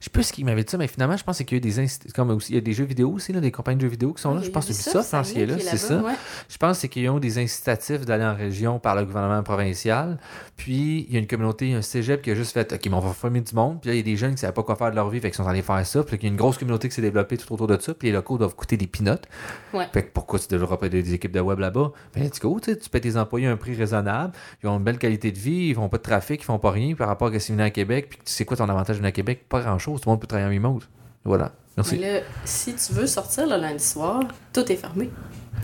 [0.00, 1.60] Je sais pas ce qu'il m'avait dit ça, mais finalement, je pense qu'il y a
[1.60, 3.90] des comme aussi, il y a des jeux vidéo aussi, là, des compagnies de jeux
[3.90, 4.40] vidéo qui sont là.
[4.42, 6.02] Je pense que Ubisoft, ça, qui est là, c'est ça.
[6.48, 10.18] Je pense c'est qu'ils ont des incitatifs d'aller en région par le gouvernement provincial.
[10.56, 13.00] Puis il y a une communauté, un cégep qui a juste fait OK, mais on
[13.00, 13.80] va former du monde.
[13.80, 15.10] Puis là, il y a des jeunes qui ne savaient pas quoi faire de leur
[15.10, 16.02] vie, fait qu'ils sont allés faire ça.
[16.02, 17.92] Puis il y a une grosse communauté qui s'est développée tout autour de ça.
[17.92, 19.28] Puis les locaux doivent coûter des pinottes.
[19.74, 19.86] Ouais.
[19.92, 21.92] Fait que pourquoi tu développes des, des équipes de web là-bas?
[22.14, 24.32] Ben, let's go, tu payes tes employés un prix raisonnable.
[24.62, 26.70] Ils ont une belle qualité de vie, ils font pas de trafic, ils font pas
[26.70, 28.06] rien par rapport à ce qu'ils venaient à Québec.
[28.08, 29.44] Puis tu sais quoi ton avantage de venir à Québec?
[29.48, 29.89] Pas grand-chose.
[29.98, 30.88] Tout le monde peut travailler en remote.
[31.24, 31.52] Voilà.
[31.76, 31.96] Mais Merci.
[31.98, 34.22] là, si tu veux sortir le lundi soir,
[34.52, 35.10] tout est fermé.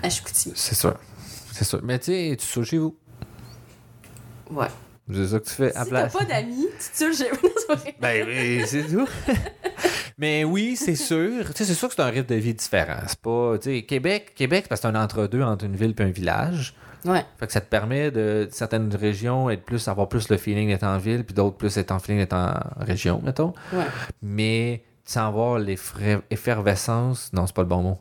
[0.03, 0.55] À Chicoutimi.
[0.57, 0.95] C'est sûr.
[1.53, 1.81] C'est sûr.
[1.83, 2.97] Mais tu sais, tu sautes chez vous.
[4.51, 4.67] Ouais.
[5.13, 6.13] C'est ça que tu fais à Si place.
[6.13, 7.31] t'as pas d'amis, tu c'est
[7.69, 7.95] pas vrai.
[8.01, 9.07] Ben oui, c'est tout.
[10.19, 11.47] Mais oui, c'est sûr.
[11.49, 12.99] Tu sais, c'est sûr que c'est un rythme de vie différent.
[13.07, 13.57] C'est pas.
[13.59, 16.75] Tu sais, Québec, Québec, parce que c'est un entre-deux entre une ville et un village.
[17.07, 17.25] Ouais.
[17.39, 20.83] Fait que ça te permet de certaines régions être plus avoir plus le feeling d'être
[20.85, 23.55] en ville, puis d'autres plus être en feeling d'être en région, mettons.
[23.73, 23.85] Ouais.
[24.23, 27.99] Mais sans avoir l'effervescence, non, c'est pas le bon mot.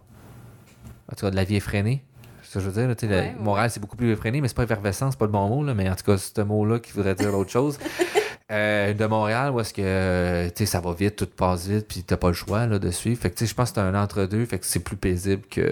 [1.11, 2.03] En tout cas, de la vie effrénée.
[2.43, 2.87] Ça que je veux dire.
[2.87, 3.23] là,
[3.55, 5.73] la- c'est beaucoup plus effréné, mais c'est pas effervescence, c'est pas le bon mot, là,
[5.73, 7.77] mais en tout cas, c'est ce mot-là qui voudrait dire autre chose.
[8.51, 11.87] Euh, de Montréal, où est-ce que euh, tu sais, ça va vite, tout passe vite,
[11.87, 13.19] puis t'as pas le choix là, de suivre.
[13.19, 15.41] Fait que tu sais, je pense que c'est un entre-deux, fait que c'est plus paisible
[15.49, 15.67] que.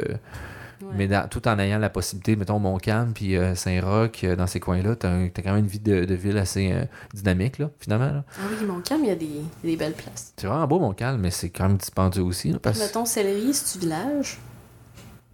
[0.81, 0.89] Ouais.
[0.95, 4.59] Mais dans- tout en ayant la possibilité, mettons Montcalm puis euh, Saint-Roch, euh, dans ces
[4.59, 8.11] coins-là, t'as t'as quand même une vie de, de ville assez euh, dynamique, là, finalement.
[8.11, 8.23] là.
[8.37, 10.33] Ah oui, mon camp, il y a des, belles places.
[10.37, 12.51] C'est vraiment beau, Montcalm, mais c'est quand même dispendieux aussi.
[12.51, 12.79] là, parce...
[12.79, 14.39] Mettons, Céleri, c'est du village?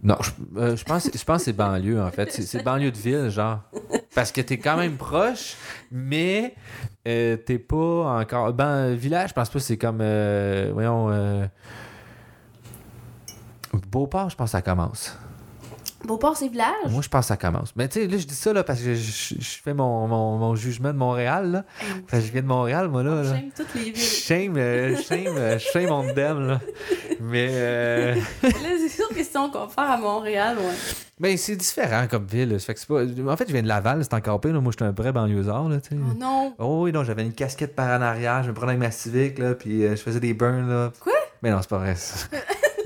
[0.02, 2.30] Non, je, je pense, je pense que c'est banlieue, en fait.
[2.32, 3.60] C'est- banlieue de ville, genre.
[4.14, 5.56] Parce que t'es quand même proche,
[5.90, 6.54] mais
[7.04, 8.52] t'es pas encore.
[8.54, 9.98] Ben, village, je pense pas c'est comme.
[10.72, 11.48] voyons.
[13.90, 15.16] Beauport, je pense que ça commence.
[16.04, 16.66] Beauport, c'est village?
[16.88, 17.74] Moi, je pense que ça commence.
[17.76, 20.06] Mais tu sais, là, je dis ça là, parce que je, je- je fais mon,
[20.08, 21.50] mon, mon jugement de Montréal.
[21.52, 21.64] Là.
[22.08, 23.16] Que je viens de Montréal, moi, là.
[23.22, 23.24] là.
[23.34, 23.96] J'aime toutes les villes.
[23.96, 26.60] Shame, euh, shame, euh, shame on them, là.
[27.20, 27.48] Mais.
[27.50, 30.74] euh, Là, c'est sûr que si on compare à Montréal, ouais.
[31.18, 32.58] Ben, c'est différent comme ville.
[32.60, 33.02] Fait que c'est pas...
[33.30, 34.54] En fait, je viens de Laval, c'est encore pire.
[34.54, 34.60] là.
[34.60, 35.96] Moi, j'étais un vrai banlieusard, là, tu sais.
[36.00, 36.54] Oh non!
[36.58, 39.38] Oh oui, non, j'avais une casquette par en arrière, je me prenais avec ma Civic,
[39.38, 40.92] là, puis euh, je faisais des burns, là.
[40.98, 41.12] Quoi?
[41.42, 42.26] Mais non, c'est pas vrai, ça.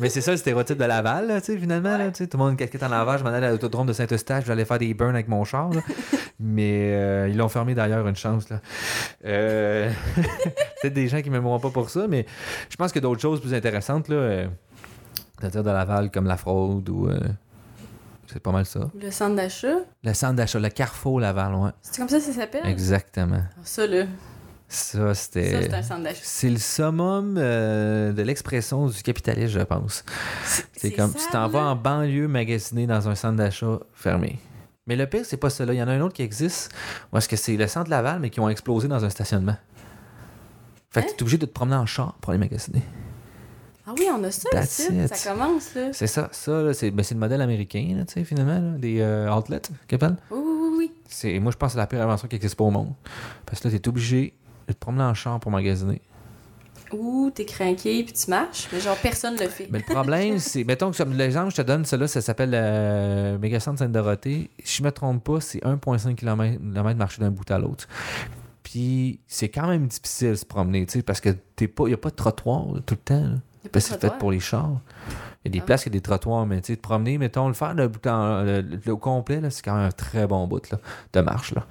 [0.00, 2.26] Mais c'est ça le stéréotype de Laval, là, tu sais, finalement, là, tu sais.
[2.26, 4.44] Tout le monde a une casquette en arrière, je m'en allais à l'autodrome de Saint-Eustache,
[4.44, 5.80] j'allais faire des burns avec mon char, là.
[6.40, 8.60] Mais euh, ils l'ont fermé d'ailleurs, une chance, là.
[9.24, 9.90] Euh...
[10.82, 12.26] Peut-être des gens qui m'aimeront pas pour ça, mais
[12.68, 14.46] je pense que d'autres choses plus intéressantes, là, euh,
[15.40, 17.08] c'est-à-dire de Laval, comme la fraude ou...
[17.08, 17.18] euh,
[18.26, 18.90] C'est pas mal ça.
[19.00, 21.70] Le centre d'achat, Le centre d'achat, le Carrefour Laval, ouais.
[21.80, 22.66] c'est comme ça que ça s'appelle?
[22.66, 23.40] Exactement.
[23.42, 24.04] Ah, Ça, là,
[24.74, 25.70] Ça, c'était.
[26.22, 30.04] c'est le summum euh, de l'expression du capitalisme, je pense.
[30.76, 34.38] C'est comme tu t'en vas en banlieue magasiner dans un centre d'achat fermé.
[34.86, 35.72] Mais le pire, c'est pas là.
[35.72, 36.72] Il y en a un autre qui existe.
[37.12, 39.56] Ou est-ce que c'est le centre Laval, mais qui ont explosé dans un stationnement?
[40.90, 41.10] Fait que Hein?
[41.10, 42.82] tu es obligé de te promener en char pour aller magasiner.
[43.86, 45.14] Ah oui, on a ça it.
[45.14, 45.90] Ça commence, là.
[45.92, 46.28] C'est ça.
[46.32, 49.32] Ça, là, c'est ben, c'est le modèle américain, là, tu sais, finalement, là, des euh,
[49.32, 50.16] outlets, qu'ils appellent.
[50.30, 50.90] Oui, oui,
[51.22, 52.92] oui, moi, je pense que c'est la pire invention qui existe pas au monde.
[53.46, 54.34] Parce que là, tu es obligé
[54.66, 56.00] de te promener en char pour magasiner.
[56.92, 59.66] Ou t'es craqué puis tu marches, mais genre personne le fait.
[59.70, 60.62] Mais le problème, c'est.
[60.64, 64.50] Mettons que comme l'exemple que je te donne, celui-là, ça s'appelle euh, Mégacentre Sainte-Dorothée.
[64.62, 67.88] Si je me trompe pas, c'est 1,5 km marcher d'un bout à l'autre.
[68.62, 71.84] Puis c'est quand même difficile de se promener, tu sais, parce que t'es pas.
[71.86, 73.14] Il n'y a pas de trottoir là, tout le temps.
[73.14, 73.28] là.
[73.64, 74.78] Y a pas Parce de que c'est fait pour les chars.
[75.44, 75.66] Il y a des Ah.
[75.66, 78.06] places qui ont des trottoirs, mais tu sais, te promener, mettons, le faire de bout
[78.06, 80.78] en- le, le- au complet, là, c'est quand même un très bon bout là,
[81.12, 81.54] de marche.
[81.54, 81.66] Là.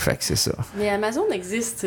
[0.00, 0.52] Fait que c'est ça.
[0.78, 1.86] Mais Amazon existe.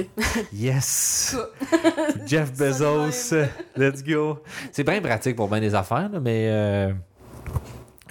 [0.54, 1.36] Yes!
[2.28, 3.34] Jeff Bezos,
[3.76, 4.38] let's go!
[4.72, 6.94] C'est bien pratique pour bien des affaires, là, mais euh,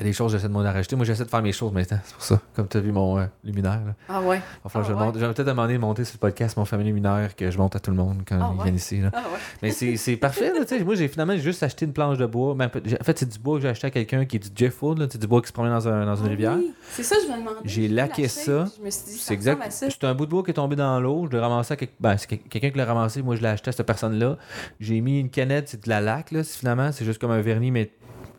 [0.04, 0.96] des choses j'essaie de m'en rajouter.
[0.96, 2.40] Moi, j'essaie de faire mes choses maintenant, c'est pour ça.
[2.56, 3.80] Comme tu as vu mon euh, luminaire.
[3.86, 3.94] Là.
[4.08, 4.40] Ah ouais?
[4.64, 5.06] Enfin, Ah je ouais?
[5.12, 7.80] vais peut-être demander de monter sur le podcast mon famille luminaire que je monte à
[7.80, 8.62] tout le monde quand Ah ils ouais?
[8.64, 9.00] viennent ici.
[9.00, 9.10] Là.
[9.12, 9.38] Ah ouais.
[9.62, 10.84] Mais c'est c'est parfait, là.
[10.84, 12.54] Moi, j'ai finalement juste acheté une planche de bois.
[12.54, 14.82] Ben, en fait, c'est du bois que j'ai acheté à quelqu'un qui est du Jeff
[14.82, 16.56] Wood, sais, du bois qui se promène dans, un- dans une Ah rivière.
[16.56, 16.72] oui.
[16.90, 17.56] C'est ça, je me demandais.
[17.64, 18.42] J'ai laqué la ça.
[18.44, 19.62] shape, puis Je me suis dit, C'est exact.
[19.70, 21.26] C'est un bout de bois qui est tombé dans l'eau.
[21.30, 23.22] Je l'ai ramassé à ben, c'est quel- quelqu'un qui l'a ramassé.
[23.22, 24.38] Moi, je l'ai acheté à cette personne-là.
[24.80, 26.90] J'ai mis une canette, c'est de la laque, là, c'est- finalement.
[26.92, 27.90] C'est juste comme un vernis, mais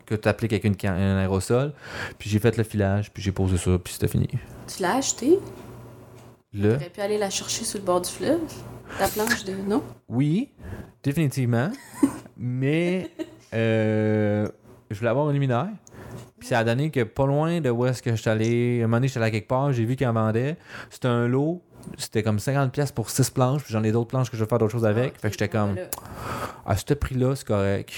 [0.06, 1.72] que tu appliques avec une un aérosol.
[2.18, 4.28] Puis j'ai fait le filage, puis j'ai posé ça, puis c'était fini.
[4.66, 5.38] Tu l'as acheté?
[6.52, 8.40] Là, Tu aurais pu aller la chercher sur le bord du fleuve?
[9.00, 9.54] La planche de.
[9.66, 9.82] Non?
[10.08, 10.50] oui,
[11.02, 11.70] définitivement.
[12.36, 13.10] mais
[13.52, 14.48] euh,
[14.90, 15.68] je voulais avoir un luminaire.
[16.38, 18.86] Puis ça a donné que pas loin de où est-ce que je suis allé, un
[18.86, 20.56] moment donné, je suis allé à quelque part, j'ai vu qu'ils en vendaient.
[20.90, 21.62] C'était un lot,
[21.96, 24.48] c'était comme 50$ pièces pour 6 planches, puis j'en ai d'autres planches que je vais
[24.48, 25.14] faire d'autres choses avec.
[25.16, 25.88] Ah, fait que j'étais comme, voilà.
[26.66, 27.92] à ce prix-là, c'est correct.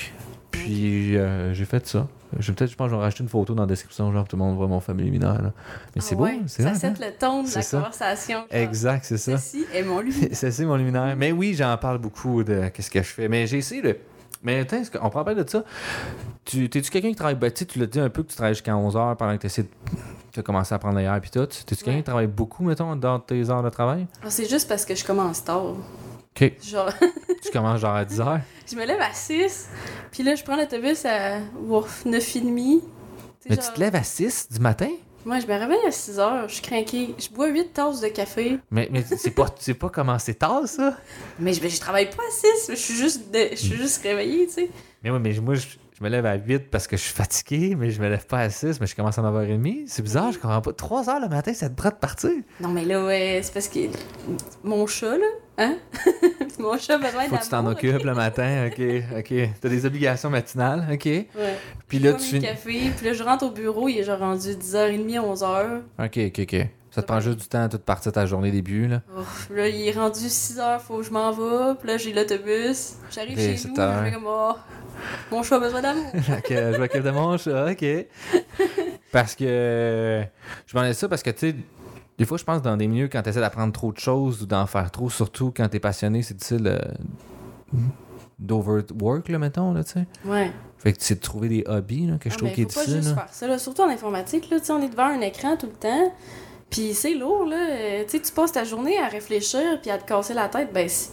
[0.64, 2.06] Puis euh, j'ai fait ça.
[2.38, 4.36] Je peut-être, je pense, que je vais rajouter une photo dans la description, genre tout
[4.36, 5.40] le monde voit mon famille luminaire.
[5.40, 5.52] là.
[5.94, 6.94] Mais c'est Ah beau, c'est Ça hot, set hein?
[7.06, 7.76] le ton de la ça.
[7.78, 8.38] conversation.
[8.38, 9.38] genre, Exact, c'est ça.
[9.38, 10.66] Ceci est mon luminaire.
[10.66, 11.14] mon luminaire.
[11.16, 13.28] Mais oui, j'en parle beaucoup de qu'est-ce que je fais.
[13.28, 13.96] Mais j'ai essayé de.
[14.42, 15.64] Mais attends, qu'on prend pas de ça?
[16.44, 17.36] Tu, T'es-tu quelqu'un qui travaille.
[17.36, 19.62] Ben, tu l'as dit un peu que tu travailles jusqu'à 11h pendant que tu essaies
[19.62, 19.68] de.
[20.32, 21.46] Tu as commencé à prendre l'air puis tout.
[21.46, 24.06] T'es-tu quelqu'un qui travaille beaucoup, mettons, dans tes heures de travail?
[24.22, 25.74] Ah, C'est juste parce que je commence tard.
[26.40, 26.52] Ok.
[26.62, 26.90] Genre,
[27.42, 28.40] tu commences genre à 10h?
[28.70, 29.68] je me lève à 6,
[30.10, 32.82] puis là, je prends l'autobus à ouf, 9h30.
[33.48, 34.90] Mais tu te lèves à 6 du matin?
[35.24, 37.14] Moi, je me réveille à 6 heures, je suis craquée.
[37.18, 38.58] Je bois 8 tasses de café.
[38.70, 40.96] Mais, mais c'est pas, tu sais pas comment c'est tard, ça?
[41.38, 44.46] Mais je, je travaille pas à 6, je suis juste, de- je suis juste réveillée,
[44.46, 44.70] tu sais.
[45.02, 45.66] Mais oui, mais moi, je-
[45.98, 48.38] je me lève à 8 parce que je suis fatigué, mais je me lève pas
[48.40, 49.84] à 6, mais je commence à 9h30.
[49.86, 50.72] C'est bizarre, je comprends pas.
[50.72, 52.30] 3 h le matin, ça te prête de partir?
[52.60, 53.80] Non, mais là, ouais, c'est parce que
[54.64, 55.26] mon chat, là,
[55.58, 55.76] hein?
[56.58, 58.80] mon chat a besoin Faut que tu t'en occupes le matin, ok,
[59.18, 59.34] ok.
[59.60, 61.04] T'as des obligations matinales, ok?
[61.04, 61.26] Ouais.
[61.88, 65.20] Puis là, tu café, puis là, je rentre au bureau, il est genre rendu 10h30,
[65.20, 65.80] 11h.
[65.98, 66.66] Ok, ok, ok.
[66.90, 69.02] Ça te prend juste du temps à toute partie de ta journée début, là.
[69.18, 71.74] Ouf, là, il est rendu 6h, faut que je m'en vais.
[71.78, 72.94] Puis là, j'ai l'autobus.
[73.10, 74.54] J'arrive chez nous, je fais comme, oh,
[75.30, 76.10] mon chat a besoin d'amour.
[76.14, 77.84] Je m'occupe de mon chat, ok.
[79.12, 80.24] Parce que.
[80.66, 81.56] Je m'en ai ça parce que, tu sais,
[82.18, 84.46] des fois, je pense dans des milieux, quand tu essaies d'apprendre trop de choses ou
[84.46, 86.78] d'en faire trop, surtout quand t'es passionné, c'est difficile euh,
[88.38, 90.06] d'overwork, là, mettons, là, tu sais.
[90.24, 90.50] Ouais.
[90.78, 92.72] Fait que c'est de trouver des hobbies, là, que je Non, trouve mais qui est
[92.72, 93.22] faut pas difficile, juste là.
[93.22, 93.58] faire ça, là.
[93.58, 96.12] Surtout en informatique, là, tu sais, on est devant un écran tout le temps.
[96.70, 97.56] Puis c'est lourd, là.
[97.70, 100.72] Euh, Tu sais, tu passes ta journée à réfléchir puis à te casser la tête.
[100.72, 101.10] Ben, si,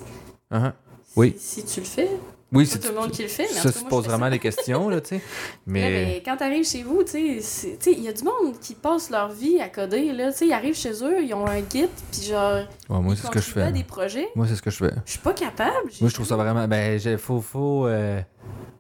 [0.51, 0.72] Uh-huh.
[1.16, 1.36] Oui.
[1.39, 2.10] si, si tu le fais,
[2.54, 4.39] Oui, c'est tout le monde qui le fait, mais ça, tu je fais vraiment des
[4.39, 5.22] questions, là, tu sais.
[5.66, 6.06] Mais.
[6.06, 9.10] ben, quand t'arrives chez vous, tu sais, tu il y a du monde qui passe
[9.10, 10.32] leur vie à coder, là.
[10.32, 13.26] Tu sais, ils arrivent chez eux, ils ont un Git, puis genre, Ouais, moi, c'est
[13.28, 13.72] ce que je fais.
[13.72, 14.30] des projets.
[14.36, 14.91] Moi, c'est ce que je fais.
[15.06, 15.89] Je suis pas capable.
[15.99, 16.68] Moi, je trouve ça vraiment.
[16.68, 18.22] Ben, faut, faut, euh,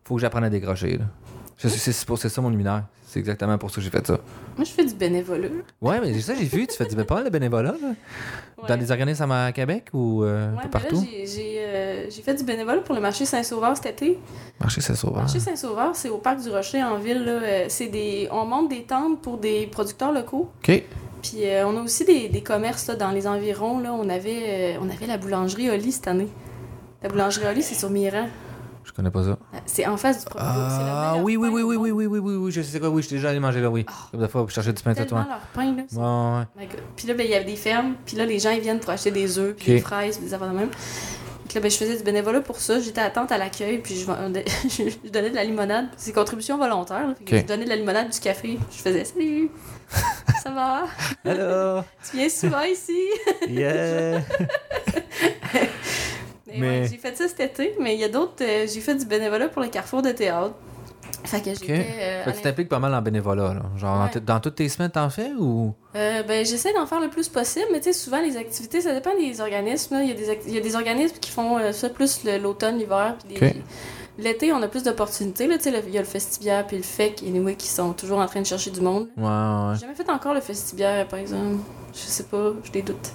[0.03, 1.05] faut que j'apprenne à décrocher, là.
[1.69, 2.83] C'est c'est pour- c'est ça mon luminaire.
[3.05, 4.17] C'est exactement pour ça que j'ai fait ça.
[4.57, 5.47] Moi, je fais du bénévolat.
[5.81, 7.89] Ouais, mais ça, j'ai vu, tu fais du pas mal de bénévolat, là.
[8.57, 8.67] Ouais.
[8.67, 11.05] Dans des organismes à Québec ou euh, un peu partout?
[11.07, 14.17] j'ai- j'ai euh, j'ai fait du bénévolat pour le marché Saint-Sauveur cet été.
[14.59, 14.81] Marché.
[14.81, 17.23] Le marché Saint-Sauveur, c'est au parc du Rocher en ville.
[17.23, 17.31] Là.
[17.31, 20.49] Euh, C'est des, on monte des tentes pour des producteurs locaux.
[20.67, 20.83] OK.
[21.21, 23.79] Puis euh, on a aussi des, des commerces là, dans les environs.
[23.79, 23.93] Là.
[23.93, 26.29] On, avait, on avait la boulangerie Oli cette année.
[27.03, 28.27] La boulangerie Oli, c'est sur Miran.
[28.85, 29.37] Je connais pas ça.
[29.65, 32.51] C'est en face du le Ah, oui, oui, oui, oui, oui, oui, oui, oui, oui,
[32.51, 33.85] je sais quoi, oui, je suis déjà allé manger là, oui.
[34.11, 35.25] Comme des fois, pour chercher du pain tatouant.
[35.27, 35.83] leur pain, là.
[36.55, 36.69] Ouais, ouais.
[36.95, 37.95] Puis là, ben, il y avait des fermes.
[38.05, 40.33] Puis là, les gens, ils viennent pour acheter des œufs, puis des fraises, puis des
[40.33, 40.69] affaires de même.
[40.69, 42.79] Donc là, ben, je faisais du bénévolat pour ça.
[42.79, 45.87] J'étais attente à l'accueil, puis je, vendais- je donnais de la limonade.
[45.97, 47.07] C'est contribution volontaire.
[47.07, 47.13] là.
[47.15, 47.41] Fait que Ok.
[47.41, 48.59] Je donnais de la limonade, du café.
[48.71, 49.49] Je faisais Salut,
[50.43, 50.83] ça va?
[51.25, 51.81] Hello!
[52.09, 52.99] Tu viens souvent ici?
[53.47, 54.21] Yeah!
[56.53, 58.33] Mais, Mais- ouais, j'ai fait ça cet été, mais il y a d'autres.
[58.41, 60.53] euh, j'ai fait du bénévolat pour le carrefour de théâtre.
[61.25, 61.85] Fait que j'étais.
[61.99, 63.61] euh, à Fait que tu t'impliques pas mal en bénévolat, là.
[63.77, 64.09] Genre, dans Ouais.
[64.11, 65.73] t- dans toutes tes semaines, t'en fais ou?
[65.95, 68.93] Euh, ben, j'essaie d'en faire le plus possible, mais tu sais, souvent, les activités, ça
[68.93, 69.99] dépend des organismes.
[70.03, 73.15] Il y, y a des organismes qui font ça plus l'automne, l'hiver.
[73.27, 73.63] puis des-.
[74.19, 75.47] L'été, on a plus d'opportunités.
[75.47, 75.57] là.
[75.57, 78.19] Tu sais, le- Il y a le Festibiaire puis le FEC, anyway, qui sont toujours
[78.19, 79.07] en train de chercher du monde.
[79.17, 79.73] Ouais, ouais.
[79.75, 81.57] J'ai jamais fait encore le Festibiaire, par exemple.
[81.93, 83.11] Je sais pas, je des doutes.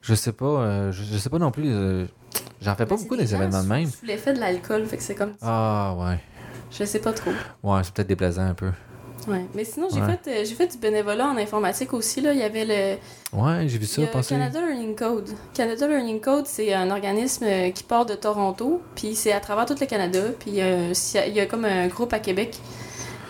[0.00, 1.68] Je sais pas, euh, je, je sais pas non plus.
[1.70, 2.06] euh,
[2.60, 3.86] J'en fais pas beaucoup des événements de même.
[3.90, 5.32] Sous l'effet de l'alcool, fait que c'est comme.
[5.42, 6.18] Ah, ouais.
[6.70, 7.30] Je sais pas trop.
[7.62, 8.70] Ouais, c'est peut-être déplaisant un peu.
[9.28, 9.44] Ouais.
[9.54, 10.16] Mais sinon, j'ai Ouais.
[10.22, 12.20] fait, euh, j'ai fait du bénévolat en informatique aussi.
[12.22, 12.32] Là.
[12.32, 14.34] Il y avait le, Ouais, j'ai vu ça passer.
[14.34, 15.28] Canada Learning Code.
[15.52, 19.66] Canada Learning Code, c'est un organisme euh, qui part de Toronto, puis c'est à travers
[19.66, 22.56] tout le Canada, puis il y a, il y a- comme un groupe à Québec.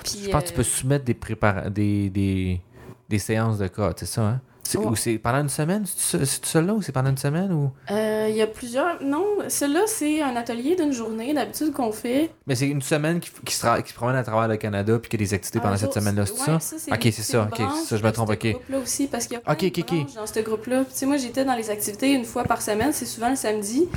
[0.05, 2.61] Puis, Je pense que tu peux euh, soumettre des, prépara- des, des,
[3.09, 4.41] des séances de code, c'est ça, hein?
[4.79, 5.85] Ou c'est pendant une semaine?
[5.87, 7.53] C'est tout seul là ou c'est pendant une semaine?
[7.53, 7.71] ou?
[7.91, 9.03] Euh, il y a plusieurs.
[9.03, 12.31] Non, celui-là, c'est un atelier d'une journée, d'habitude, qu'on fait.
[12.47, 15.09] Mais c'est une semaine qui, qui, se, qui se promène à travers le Canada puis
[15.11, 16.95] qu'il y a des activités pendant cette semaine-là, c'est ouais, ça?
[16.95, 18.47] Ok, c'est ça, ok, ça, je me trompe, ok.
[18.51, 19.87] groupe-là aussi, parce qu'il y a plein Ok, de ok, ok.
[19.97, 20.85] branches dans ce groupe-là.
[20.85, 23.89] Tu sais, moi, j'étais dans les activités une fois par semaine, c'est souvent le samedi.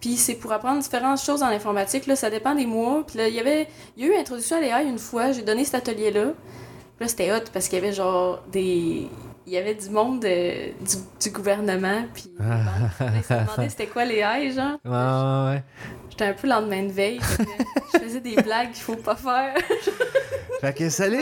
[0.00, 3.04] Puis c'est pour apprendre différentes choses en informatique, là, ça dépend des mois.
[3.06, 3.66] Puis là, il y avait...
[3.96, 6.26] Il y a eu introduction à l'AI une fois, j'ai donné cet atelier-là.
[6.26, 9.08] Puis Là, c'était hot parce qu'il y avait genre des...
[9.46, 12.56] Il y avait du monde euh, du, du gouvernement, puis Ah.
[13.16, 14.78] ils se demandaient c'était quoi l'AI, genre.
[14.84, 15.62] Ouais, ouais, ouais.
[16.18, 17.20] J'étais un peu lendemain de veille,
[17.92, 19.54] je faisais des blagues qu'il faut pas faire.
[20.62, 21.18] Fait que salut!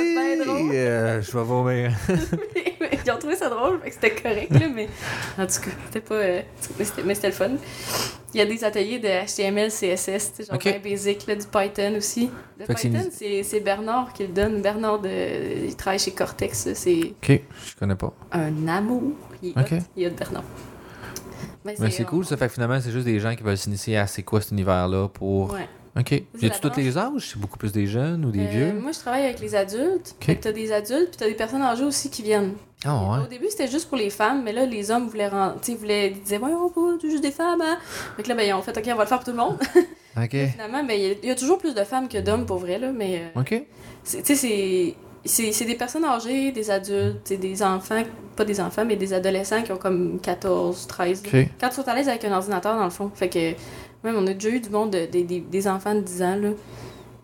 [0.72, 1.90] Euh, je vais vomir.
[3.04, 4.88] Ils ont trouvé ça drôle, fait que c'était correct, là, mais
[5.36, 6.14] en tout cas, c'était pas.
[6.14, 6.40] euh,
[6.78, 6.84] mais
[7.14, 7.50] c'était- le fun.
[8.32, 10.62] Il y a des ateliers de HTML, CSS, genre Ok.
[10.62, 12.30] bien basic, là, du Python aussi.
[12.58, 13.10] Le Fait que c'est Python,
[13.42, 14.62] c'est Bernard qui le donne.
[14.62, 15.10] Bernard, de,
[15.66, 18.12] il travaille chez Cortex, c'est Ok, je connais pas.
[18.32, 19.12] un amour.
[19.42, 19.72] Il est Ok.
[19.72, 20.44] hot, il est hot, Bernard.
[21.64, 24.06] Mais c'est cool, ça fait que finalement, c'est juste des gens qui veulent s'initier à
[24.06, 25.52] c'est quoi cet univers-là pour.
[25.52, 25.68] Ouais.
[25.96, 26.12] Ok.
[26.12, 27.30] A-tu tous les âges?
[27.32, 28.72] C'est beaucoup plus des jeunes ou des Euh, vieux?
[28.74, 30.16] Moi, je travaille avec les adultes.
[30.18, 32.54] Que t'as des adultes, puis t'as des personnes âgées aussi qui viennent.
[32.84, 33.24] Ah ouais.
[33.24, 35.30] Au début, c'était juste pour les femmes, mais là, les hommes voulaient.
[35.62, 36.10] Tu sais, voulaient.
[36.10, 37.78] Ils disaient, ouais, on peut, juste des femmes, hein.
[38.16, 39.36] Fait que là, ben, ils ont fait, ok, on va le faire pour tout le
[39.36, 39.56] monde.
[40.16, 40.30] Ok.
[40.52, 42.58] Finalement, ben, il y a- il y, a toujours plus de femmes que d'hommes, pour
[42.58, 43.22] vrai, là, mais.
[43.36, 43.50] euh, Ok.
[44.04, 44.94] Tu sais, c'est.
[45.24, 48.02] C'est des personnes âgées, des adultes, des enfants,
[48.36, 51.22] pas des enfants, mais des adolescents qui ont comme 14, 13.
[51.24, 51.40] là.
[51.40, 51.48] Ok.
[51.60, 53.10] Quand ils sont à l'aise avec un ordinateur, dans le fond.
[53.14, 53.52] Fait que,
[54.04, 56.50] même, on a déjà eu du monde, de- des- enfants de 10 ans, là.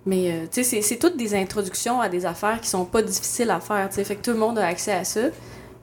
[0.06, 3.50] Mais, euh, tu sais, c'est- toutes des introductions à des affaires qui sont pas difficiles
[3.50, 4.04] à faire, tu sais.
[4.04, 5.20] Fait que tout le monde a accès à ça.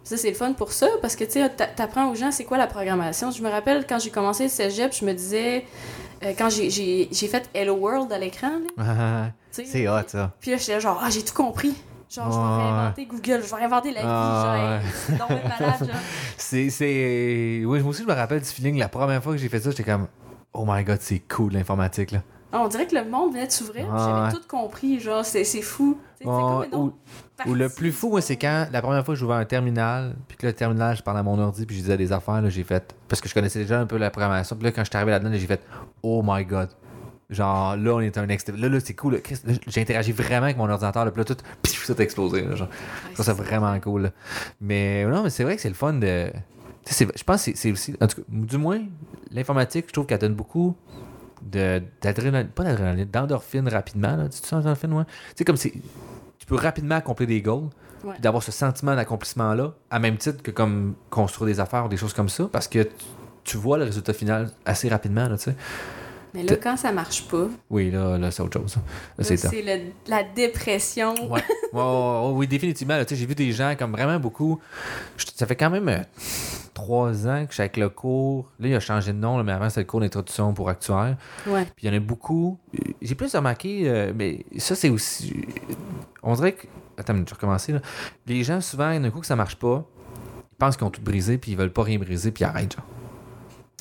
[0.04, 2.46] Ça, c'est le fun pour ça, parce que, tu sais, t'a- t'apprends aux gens c'est
[2.46, 3.30] quoi la programmation.
[3.30, 5.66] Je me rappelle, quand j'ai commencé le cégep, je me disais,
[6.24, 8.54] euh, quand j'ai- fait Hello World à l'écran,
[9.52, 10.32] c'est hot, ça.
[10.40, 11.76] Puis là, j'étais genre, ah, j'ai tout compris.
[12.10, 14.08] Genre, je vais réinventer Google, je vais réinventer la vie.
[14.10, 14.80] Ah,
[15.18, 15.90] genre, malade.
[16.38, 16.70] C'est.
[16.70, 18.78] c'est- Oui, moi aussi, je me rappelle du feeling.
[18.78, 20.08] La première fois que j'ai fait ça, j'étais comme.
[20.54, 22.20] Oh my god, c'est cool l'informatique, là.
[22.54, 25.62] Ah, on dirait que le monde venait de s'ouvrir, j'avais tout compris, genre, c'est c'est
[25.62, 25.98] fou.
[26.18, 26.94] C'est ou-
[27.46, 30.48] le plus fou, moi, c'est quand la première fois que j'ouvrais un terminal, puis que
[30.48, 32.96] le terminal, je parlais à mon ordi, puis je disais des affaires, là, j'ai fait.
[33.10, 34.56] Parce que je connaissais déjà un peu la programmation.
[34.56, 35.62] Puis là, quand je suis arrivé là-dedans, là, j'ai fait
[36.02, 36.70] Oh my god.
[37.30, 39.22] Genre, là, on est un next Là, là, c'est cool.
[39.68, 42.42] J'ai interagi vraiment avec mon ordinateur, là, puis là, tout, pif, ça a explosé.
[42.44, 42.70] Là, genre.
[42.70, 42.74] Ouais,
[43.10, 44.04] Je trouve ça c'est vraiment cool.
[44.04, 44.10] là.
[44.62, 46.30] Mais non, mais c'est vrai que c'est le fun de.
[46.86, 47.96] tu sais, c'est- Je pense que c'est- aussi.
[48.00, 48.80] En tout cas, du moins,
[49.32, 50.76] l'informatique, je trouve qu'elle donne beaucoup
[51.42, 52.48] de- d'adrénaline.
[52.48, 54.16] Pas d'adrénaline, d'endorphine rapidement.
[54.16, 54.30] Là.
[54.30, 55.04] Tu te sens endorphine, ouais?
[55.06, 55.74] Tu sais, comme c'est.
[56.40, 57.68] Tu peux rapidement accomplir des goals.
[58.06, 58.14] Ouais.
[58.22, 62.14] D'avoir ce sentiment d'accomplissement-là, à même titre que comme construire des affaires ou des choses
[62.14, 62.90] comme ça, parce que tu,
[63.44, 65.56] tu vois le résultat final assez rapidement, là, tu sais.
[66.34, 68.76] Mais là, quand ça marche pas, Oui, là, là c'est autre chose.
[69.20, 69.64] c'est
[70.08, 71.14] la dépression.
[71.32, 71.42] Ouais.
[72.34, 73.00] Oui, définitivement.
[73.10, 74.60] J'ai vu des gens comme vraiment beaucoup.
[75.18, 76.00] je- Ça fait quand même euh,
[76.74, 78.50] trois ans que je suis avec le cours.
[78.60, 81.18] Là, il a changé de nom, là, mais avant, c'était le cours d'introduction pour actuaire.
[81.48, 81.66] Ouais.
[81.76, 82.58] Puis il y en a beaucoup.
[83.02, 85.34] J'ai plus remarqué, euh, mais ça, c'est aussi.
[86.24, 86.68] On dirait que.
[86.98, 87.72] Attends, je vais recommencer.
[87.74, 87.80] Là.
[88.26, 89.86] Les gens, souvent, d'un coup, que ça marche pas,
[90.52, 92.76] ils pensent qu'ils ont tout brisé, puis ils veulent pas rien briser, puis ils arrêtent,
[92.76, 92.86] genre.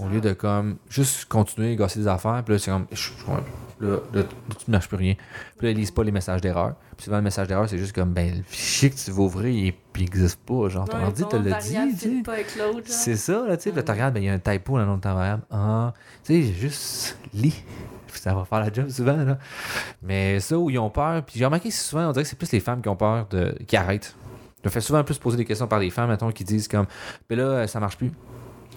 [0.02, 2.86] Au lieu de, comme, juste continuer à gosser des affaires, puis là, c'est comme.
[3.78, 5.14] Là, là, tu ne marches plus rien.
[5.58, 6.74] Puis là, ils lisent pas les messages d'erreur.
[6.96, 9.74] Puis souvent, le message d'erreur, c'est juste comme, ben, le fichier que tu vas ouvrir,
[9.94, 10.68] il n'existe pas.
[10.68, 12.22] Genre, ton ordi te l'a dit.
[12.84, 13.76] C'est ça, là, tu sais.
[13.76, 15.42] Là, tu regardes, ben, il y a un typo dans le nom de ta variable.
[15.50, 15.92] Ah,
[16.24, 17.62] tu sais, juste lis.
[18.06, 19.38] Puis ça va faire la job souvent, là.
[20.02, 22.52] Mais ça, où ils ont peur, puis j'ai remarqué souvent, on dirait que c'est plus
[22.52, 23.56] les femmes qui ont peur de.
[23.66, 24.14] qui arrêtent.
[24.62, 26.86] Je me fais souvent plus poser des questions par les femmes, mettons, qui disent comme,
[27.28, 28.10] ben là, ça marche plus.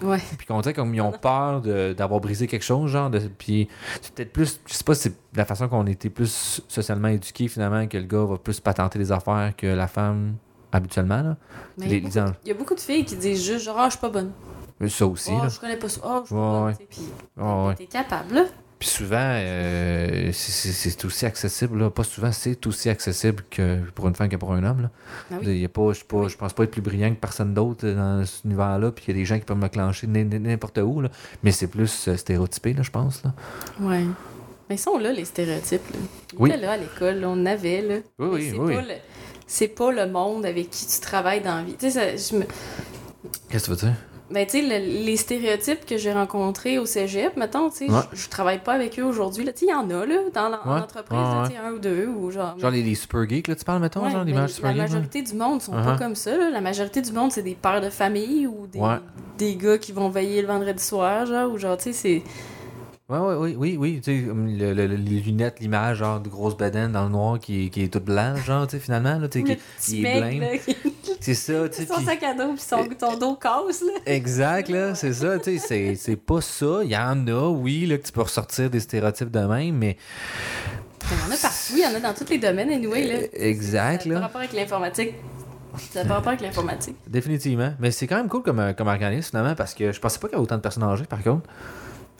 [0.02, 0.18] Ouais.
[0.38, 3.10] Puis qu'on dirait comme ils ont peur de- d'avoir brisé quelque chose, genre.
[3.10, 3.68] De, puis
[4.00, 4.60] c'est peut-être plus.
[4.66, 8.04] Je sais pas si c'est la façon qu'on était plus socialement éduqués, finalement, que le
[8.04, 10.34] gars va plus patenter les affaires que la femme
[10.72, 11.36] habituellement, là.
[11.78, 14.00] Mais Les- il y a beaucoup de filles qui disent juste genre, ah, je suis
[14.00, 14.32] pas bonne.
[14.88, 15.48] ça aussi, Oh, là.
[15.48, 16.00] je connais pas ça.
[16.04, 16.74] Oh, je suis pas ouais.
[17.36, 17.74] bonne.
[17.74, 18.44] Puis t'es capable, là.
[18.80, 21.78] Puis souvent, euh, c'est- aussi accessible.
[21.78, 21.90] Là.
[21.90, 24.80] Pas souvent, c'est aussi accessible que pour une femme que pour un homme.
[24.82, 24.90] Là.
[25.30, 25.46] Ah oui.
[25.48, 26.02] Il y a pas, je,
[26.36, 28.90] pense pas être plus brillant que personne d'autre dans cet univers-là.
[28.90, 31.02] Puis il y a des gens qui peuvent me clencher n'importe où.
[31.02, 31.10] Là.
[31.42, 33.22] Mais c'est plus euh, stéréotypé, là, je pense.
[33.22, 33.34] Là.
[33.80, 34.04] Ouais.
[34.70, 35.82] Mais ils sont là, les stéréotypes.
[35.92, 35.98] Là.
[36.32, 36.48] Ils Oui.
[36.50, 37.82] étaient là à l'école, on avait.
[37.82, 37.94] Là.
[38.18, 38.74] Oui, oui, c'est oui.
[38.76, 38.94] Pas le...
[39.46, 41.74] C'est pas le monde avec qui tu travailles dans la vie.
[41.78, 42.44] Tu sais, ça- je me...
[43.50, 43.96] Qu'est-ce que tu veux dire?
[44.30, 48.00] Ben, tu sais, le- les stéréotypes que j'ai rencontrés au cégep, mettons, tu sais, Ouais.
[48.12, 49.44] je- travaille pas avec eux aujourd'hui.
[49.44, 49.52] là.
[49.52, 52.06] Tu sais, il y en a, là, dans l'entreprise, Ouais, tu sais, un ou deux,
[52.06, 52.56] ou genre...
[52.58, 54.82] Genre les, les super geeks, là, tu parles, mettons, Ouais, genre l'image la super là?
[54.84, 55.84] majorité du monde sont Uh-huh.
[55.84, 56.36] pas comme ça.
[56.36, 56.50] là.
[56.50, 58.66] La majorité du monde, c'est des pères de famille ou
[59.36, 62.22] des, gars qui vont veiller le vendredi soir, genre, ou genre, tu sais, c'est...
[63.10, 64.00] Ouais, ouais, oui, oui, oui.
[64.02, 67.10] Tu sais, comme le- le- le- les lunettes, l'image, genre de grosse bedaine dans le
[67.10, 70.20] noir qui, qui est toute blanche, genre, tu sais, finalement, là, tu sais, qui, est
[70.20, 70.58] blême.
[70.64, 70.76] qui...
[71.20, 71.86] C'est ça, tu sais.
[71.86, 73.92] son puis- sac à dos, puis son, ton dos casse, là.
[74.06, 76.80] Exact, là, c'est ça, tu sais, c'est- pas ça.
[76.82, 79.96] Il y en a, oui, là, que tu peux ressortir des stéréotypes de même, mais
[81.10, 83.14] Il y en a partout, il y en a dans tous les domaines, anyway, là.
[83.16, 85.14] Euh, exact, là, rapport avec l'informatique.
[85.92, 86.96] Ça n'a pas rapport avec l'informatique.
[87.06, 87.72] définitivement.
[87.80, 90.28] Mais c'est quand même cool comme, euh, comme organisme, finalement, parce que je pensais pas
[90.28, 91.48] qu'il y avait autant de personnes âgées, par contre.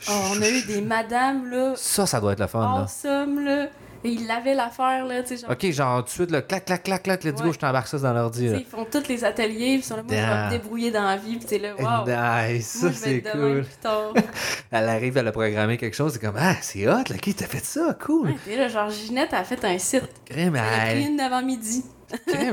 [0.08, 2.82] Oh, on a eu des madames, là, Ça, ça doit être le fun, là.
[2.84, 3.66] awesome, là.
[4.02, 5.50] Et ils lavaient l'affaire, là, tu sais, genre...
[5.50, 7.52] Ok, genre, tout de suite, là, clac, clac, clac, clac, let's go, Ouais.
[7.52, 8.56] je t'embarque ça dans l'ordi, là.
[8.56, 11.02] Ils font tous les ateliers, puis ils sont là, moi, je vais me débrouiller dans
[11.04, 12.06] la vie, puis t'es là, wow.
[12.06, 13.66] Nice, ça, c'est cool.
[14.70, 17.44] Elle arrive, elle a programmé quelque chose, c'est comme, ah, c'est hot, là, qui t'a
[17.46, 18.28] fait ça, cool.
[18.28, 20.08] Ouais, t'es là, genre, Ginette a fait un site.
[20.24, 21.84] Crème, Elle a pris elle- une avant-midi.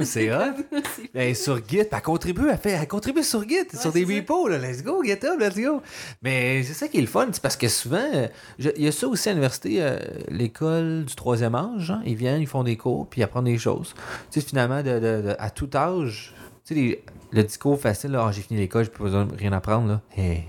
[0.04, 0.54] C'est hot.
[1.14, 4.58] Ben, sur Git, elle contribue, elle, fait, elle contribue sur Git, sur des repos, là,
[4.58, 5.82] let's go, GitHub, let's go.
[6.22, 8.28] Mais c'est ça qui est le fun, c'est parce que souvent, euh,
[8.60, 9.98] je- il y a ça aussi à l'université, euh,
[10.30, 13.58] l'école du troisième âge, hein, ils viennent, ils font des cours, puis ils apprennent des
[13.58, 13.94] choses.
[14.32, 16.34] Tu sais, finalement, de, de- de- à tout âge,
[16.66, 19.88] tu sais, les- le discours facile, là, Ah, j'ai fini l'école, besoin de rien apprendre,
[19.88, 20.02] là.
[20.16, 20.44] Hey,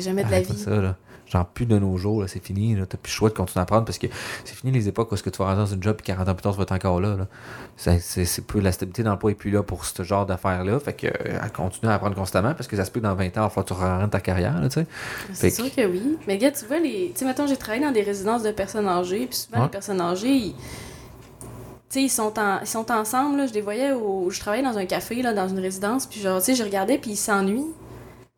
[0.00, 0.58] jamais de la vie.
[0.58, 0.96] ça, là.
[1.30, 2.74] Genre, plus de nos jours, c'est fini.
[2.88, 4.06] T'as plus le choix de continuer à apprendre parce que
[4.44, 6.28] c'est fini les époques où est-ce que tu vas rentrer dans une job puis 40
[6.28, 7.26] ans plus tard, tu vas être encore là, là.
[7.76, 10.78] C'est, plus, la stabilité d'emploi est plus là pour ce genre d'affaires-là.
[10.80, 11.10] Fait que, euh,
[11.42, 13.40] elle continue à apprendre constamment parce que ça se peut que dans 20 ans, il
[13.40, 14.54] va falloir que tu rentres ta carrière.
[15.32, 16.18] C'est sûr que oui.
[16.26, 17.12] Mais gars, tu vois, les...
[17.14, 19.64] tu sais, mettons, j'ai travaillé dans des résidences de personnes âgées, puis souvent, Ouais.
[19.64, 20.54] les personnes âgées, ils...
[20.54, 20.56] Tu
[21.90, 22.60] sais, ils sont, en...
[22.60, 24.30] ils sont ensemble, là, je les voyais au...
[24.30, 26.98] Je travaillais dans un café, là, dans une résidence, puis genre, tu sais, je regardais,
[26.98, 27.74] puis ils s'ennuient.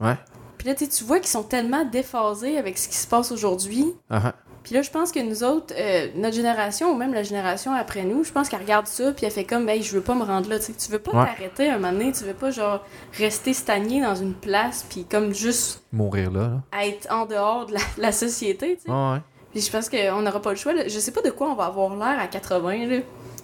[0.01, 0.17] Ouais.
[0.61, 3.95] Puis là, tu vois qu'ils sont tellement déphasés avec ce qui se passe aujourd'hui.
[4.11, 4.35] Ah.
[4.63, 8.03] Puis là, je pense que nous autres, euh, notre génération, ou même la génération après
[8.03, 10.23] nous, je pense qu'elle regarde ça, puis elle fait comme, ben, je veux pas me
[10.23, 10.73] rendre là, tu sais.
[10.75, 11.25] Tu veux pas Ouais.
[11.25, 12.85] t'arrêter un moment donné, tu veux pas, genre,
[13.17, 16.83] rester stagné dans une place, puis comme juste Mourir là, là.
[16.85, 18.91] être en dehors de la, la société, tu sais.
[18.91, 19.21] Ouais, ouais.
[19.53, 20.75] Puis je pense qu'on n'aura pas le choix.
[20.75, 20.83] là.
[20.89, 22.99] Je sais pas de quoi on va avoir l'air à 80, là.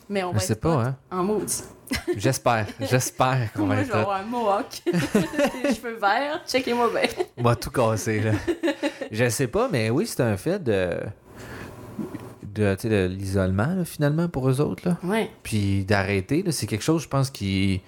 [0.08, 0.96] Mais on Je va sais être pas, hein.
[1.10, 1.62] en maudit.
[2.16, 2.66] J'espère.
[2.80, 4.00] J'espère qu'on va Moi, je être vais là.
[4.00, 6.40] avoir un mohawk, des cheveux verts.
[6.46, 7.08] Checkez-moi bien.
[7.36, 8.32] On va tout casser, là.
[9.12, 10.98] Je sais pas, mais oui, c'est un fait de.
[12.54, 14.96] de, l'isolement, là, finalement, pour eux autres, là.
[15.04, 15.30] Ouais.
[15.42, 17.80] Puis d'arrêter, là, c'est quelque chose, je pense, qui.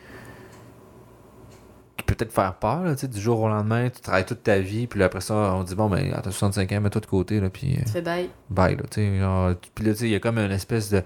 [1.96, 4.44] qui peut peut-être faire peur, là, tu sais, du jour au lendemain, tu travailles toute
[4.44, 7.06] ta vie, puis là, après ça, on dit, bon, ben, t'as 65 ans, mets-toi de
[7.06, 7.74] côté, là, puis.
[7.74, 8.30] euh, Tu fais bye.
[8.48, 9.18] bye, là, tu sais.
[9.18, 11.02] genre, Puis là, tu sais, il y a comme une espèce de.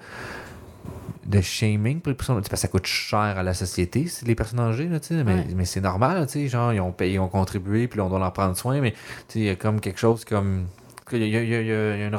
[1.26, 2.36] De shaming pour les personnes.
[2.36, 4.98] Parce que ça coûte cher à la société, les personnes âgées, là.
[5.10, 5.46] Mais, Ouais.
[5.54, 6.46] mais c'est normal, là.
[6.48, 8.94] Genre, ils ont payé, ils ont contribué, puis là, on doit leur prendre soin, mais,
[9.34, 10.66] il y a comme quelque chose comme.
[11.12, 12.14] Il y a, il y a- il y a- une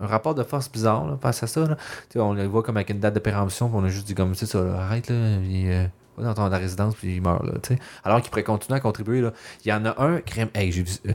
[0.00, 1.66] un rapport de force bizarre là, face à ça.
[1.66, 1.76] Là.
[2.16, 4.32] On le voit comme avec une date de péremption, puis on a juste dit comme,
[4.32, 7.22] tu sais, ça, là, arrête, là, puis, euh, va dans ton ta résidence, puis il
[7.22, 7.80] meurt, là, tu sais.
[8.02, 9.32] Alors qu'il pourrait continuer à contribuer, là.
[9.64, 11.12] Il y en a un, crème, hey, j'ai vu, euh,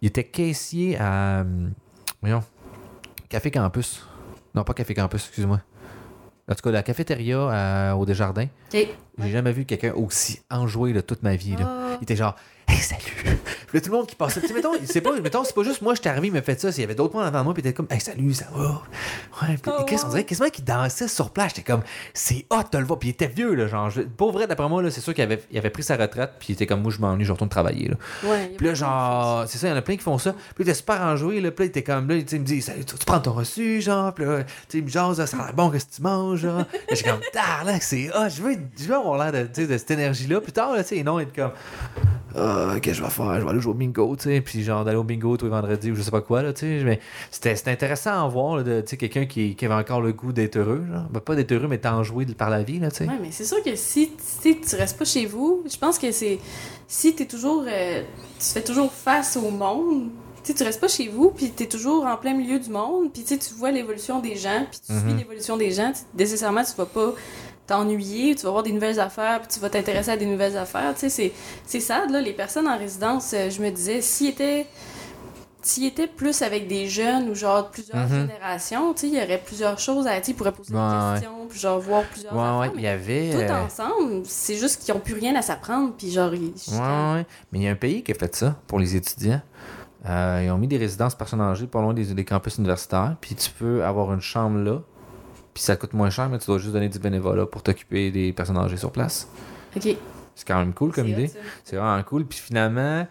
[0.00, 1.68] il était caissier à, euh,
[2.20, 2.42] voyons,
[3.28, 4.04] Café Campus.
[4.54, 5.60] Non, pas Café Campus, excuse-moi.
[6.50, 8.48] En tout cas, la cafétéria à- au Desjardins.
[9.18, 11.66] J'ai jamais vu quelqu'un aussi enjoué de toute ma vie, là.
[11.68, 11.96] Ah.
[12.00, 12.34] Il était genre,
[12.68, 13.00] hey, salut.
[13.22, 14.40] Puis là, tout le monde qui passait.
[14.40, 16.42] Tu sais, mettons, c'est pas, mettons, c'est pas juste moi, je suis arrivé, il m'a
[16.42, 16.68] fait ça.
[16.70, 18.82] Il y avait d'autres monde avant moi, puis il était comme, hey, salut, ça va?
[19.42, 20.24] Ouais, puis Oh, Chris, on dirait?
[20.24, 21.52] Quasiment qu'il dansait sur place.
[21.56, 21.82] J'étais comme,
[22.14, 22.98] c'est hot de le voir.
[22.98, 23.66] Puis il était vieux, là.
[23.66, 25.96] Genre, je- pour vrai, d'après moi, là, c'est sûr qu'il avait, il avait pris sa
[25.96, 27.96] retraite, puis il était comme, moi, je m'ennuie, je retourne travailler, là.
[28.24, 30.32] Ouais, il Puis là, genre, c'est ça, il y en a plein qui font ça.
[30.32, 31.50] Puis il était super enjoué, là.
[31.50, 33.80] Puis là, il était comme, là, il me dit, salut, tu, tu prends ton reçu,
[33.80, 34.12] genre.
[34.12, 36.64] Puis là, tu il me jase, ça a l'air bon, qu'est-ce que tu manges, genre.
[36.92, 39.90] J'ai comme, tard, là, c'est, ah, je veux, je veux avoir l'air de, de cette
[39.92, 40.40] énergie-là.
[40.40, 41.52] Plus tard, là, tu sais, et non, être comme,
[42.80, 43.38] qu'est-ce que je vais faire?
[43.40, 44.40] Je vais aller jouer au bingo, tu sais.
[44.40, 46.60] Puis genre, d'aller au bingo tous les vendredis ou je sais pas quoi, là, tu
[46.78, 46.84] sais.
[46.84, 47.00] Mais
[47.30, 50.12] c'était, c'était intéressant à voir, là, de, tu sais, quelqu'un qui, qui avait encore le
[50.12, 51.04] goût d'être heureux, genre.
[51.10, 53.06] Ben, pas d'être heureux, mais enjoué par la vie, là, tu sais.
[53.06, 54.12] Ouais, mais c'est sûr que si
[54.42, 56.38] tu tu restes pas chez vous, je pense que c'est.
[56.88, 57.64] Si t'es toujours.
[57.66, 58.02] euh,
[58.38, 60.08] tu fais toujours face au monde,
[60.44, 63.22] tu tu restes pas chez vous, puis t'es toujours en plein milieu du monde, puis
[63.22, 66.72] tu tu vois l'évolution des gens, puis tu suis l'évolution des gens, tu- nécessairement, tu
[66.76, 67.14] vas pas
[67.66, 70.92] t'ennuyer, tu vas voir des nouvelles affaires, puis tu vas t'intéresser à des nouvelles affaires.
[70.94, 71.32] Tu sais,
[71.66, 74.66] c'est- sad, là, les personnes en résidence, euh, je me disais, s'ils étaient.
[75.64, 78.22] S'ils étaient plus avec des jeunes ou genre plusieurs Mhm.
[78.26, 81.56] générations, il y aurait plusieurs choses à dire, ils pourraient poser Ouais, des questions, puis
[81.60, 82.58] genre voir plusieurs Ouais, affaires.
[82.58, 83.30] ouais, mais y avait.
[83.30, 86.46] tout euh, ensemble, c'est juste qu'ils ont plus rien à s'apprendre, puis genre, ils...
[86.72, 87.24] Ouais.
[87.52, 89.40] Mais il y a un pays qui a fait ça pour les étudiants.
[90.08, 93.14] Euh, ils ont mis des résidences personnes âgées pas loin des, des campus universitaires.
[93.20, 94.80] Puis tu peux avoir une chambre là.
[95.54, 98.32] Puis ça coûte moins cher, mais tu dois juste donner du bénévolat pour t'occuper des
[98.32, 99.28] personnes âgées sur place.
[99.76, 99.96] Ok.
[100.34, 101.30] C'est quand même cool comme idée.
[101.62, 102.24] C'est vraiment cool.
[102.24, 103.06] Puis finalement,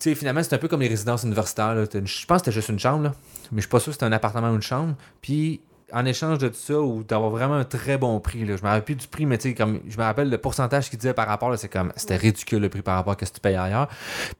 [0.00, 1.74] tu sais, finalement, c'est un peu comme les résidences universitaires.
[1.76, 3.12] Je pense que c'était juste une chambre, là.
[3.52, 4.94] Mais je suis pas sûr que c'était un appartement ou une chambre.
[5.20, 5.60] Puis
[5.92, 8.56] en échange de tout ça, ou d'avoir vraiment un très bon prix, là.
[8.56, 10.90] je me rappelle plus du prix, mais tu sais, comme je me rappelle le pourcentage
[10.90, 13.34] qu'il disait par rapport, c'est comme c'était ridicule le prix par rapport à ce que
[13.34, 13.88] tu payes ailleurs.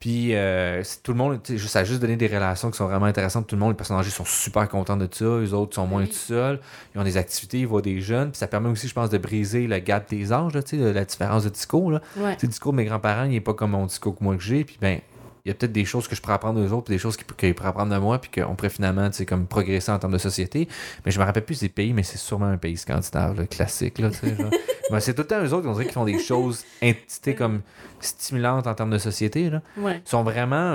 [0.00, 3.46] Puis euh, tout le monde, ça a juste donné des relations qui sont vraiment intéressantes.
[3.46, 5.38] Tout le monde, les personnes âgées sont super contents de ça.
[5.40, 6.08] Les autres sont moins Oui.
[6.08, 6.60] tout seuls.
[6.94, 8.30] Ils ont des activités, ils voient des jeunes.
[8.30, 10.92] Puis ça permet aussi, je pense, de briser le gap des âges, là, tu sais,
[10.92, 11.90] la différence de discours.
[11.92, 12.00] Là.
[12.16, 12.36] Ouais.
[12.42, 14.64] Discours de mes grands-parents, il n'est pas comme mon discours que moi que j'ai.
[14.64, 15.00] Puis ben,
[15.44, 17.18] il y a peut-être des choses que je pourrais apprendre d'eux autres, puis des choses
[17.18, 20.14] qu'ils pourraient apprendre de moi, puis qu'on pourrait finalement, tu sais, comme progresser en termes
[20.14, 20.68] de société.
[21.04, 24.10] Mais je me rappelle plus des pays, mais c'est sûrement un pays scandinave, classique, là,
[24.10, 24.36] tu sais.
[24.36, 24.50] genre.
[24.90, 26.62] Ben, c'est tout le temps eux autres, on dirait qu'ils font des choses,
[27.38, 27.62] comme
[28.00, 29.62] stimulantes en termes de société, là.
[29.78, 30.02] Ouais.
[30.04, 30.74] Ils sont vraiment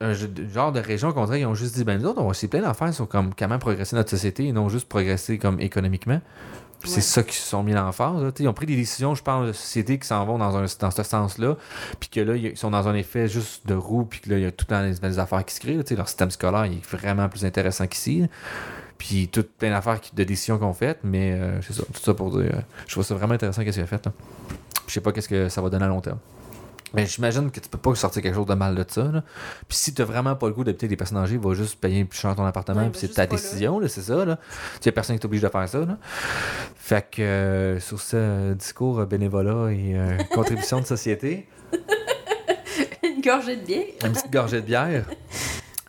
[0.00, 2.32] un, genre de région qu'on dirait, ils ont juste dit, ben nous autres, on va
[2.32, 6.20] essayer plein d'affaires sur comme comment progresser notre société et non juste progresser comme économiquement.
[6.82, 6.88] Ouais.
[6.90, 8.22] C'est ça qui se sont mis en phase.
[8.22, 8.30] là.
[8.38, 10.90] Ils ont pris des décisions, je pense, de société qui s'en vont dans, un, dans
[10.90, 11.56] ce sens-là.
[11.98, 14.04] Puis que là, ils sont dans un effet juste de roue.
[14.04, 15.74] Puis que là, il y a tout le temps des nouvelles affaires qui se créent.
[15.76, 15.82] là.
[15.96, 18.26] Leur système scolaire il est vraiment plus intéressant qu'ici.
[18.96, 20.98] Puis tout plein d'affaires, de décisions qu'on fait.
[21.04, 22.50] Mais euh, c'est ça, tout ça pour dire.
[22.54, 24.04] euh, je trouve ça vraiment intéressant qu'est-ce qu'il a fait.
[24.06, 24.12] là.
[24.86, 26.18] Je sais pas qu'est-ce que ça va donner à long terme.
[26.94, 29.04] Mais j'imagine que tu peux pas sortir quelque chose de mal de ça.
[29.04, 29.22] Là.
[29.68, 32.18] Puis si t'as vraiment pas le goût d'habiter des personnes âgées, va juste payer plus
[32.18, 32.82] cher ton appartement.
[32.82, 33.26] Ouais, puis c'est ta là.
[33.28, 34.24] décision, là, c'est ça.
[34.24, 34.36] Là.
[34.36, 34.42] Tu
[34.82, 35.78] sais, personne qui t'oblige de faire ça.
[35.78, 35.96] Là.
[36.76, 41.48] Fait que euh, sur ce euh, discours euh, bénévolat et euh, contribution de société,
[43.02, 43.84] Une gorgée de bière.
[44.04, 45.04] une petite gorgée de bière.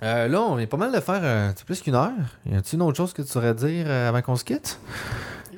[0.03, 2.11] Euh, là, on est pas mal de faire plus qu'une heure.
[2.45, 4.79] Y a-t-il une autre chose que tu saurais dire avant qu'on se quitte?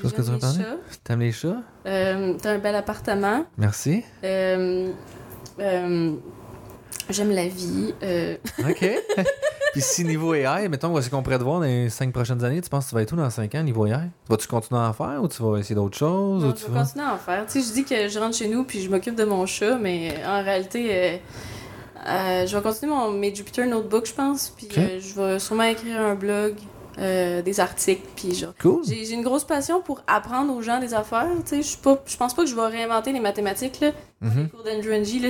[0.01, 0.63] Chose que tu.
[1.03, 1.61] T'aimes les chats?
[1.83, 3.45] T'as un bel appartement.
[3.57, 4.03] Merci.
[4.23, 4.91] Euh,
[5.59, 6.13] euh,
[7.09, 7.93] J'aime la vie.
[8.01, 8.89] Euh, OK.
[9.73, 12.61] Puis si niveau AI, mettons, voici qu'on pourrait te voir dans les cinq prochaines années,
[12.61, 14.09] tu penses que tu vas être où dans cinq ans, niveau AI?
[14.29, 16.43] Vas-tu continuer à en faire ou tu vas essayer d'autres choses?
[16.43, 16.83] ou non, tu je vais vas...
[16.83, 17.45] continuer à en faire.
[17.47, 19.77] Tu sais, je dis que je rentre chez nous puis je m'occupe de mon chat,
[19.77, 21.17] mais en réalité, euh,
[22.07, 24.53] euh, je vais continuer mon, mes Jupyter Notebook, je pense.
[24.55, 26.55] Puis euh, je vais sûrement écrire un blog,
[26.99, 28.07] euh, des articles.
[28.15, 28.53] Puis genre.
[28.61, 28.83] Cool.
[28.87, 31.27] J'ai j'ai une grosse passion pour apprendre aux gens des affaires.
[31.43, 33.91] Tu sais, je suis pas- je pense pas que je vais réinventer les mathématiques, là.
[34.21, 34.43] Mhm.
[34.43, 35.29] Les cours d'Andrew Ng, là.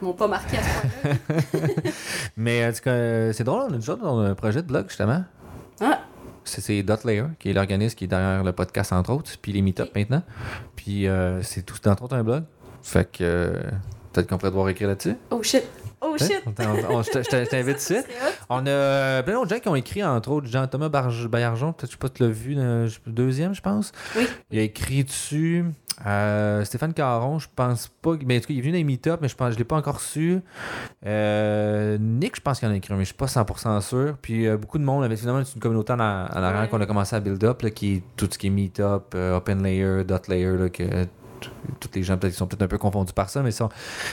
[0.00, 0.68] Ils m'ont pas marqué à ce
[1.02, 1.76] point-là.
[2.36, 4.86] Mais en tout cas, euh, c'est drôle, on a déjà dans un projet de blog,
[4.88, 5.22] justement.
[5.80, 6.00] Ah,
[6.44, 9.90] C'est- Dotlayer, qui est l'organisme qui est derrière le podcast, entre autres, puis les meet-up
[9.94, 10.22] maintenant.
[10.74, 12.42] Puis euh, c'est tout, entre autres, un blog.
[12.82, 13.52] Fait que euh,
[14.12, 15.14] peut-être qu'on pourrait devoir écrire là-dessus.
[15.30, 15.62] oh shit.
[16.04, 16.42] Oh shit.
[16.46, 18.06] Je te- je te- je t'invite tout de suite.
[18.48, 21.92] On a euh, plein d'autres gens qui ont écrit, entre autres, Jean-Thomas Baillargeon, peut-être je
[21.92, 23.92] sais pas tu l'as vu, euh, deuxième, je pense.
[24.16, 24.26] Oui.
[24.50, 25.64] Il a écrit dessus.
[26.06, 28.12] Euh, Stéphane Caron, je pense pas.
[28.26, 29.64] Mais en tout cas, il est venu dans les meet-up, mais je pense je l'ai
[29.64, 30.40] pas encore su.
[31.06, 34.16] Euh, Nick, je pense qu'il en a écrit mais je suis pas 100% sûr.
[34.20, 36.68] Puis euh, beaucoup de monde avait finalement c'est une communauté en, arrière Ouais.
[36.68, 39.62] qu'on a commencé à build up, là, qui est tout ce qui est meet-up, open
[39.62, 40.82] layer, dot layer, là, que
[41.42, 41.50] t-
[41.80, 43.68] tous les gens peut-être sont peut-être un peu confondus par ça, mais sont,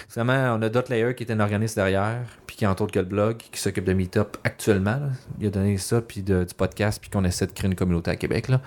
[0.08, 3.00] finalement, on a Dot Layer qui est un organisme derrière, puis qui entre autres que
[3.00, 4.92] le blog, qui s'occupe de Meetup actuellement.
[4.98, 5.10] là.
[5.40, 8.12] Il a donné ça, puis de- du podcast, puis qu'on essaie de créer une communauté
[8.12, 8.48] à Québec.
[8.50, 8.60] Là.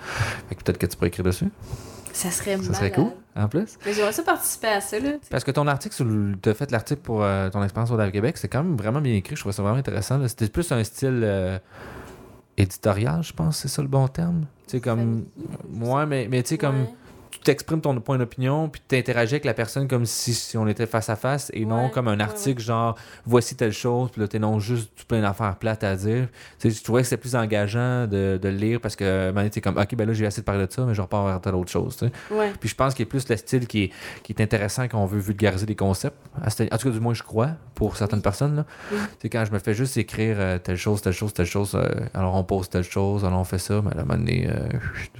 [0.49, 1.49] Fait que peut-être que tu pourrais écrire dessus.
[2.11, 3.75] Ça serait Ça serait cool, en plus.
[3.87, 5.13] Mais j'aimerais ça participer à ça, là.
[5.13, 5.29] tu.
[5.31, 8.47] Parce que ton article, le- t'as fait l'article pour euh, ton expérience au Québec, c'est
[8.47, 9.35] quand même vraiment bien écrit.
[9.35, 10.19] Je trouvais ça vraiment intéressant.
[10.27, 11.57] C'était plus un style euh,
[12.57, 14.45] éditorial, je pense, c'est ça le bon terme.
[14.67, 15.25] Tu sais, comme.
[15.81, 16.81] Ouais, mais, mais tu sais, comme.
[16.81, 16.87] Ouais.
[16.87, 17.02] tu
[17.43, 20.85] t'exprimes ton point d'opinion, puis tu interagis avec la personne comme si, si on était
[20.85, 22.95] face à face et non comme un ouais, article genre
[23.25, 26.27] voici telle chose, puis là t'énonces juste tout plein d'affaires plates à dire.
[26.59, 29.49] Tu sais, je trouvais que c'était plus engageant de, de le lire parce que tu
[29.49, 31.41] t'es comme ok, ben là j'ai assez de parler de ça, mais je repars vers
[31.41, 31.95] telle autre chose.
[31.97, 32.11] tu sais.
[32.33, 32.51] Ouais.
[32.59, 33.91] Puis je pense qu'il y a plus le style qui est,
[34.23, 36.17] qui est intéressant quand on veut vulgariser des concepts.
[36.43, 38.23] En tout cas, du moins, je crois, pour certaines Oui.
[38.23, 38.55] personnes.
[38.55, 38.65] Là.
[38.91, 38.97] Oui.
[38.99, 41.75] Tu sais, quand je me fais juste écrire euh, telle chose, telle chose, telle chose,
[41.75, 44.47] euh, alors on pose telle chose, alors on fait ça, mais à un moment donné,
[44.49, 44.67] euh,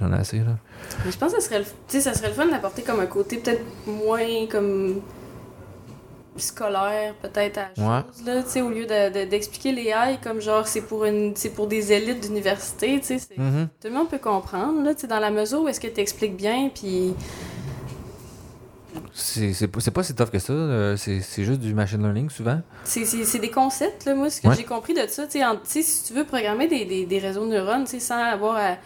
[0.00, 0.38] j'en ai assez.
[0.38, 0.56] Là.
[1.04, 3.00] Mais je pense que ça serait le, tu sais, ça serait le fun d'apporter comme
[3.00, 5.00] un côté peut-être moins comme
[6.36, 8.02] scolaire peut-être à la Ouais.
[8.16, 11.04] chose là, tu sais, au lieu de- de- d'expliquer les AI comme genre c'est pour
[11.04, 13.68] une c'est pour des élites d'université, tu sais, Mhm.
[13.80, 16.00] tout le monde peut comprendre là, tu sais, dans la mesure où est-ce que tu
[16.00, 17.14] expliques bien puis
[19.12, 20.52] C'est pas, si tough que ça.
[20.52, 22.60] euh, C'est juste du machine learning souvent.
[22.84, 24.54] c'est des concepts là moi ce que Ouais.
[24.56, 27.06] j'ai compris de ça, tu sais, en- tu sais, si tu veux programmer des, des,
[27.06, 28.76] des réseaux de neurones, tu sais, sans avoir à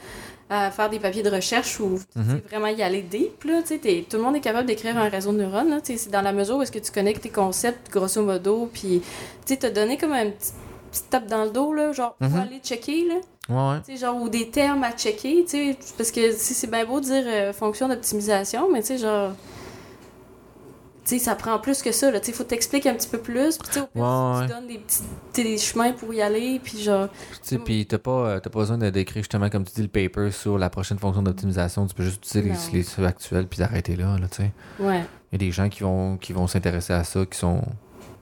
[0.51, 2.41] à faire des papiers de recherche ou Mhm.
[2.49, 3.45] vraiment y aller deep.
[3.45, 5.81] Là, tout le monde est capable d'écrire un réseau de neurones.
[5.85, 9.03] C'est dans la mesure où est-ce que tu connectes tes concepts, grosso modo, puis
[9.47, 10.53] tu t'as donné comme un petit,
[10.91, 12.37] petit tape dans le dos, là, genre, pour Mhm.
[12.41, 13.15] aller checker, là,
[13.51, 15.47] Ouais, genre, ou des termes à checker,
[15.97, 19.33] parce que si c'est bien beau de dire euh, fonction d'optimisation, mais tu sais, genre,
[21.09, 23.59] sais, ça prend plus que ça, là, tu sais, faut t'expliquer un petit peu plus,
[23.59, 24.47] puis au Ouais, tu ouais.
[24.49, 25.03] donnes des petits
[25.45, 28.77] des chemins pour y aller, puis genre, Tu sais, puis t'as pas, euh, pas besoin
[28.79, 31.87] de d'écrire justement, comme tu dis, le paper sur la prochaine fonction d'optimisation.
[31.87, 34.51] Tu peux juste utiliser les, les actuels puis d'arrêter là, là tu sais.
[34.81, 35.05] ouais.
[35.31, 37.63] Il y a des gens qui vont, qui vont s'intéresser à ça, qui sont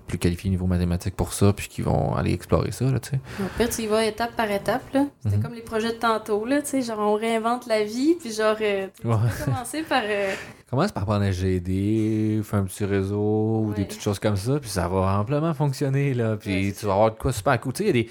[0.07, 3.21] plus qualifiés niveau mathématique pour ça, puis qui vont aller explorer ça, là, tu sais.
[3.41, 5.07] Au pire, tu y vas étape par étape, là.
[5.23, 5.43] C'était Mhm.
[5.43, 8.57] comme les projets de tantôt, là, tu sais, genre, on réinvente la vie, puis genre,
[8.61, 9.17] euh, tu Ouais.
[9.39, 10.03] peux commencer par...
[10.05, 10.33] euh,
[10.71, 14.59] Commence par prendre un GD, faire un petit réseau ou des petites choses comme ça,
[14.59, 16.37] puis ça va amplement fonctionner, là.
[16.37, 17.73] Puis Ouais, tu vas avoir de quoi super cool.
[17.73, 18.11] Tu sais, il y a des...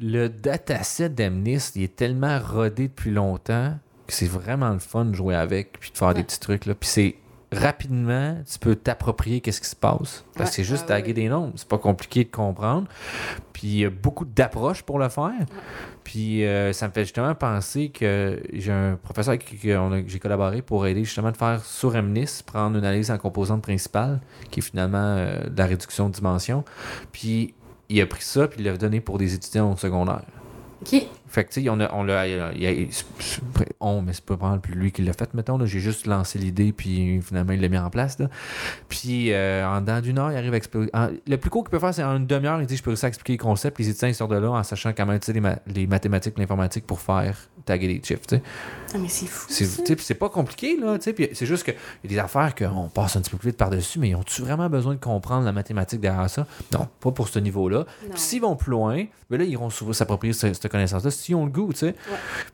[0.00, 3.74] Le dataset d'Amnist, il est tellement rodé depuis longtemps
[4.06, 6.74] que c'est vraiment le fun de jouer avec, puis de faire des petits trucs, là.
[6.74, 7.14] Puis c'est
[7.52, 10.24] rapidement, tu peux t'approprier qu'est-ce qui se passe.
[10.36, 11.14] Parce que c'est juste Ah, taguer oui.
[11.14, 11.52] des nombres.
[11.56, 12.86] C'est pas compliqué de comprendre.
[13.52, 15.32] Puis il y a beaucoup d'approches pour le faire.
[16.04, 20.62] Puis euh, ça me fait justement penser que j'ai un professeur avec qui j'ai collaboré
[20.62, 24.20] pour aider justement de faire sur MNIS, prendre une analyse en composante principale,
[24.50, 26.64] qui est finalement euh, de la réduction de dimension.
[27.12, 27.54] Puis
[27.88, 30.22] il a pris ça, puis il l'a donné pour des étudiants au secondaire.
[30.82, 31.06] OK.
[31.32, 32.24] Fait que, tu sais, on a, on l'a,
[33.80, 35.66] on, mais c'est pas vraiment plus lui qui l'a fait, mettons, là.
[35.66, 38.28] J'ai juste lancé l'idée, puis finalement, il l'a mis en place, là.
[38.88, 40.90] Puis, euh, en dedans d'une heure, il arrive à expliquer.
[40.94, 42.90] en- le plus court qu'il peut faire, c'est en une demi-heure, il dit, je peux
[42.90, 45.32] réussir à expliquer les concepts, les étudiants, ils sortent de là en sachant comment utiliser
[45.34, 48.42] les, ma- les mathématiques l'informatique pour faire taguer des chiffres, tu sais.
[48.94, 49.82] Ah, mais c'est fou, C'est, ça.
[49.82, 51.12] tu sais, puis c'est pas compliqué, là, tu sais.
[51.12, 53.56] Puis c'est juste qu'il y a des affaires qu'on passe un petit peu plus vite
[53.58, 56.46] par-dessus, mais ils ont-tu vraiment besoin de comprendre la mathématique derrière ça?
[56.72, 57.78] Non, pas pour ce niveau-là.
[57.78, 58.10] Non.
[58.10, 61.44] Puis s'ils vont plus loin, ben là, ils souvent s'approprier ce- cette connaissance-là s'ils ont
[61.46, 61.94] le goût, tu sais.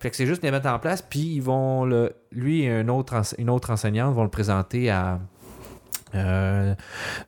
[0.01, 2.12] Fait que c'est juste de les mettre en place, puis ils vont le.
[2.31, 5.19] Lui et un autre une autre enseignante vont le présenter à.
[6.15, 6.75] Euh,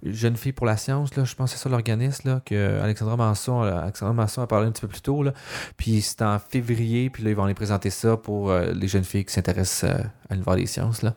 [0.02, 3.16] jeune fille pour la science, là, je pense que c'est ça l'organisme là, que Alexandra
[3.16, 5.22] Manson, Alexandra Manson a parlé un petit peu plus tôt.
[5.22, 5.32] Là.
[5.76, 9.04] Puis c'est en février, puis là, ils vont aller présenter ça pour euh, les jeunes
[9.04, 11.02] filles qui s'intéressent euh, à l'univers des sciences.
[11.02, 11.14] Là.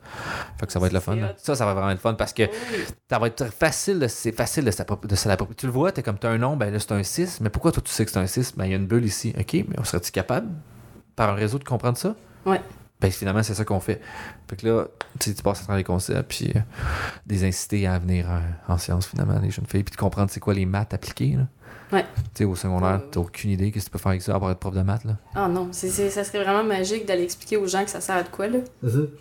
[0.60, 1.16] Fait que ça va être le fun.
[1.16, 1.34] Là.
[1.38, 2.80] Ça, ça va vraiment être le fun parce que Oui.
[3.10, 5.56] ça va être facile, c'est facile de s'appropri- de se l'approprier.
[5.58, 7.72] Tu le vois, t'es comme t'as un nom, ben là c'est un 6, mais pourquoi
[7.72, 8.54] toi tu sais que c'est un 6?
[8.58, 9.34] Ben il y a une bulle ici.
[9.40, 10.50] OK, mais on serait-tu capable
[11.16, 12.16] par un réseau de comprendre ça?
[12.46, 12.60] Ouais.
[13.04, 14.00] Ben finalement, c'est ça qu'on fait.
[14.50, 14.86] Fait que là,
[15.20, 16.60] tu sais, tu passes à travers les concepts, puis euh,
[17.26, 20.40] des inciter à venir euh, en sciences finalement, les jeunes filles, puis de comprendre c'est
[20.40, 21.36] quoi les maths appliquées.
[21.38, 21.44] Là.
[21.92, 22.06] Ouais.
[22.34, 23.08] Tu sais, au secondaire, Ouais.
[23.12, 24.82] t'as aucune idée qu'est-ce que tu peux faire avec ça à part être prof de
[24.82, 25.18] maths, là.
[25.36, 28.16] Ah non, c'est, c'est- ça serait vraiment magique d'aller expliquer aux gens que ça sert
[28.16, 28.60] à de quoi, là.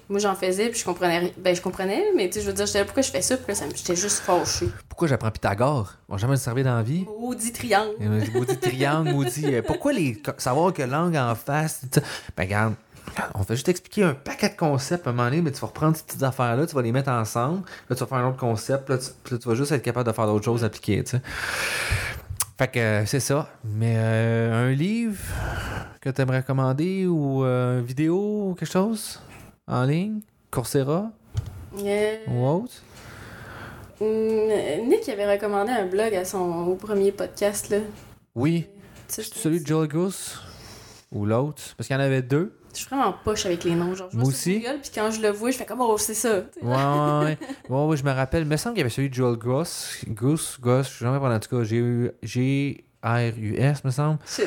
[0.08, 1.30] Moi, j'en faisais, puis je comprenais rien.
[1.38, 3.36] Ben, je comprenais, mais tu sais, je veux dire, j'étais là, pourquoi je fais ça?
[3.36, 4.68] Puis là, ça j'étais juste fâchée.
[4.88, 5.94] Pourquoi j'apprends Pythagore?
[6.08, 7.04] On va jamais le servir dans la vie.
[7.20, 7.94] Maudit triangle.
[8.32, 9.54] Maudit triangle, maudit.
[9.56, 11.80] euh, Pourquoi les, savoir que langue en face?
[11.92, 12.06] tu sais.
[12.36, 12.74] Ben, regarde,
[13.34, 15.68] on fait juste expliquer un paquet de concepts à un moment donné, mais tu vas
[15.68, 18.38] reprendre ces petites affaires-là, tu vas les mettre ensemble, là, tu vas faire un autre
[18.38, 21.12] concept, là, tu, là, tu vas juste être capable de faire d'autres choses appliquées, tu
[21.12, 21.22] sais.
[22.58, 23.48] Fait que euh, c'est ça.
[23.64, 25.18] Mais euh, un livre
[26.00, 29.20] que tu aimerais recommander ou euh, une vidéo ou quelque chose
[29.66, 30.20] en ligne?
[30.50, 31.10] Coursera?
[31.78, 32.74] Euh, ou autre?
[34.00, 37.78] hum, Nick avait recommandé un blog à son au premier podcast, là.
[38.34, 38.66] Oui.
[39.08, 40.40] C'est celui de Joel Goose
[41.10, 41.62] ou l'autre?
[41.76, 42.52] Parce qu'il y en avait deux.
[42.72, 43.94] Je suis vraiment poche avec les noms.
[43.94, 44.60] Genre, je Moi aussi.
[44.60, 46.42] Google, puis quand je le vois, je fais comme, oh, c'est ça.
[46.62, 47.36] Ouais,
[47.68, 47.96] ouais, ouais.
[47.96, 48.42] Je me rappelle.
[48.42, 49.98] Il me semble qu'il y avait celui de Joel Goss.
[50.08, 51.62] Goose, Goss, je sais jamais en tout cas.
[52.22, 54.18] G-R-U-S, me semble.
[54.26, 54.42] Je,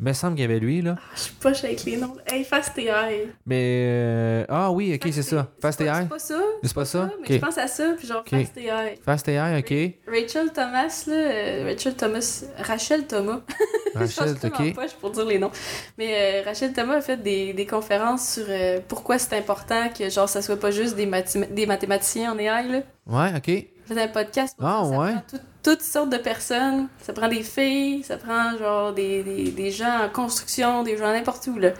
[0.00, 0.96] Il me semble qu'il y avait lui, là.
[1.14, 2.16] je suis poche avec les noms.
[2.26, 3.28] Hey, Fast AI.
[3.46, 3.84] Mais.
[3.88, 5.46] euh, Ah oui, ok, c'est ça.
[5.60, 6.02] Fast AI.
[6.02, 6.40] C'est pas ça?
[6.62, 7.10] C'est pas ça?
[7.20, 8.30] Mais je pense à ça, puis genre Ok.
[8.30, 8.98] Fast AI.
[9.04, 10.12] Fast AI, ok.
[10.12, 13.40] Rachel Thomas, là, euh, Rachel Thomas, Rachel Thomas,
[13.98, 14.74] Rachel, je suis ok.
[14.74, 15.50] poche pour dire les noms.
[15.98, 20.08] Mais euh, Rachel Thomas a fait des, des conférences sur euh, pourquoi c'est important que
[20.10, 21.08] genre ça soit pas juste des,
[21.50, 22.68] des mathématiciens en AI.
[22.68, 22.80] Là.
[23.06, 23.48] Ouais, ok.
[23.48, 25.10] Elle fait un podcast pour Ah, ça, ça ouais.
[25.12, 26.88] prend tout- toutes sortes de personnes.
[27.02, 31.12] Ça prend des filles, ça prend genre des, des, des gens en construction, des gens
[31.12, 31.58] n'importe où.
[31.58, 31.70] Là.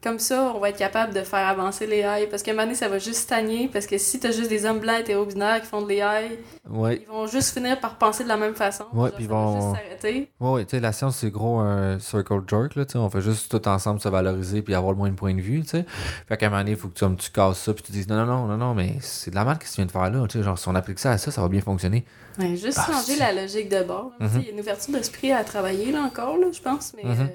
[0.00, 2.28] Comme ça, on va être capable de faire avancer l'AI.
[2.30, 3.68] Parce qu'à un moment donné, ça va juste stagner.
[3.72, 6.38] Parce que si t'as juste des hommes blancs hétéro-binaires qui font de l'AI,
[6.70, 7.02] Ouais.
[7.02, 8.84] ils vont juste finir par penser de la même façon.
[8.92, 10.30] Ouais, puis ils vont- juste s'arrêter.
[10.38, 12.98] Ouais, ouais, tu sais, la science, c'est gros un circle jerk, là, tu sais.
[12.98, 15.62] On fait juste tout ensemble se valoriser puis avoir le moins de points de vue,
[15.62, 15.84] tu sais.
[16.28, 17.90] Fait qu'à un moment donné, il faut que tu, comme, tu casses ça puis tu
[17.90, 19.90] dises non, non, non, non, non, mais c'est de la merde que tu viens de
[19.90, 20.44] faire là, tu sais.
[20.44, 22.04] Genre, si on applique ça à ça, ça va bien fonctionner.
[22.38, 24.12] Ouais, juste Ah, changer la logique de bord.
[24.20, 24.30] Mhm.
[24.36, 26.92] Il y a une ouverture d'esprit à travailler là encore, là, je pense.
[26.96, 27.20] Mais Mhm.
[27.22, 27.26] euh,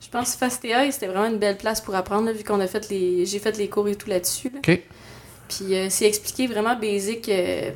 [0.00, 2.66] je pense que FastAI, c'était vraiment une belle place pour apprendre, là, vu qu'on a
[2.66, 3.26] fait les.
[3.26, 4.50] J'ai fait les cours et tout là-dessus.
[4.50, 4.58] là.
[4.58, 4.80] OK.
[5.48, 7.70] Puis euh, c'est expliqué vraiment basic euh,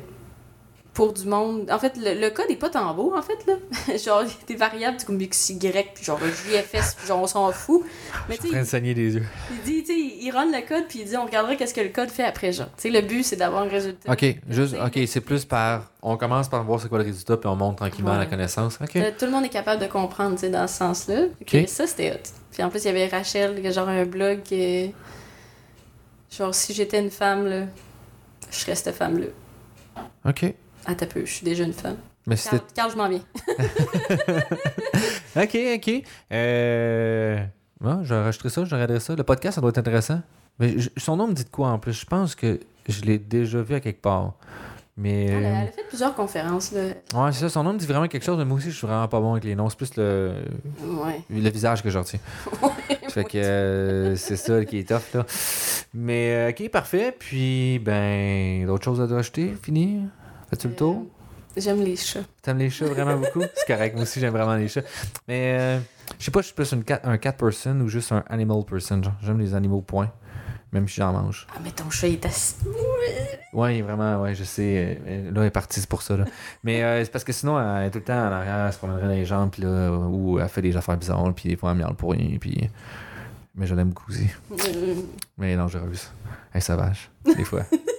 [0.93, 1.69] pour du monde.
[1.71, 3.55] En fait, le, le code est pas tant beau, en fait, là.
[3.97, 5.57] genre, il y a des variables comme XY,
[5.95, 7.83] puis genre JFS, puis genre on s'en fout.
[8.29, 9.23] Mais tu sais, de saigner des yeux.
[9.51, 11.81] il dit, tu sais, il run le code, puis il dit, on regardera qu'est-ce que
[11.81, 12.67] le code fait après, genre.
[12.77, 14.11] Tu sais, le but, c'est d'avoir un résultat.
[14.11, 15.91] OK, juste, OK, c'est plus par.
[16.03, 18.17] On commence par voir c'est quoi le résultat, puis on monte tranquillement Ouais.
[18.19, 18.77] la connaissance.
[18.81, 18.95] OK.
[18.97, 21.23] Euh, Tout le monde est capable de comprendre, tu sais, dans ce sens-là.
[21.39, 21.69] Fait que Ok.
[21.69, 22.17] Ça, c'était hot.
[22.51, 24.87] Puis en plus, il y avait Rachel, qui a genre un blog que...
[26.29, 27.61] Genre, si j'étais une femme, là,
[28.51, 29.27] je serais cette femme-là.
[30.25, 30.53] OK.
[30.85, 31.97] Ah, t'as peu, je suis déjà une femme.
[32.25, 32.57] Mais c'était.
[32.73, 33.21] Carl, Carl, je m'en viens.
[35.35, 36.03] OK, OK.
[36.31, 37.43] Euh.
[37.81, 39.15] Ouais, je vais rajouter ça, je regarderai ça.
[39.15, 40.21] Le podcast, ça doit être intéressant.
[40.59, 41.93] Mais je- son nom me dit de quoi en plus?
[41.93, 44.33] Je pense que je l'ai déjà vu à quelque part.
[44.95, 45.25] Mais.
[45.25, 46.81] Elle, a, euh, elle a fait plusieurs conférences, là.
[47.15, 47.49] Ouais, c'est ça.
[47.49, 49.31] Son nom me dit vraiment quelque chose, mais moi aussi, je suis vraiment pas bon
[49.33, 49.67] avec les noms.
[49.69, 50.33] C'est plus le,
[50.83, 51.21] Ouais.
[51.29, 52.19] le visage que je retiens.
[53.09, 55.25] Fait que euh, c'est ça qui est tough, là.
[55.93, 57.13] Mais, euh, ok, parfait.
[57.17, 59.53] Puis, ben, d'autres choses à rajouter?
[59.61, 60.03] Fini?
[60.53, 61.05] Fais-tu le tour?
[61.57, 62.19] Euh, J'aime les chats.
[62.43, 63.41] T'aimes les chats vraiment beaucoup?
[63.55, 64.81] C'est correct, moi aussi, j'aime vraiment les chats.
[65.27, 65.79] Mais, euh,
[66.19, 68.63] je sais pas, je suis plus une cat, un cat person ou juste un animal
[68.63, 69.01] person.
[69.23, 70.11] J'aime les animaux, point.
[70.71, 71.47] Même si j'en mange.
[71.55, 72.55] Ah, mais ton chat il est assis.
[73.51, 74.99] Ouais, vraiment, ouais, je sais.
[75.07, 76.25] euh, Là, elle est partie, c'est pour ça, là.
[76.63, 78.77] Mais euh, c'est parce que sinon, elle est tout le temps en arrière, elle se
[78.77, 81.71] promènerait dans les jambes, puis là, ou elle fait des affaires bizarres, puis des fois,
[81.71, 82.69] elle miaule pour rien, puis...
[83.55, 84.27] Mais je l'aime beaucoup aussi.
[84.51, 84.95] Euh,
[85.37, 86.09] Mais j'ai revu ça.
[86.53, 87.61] Elle est sauvage, des fois.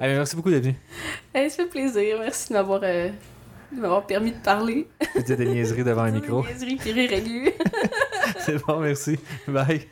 [0.00, 0.76] Allez, merci beaucoup d'être venu.
[1.34, 2.18] hey, ça fait plaisir.
[2.20, 3.10] Merci de m'avoir euh,
[4.06, 4.86] permis de parler.
[5.26, 6.44] Dis des niaiseries devant un micro.
[6.44, 7.52] Niaiserie puis rire aigu.
[8.38, 9.18] C'est bon, merci.
[9.46, 9.88] Bye.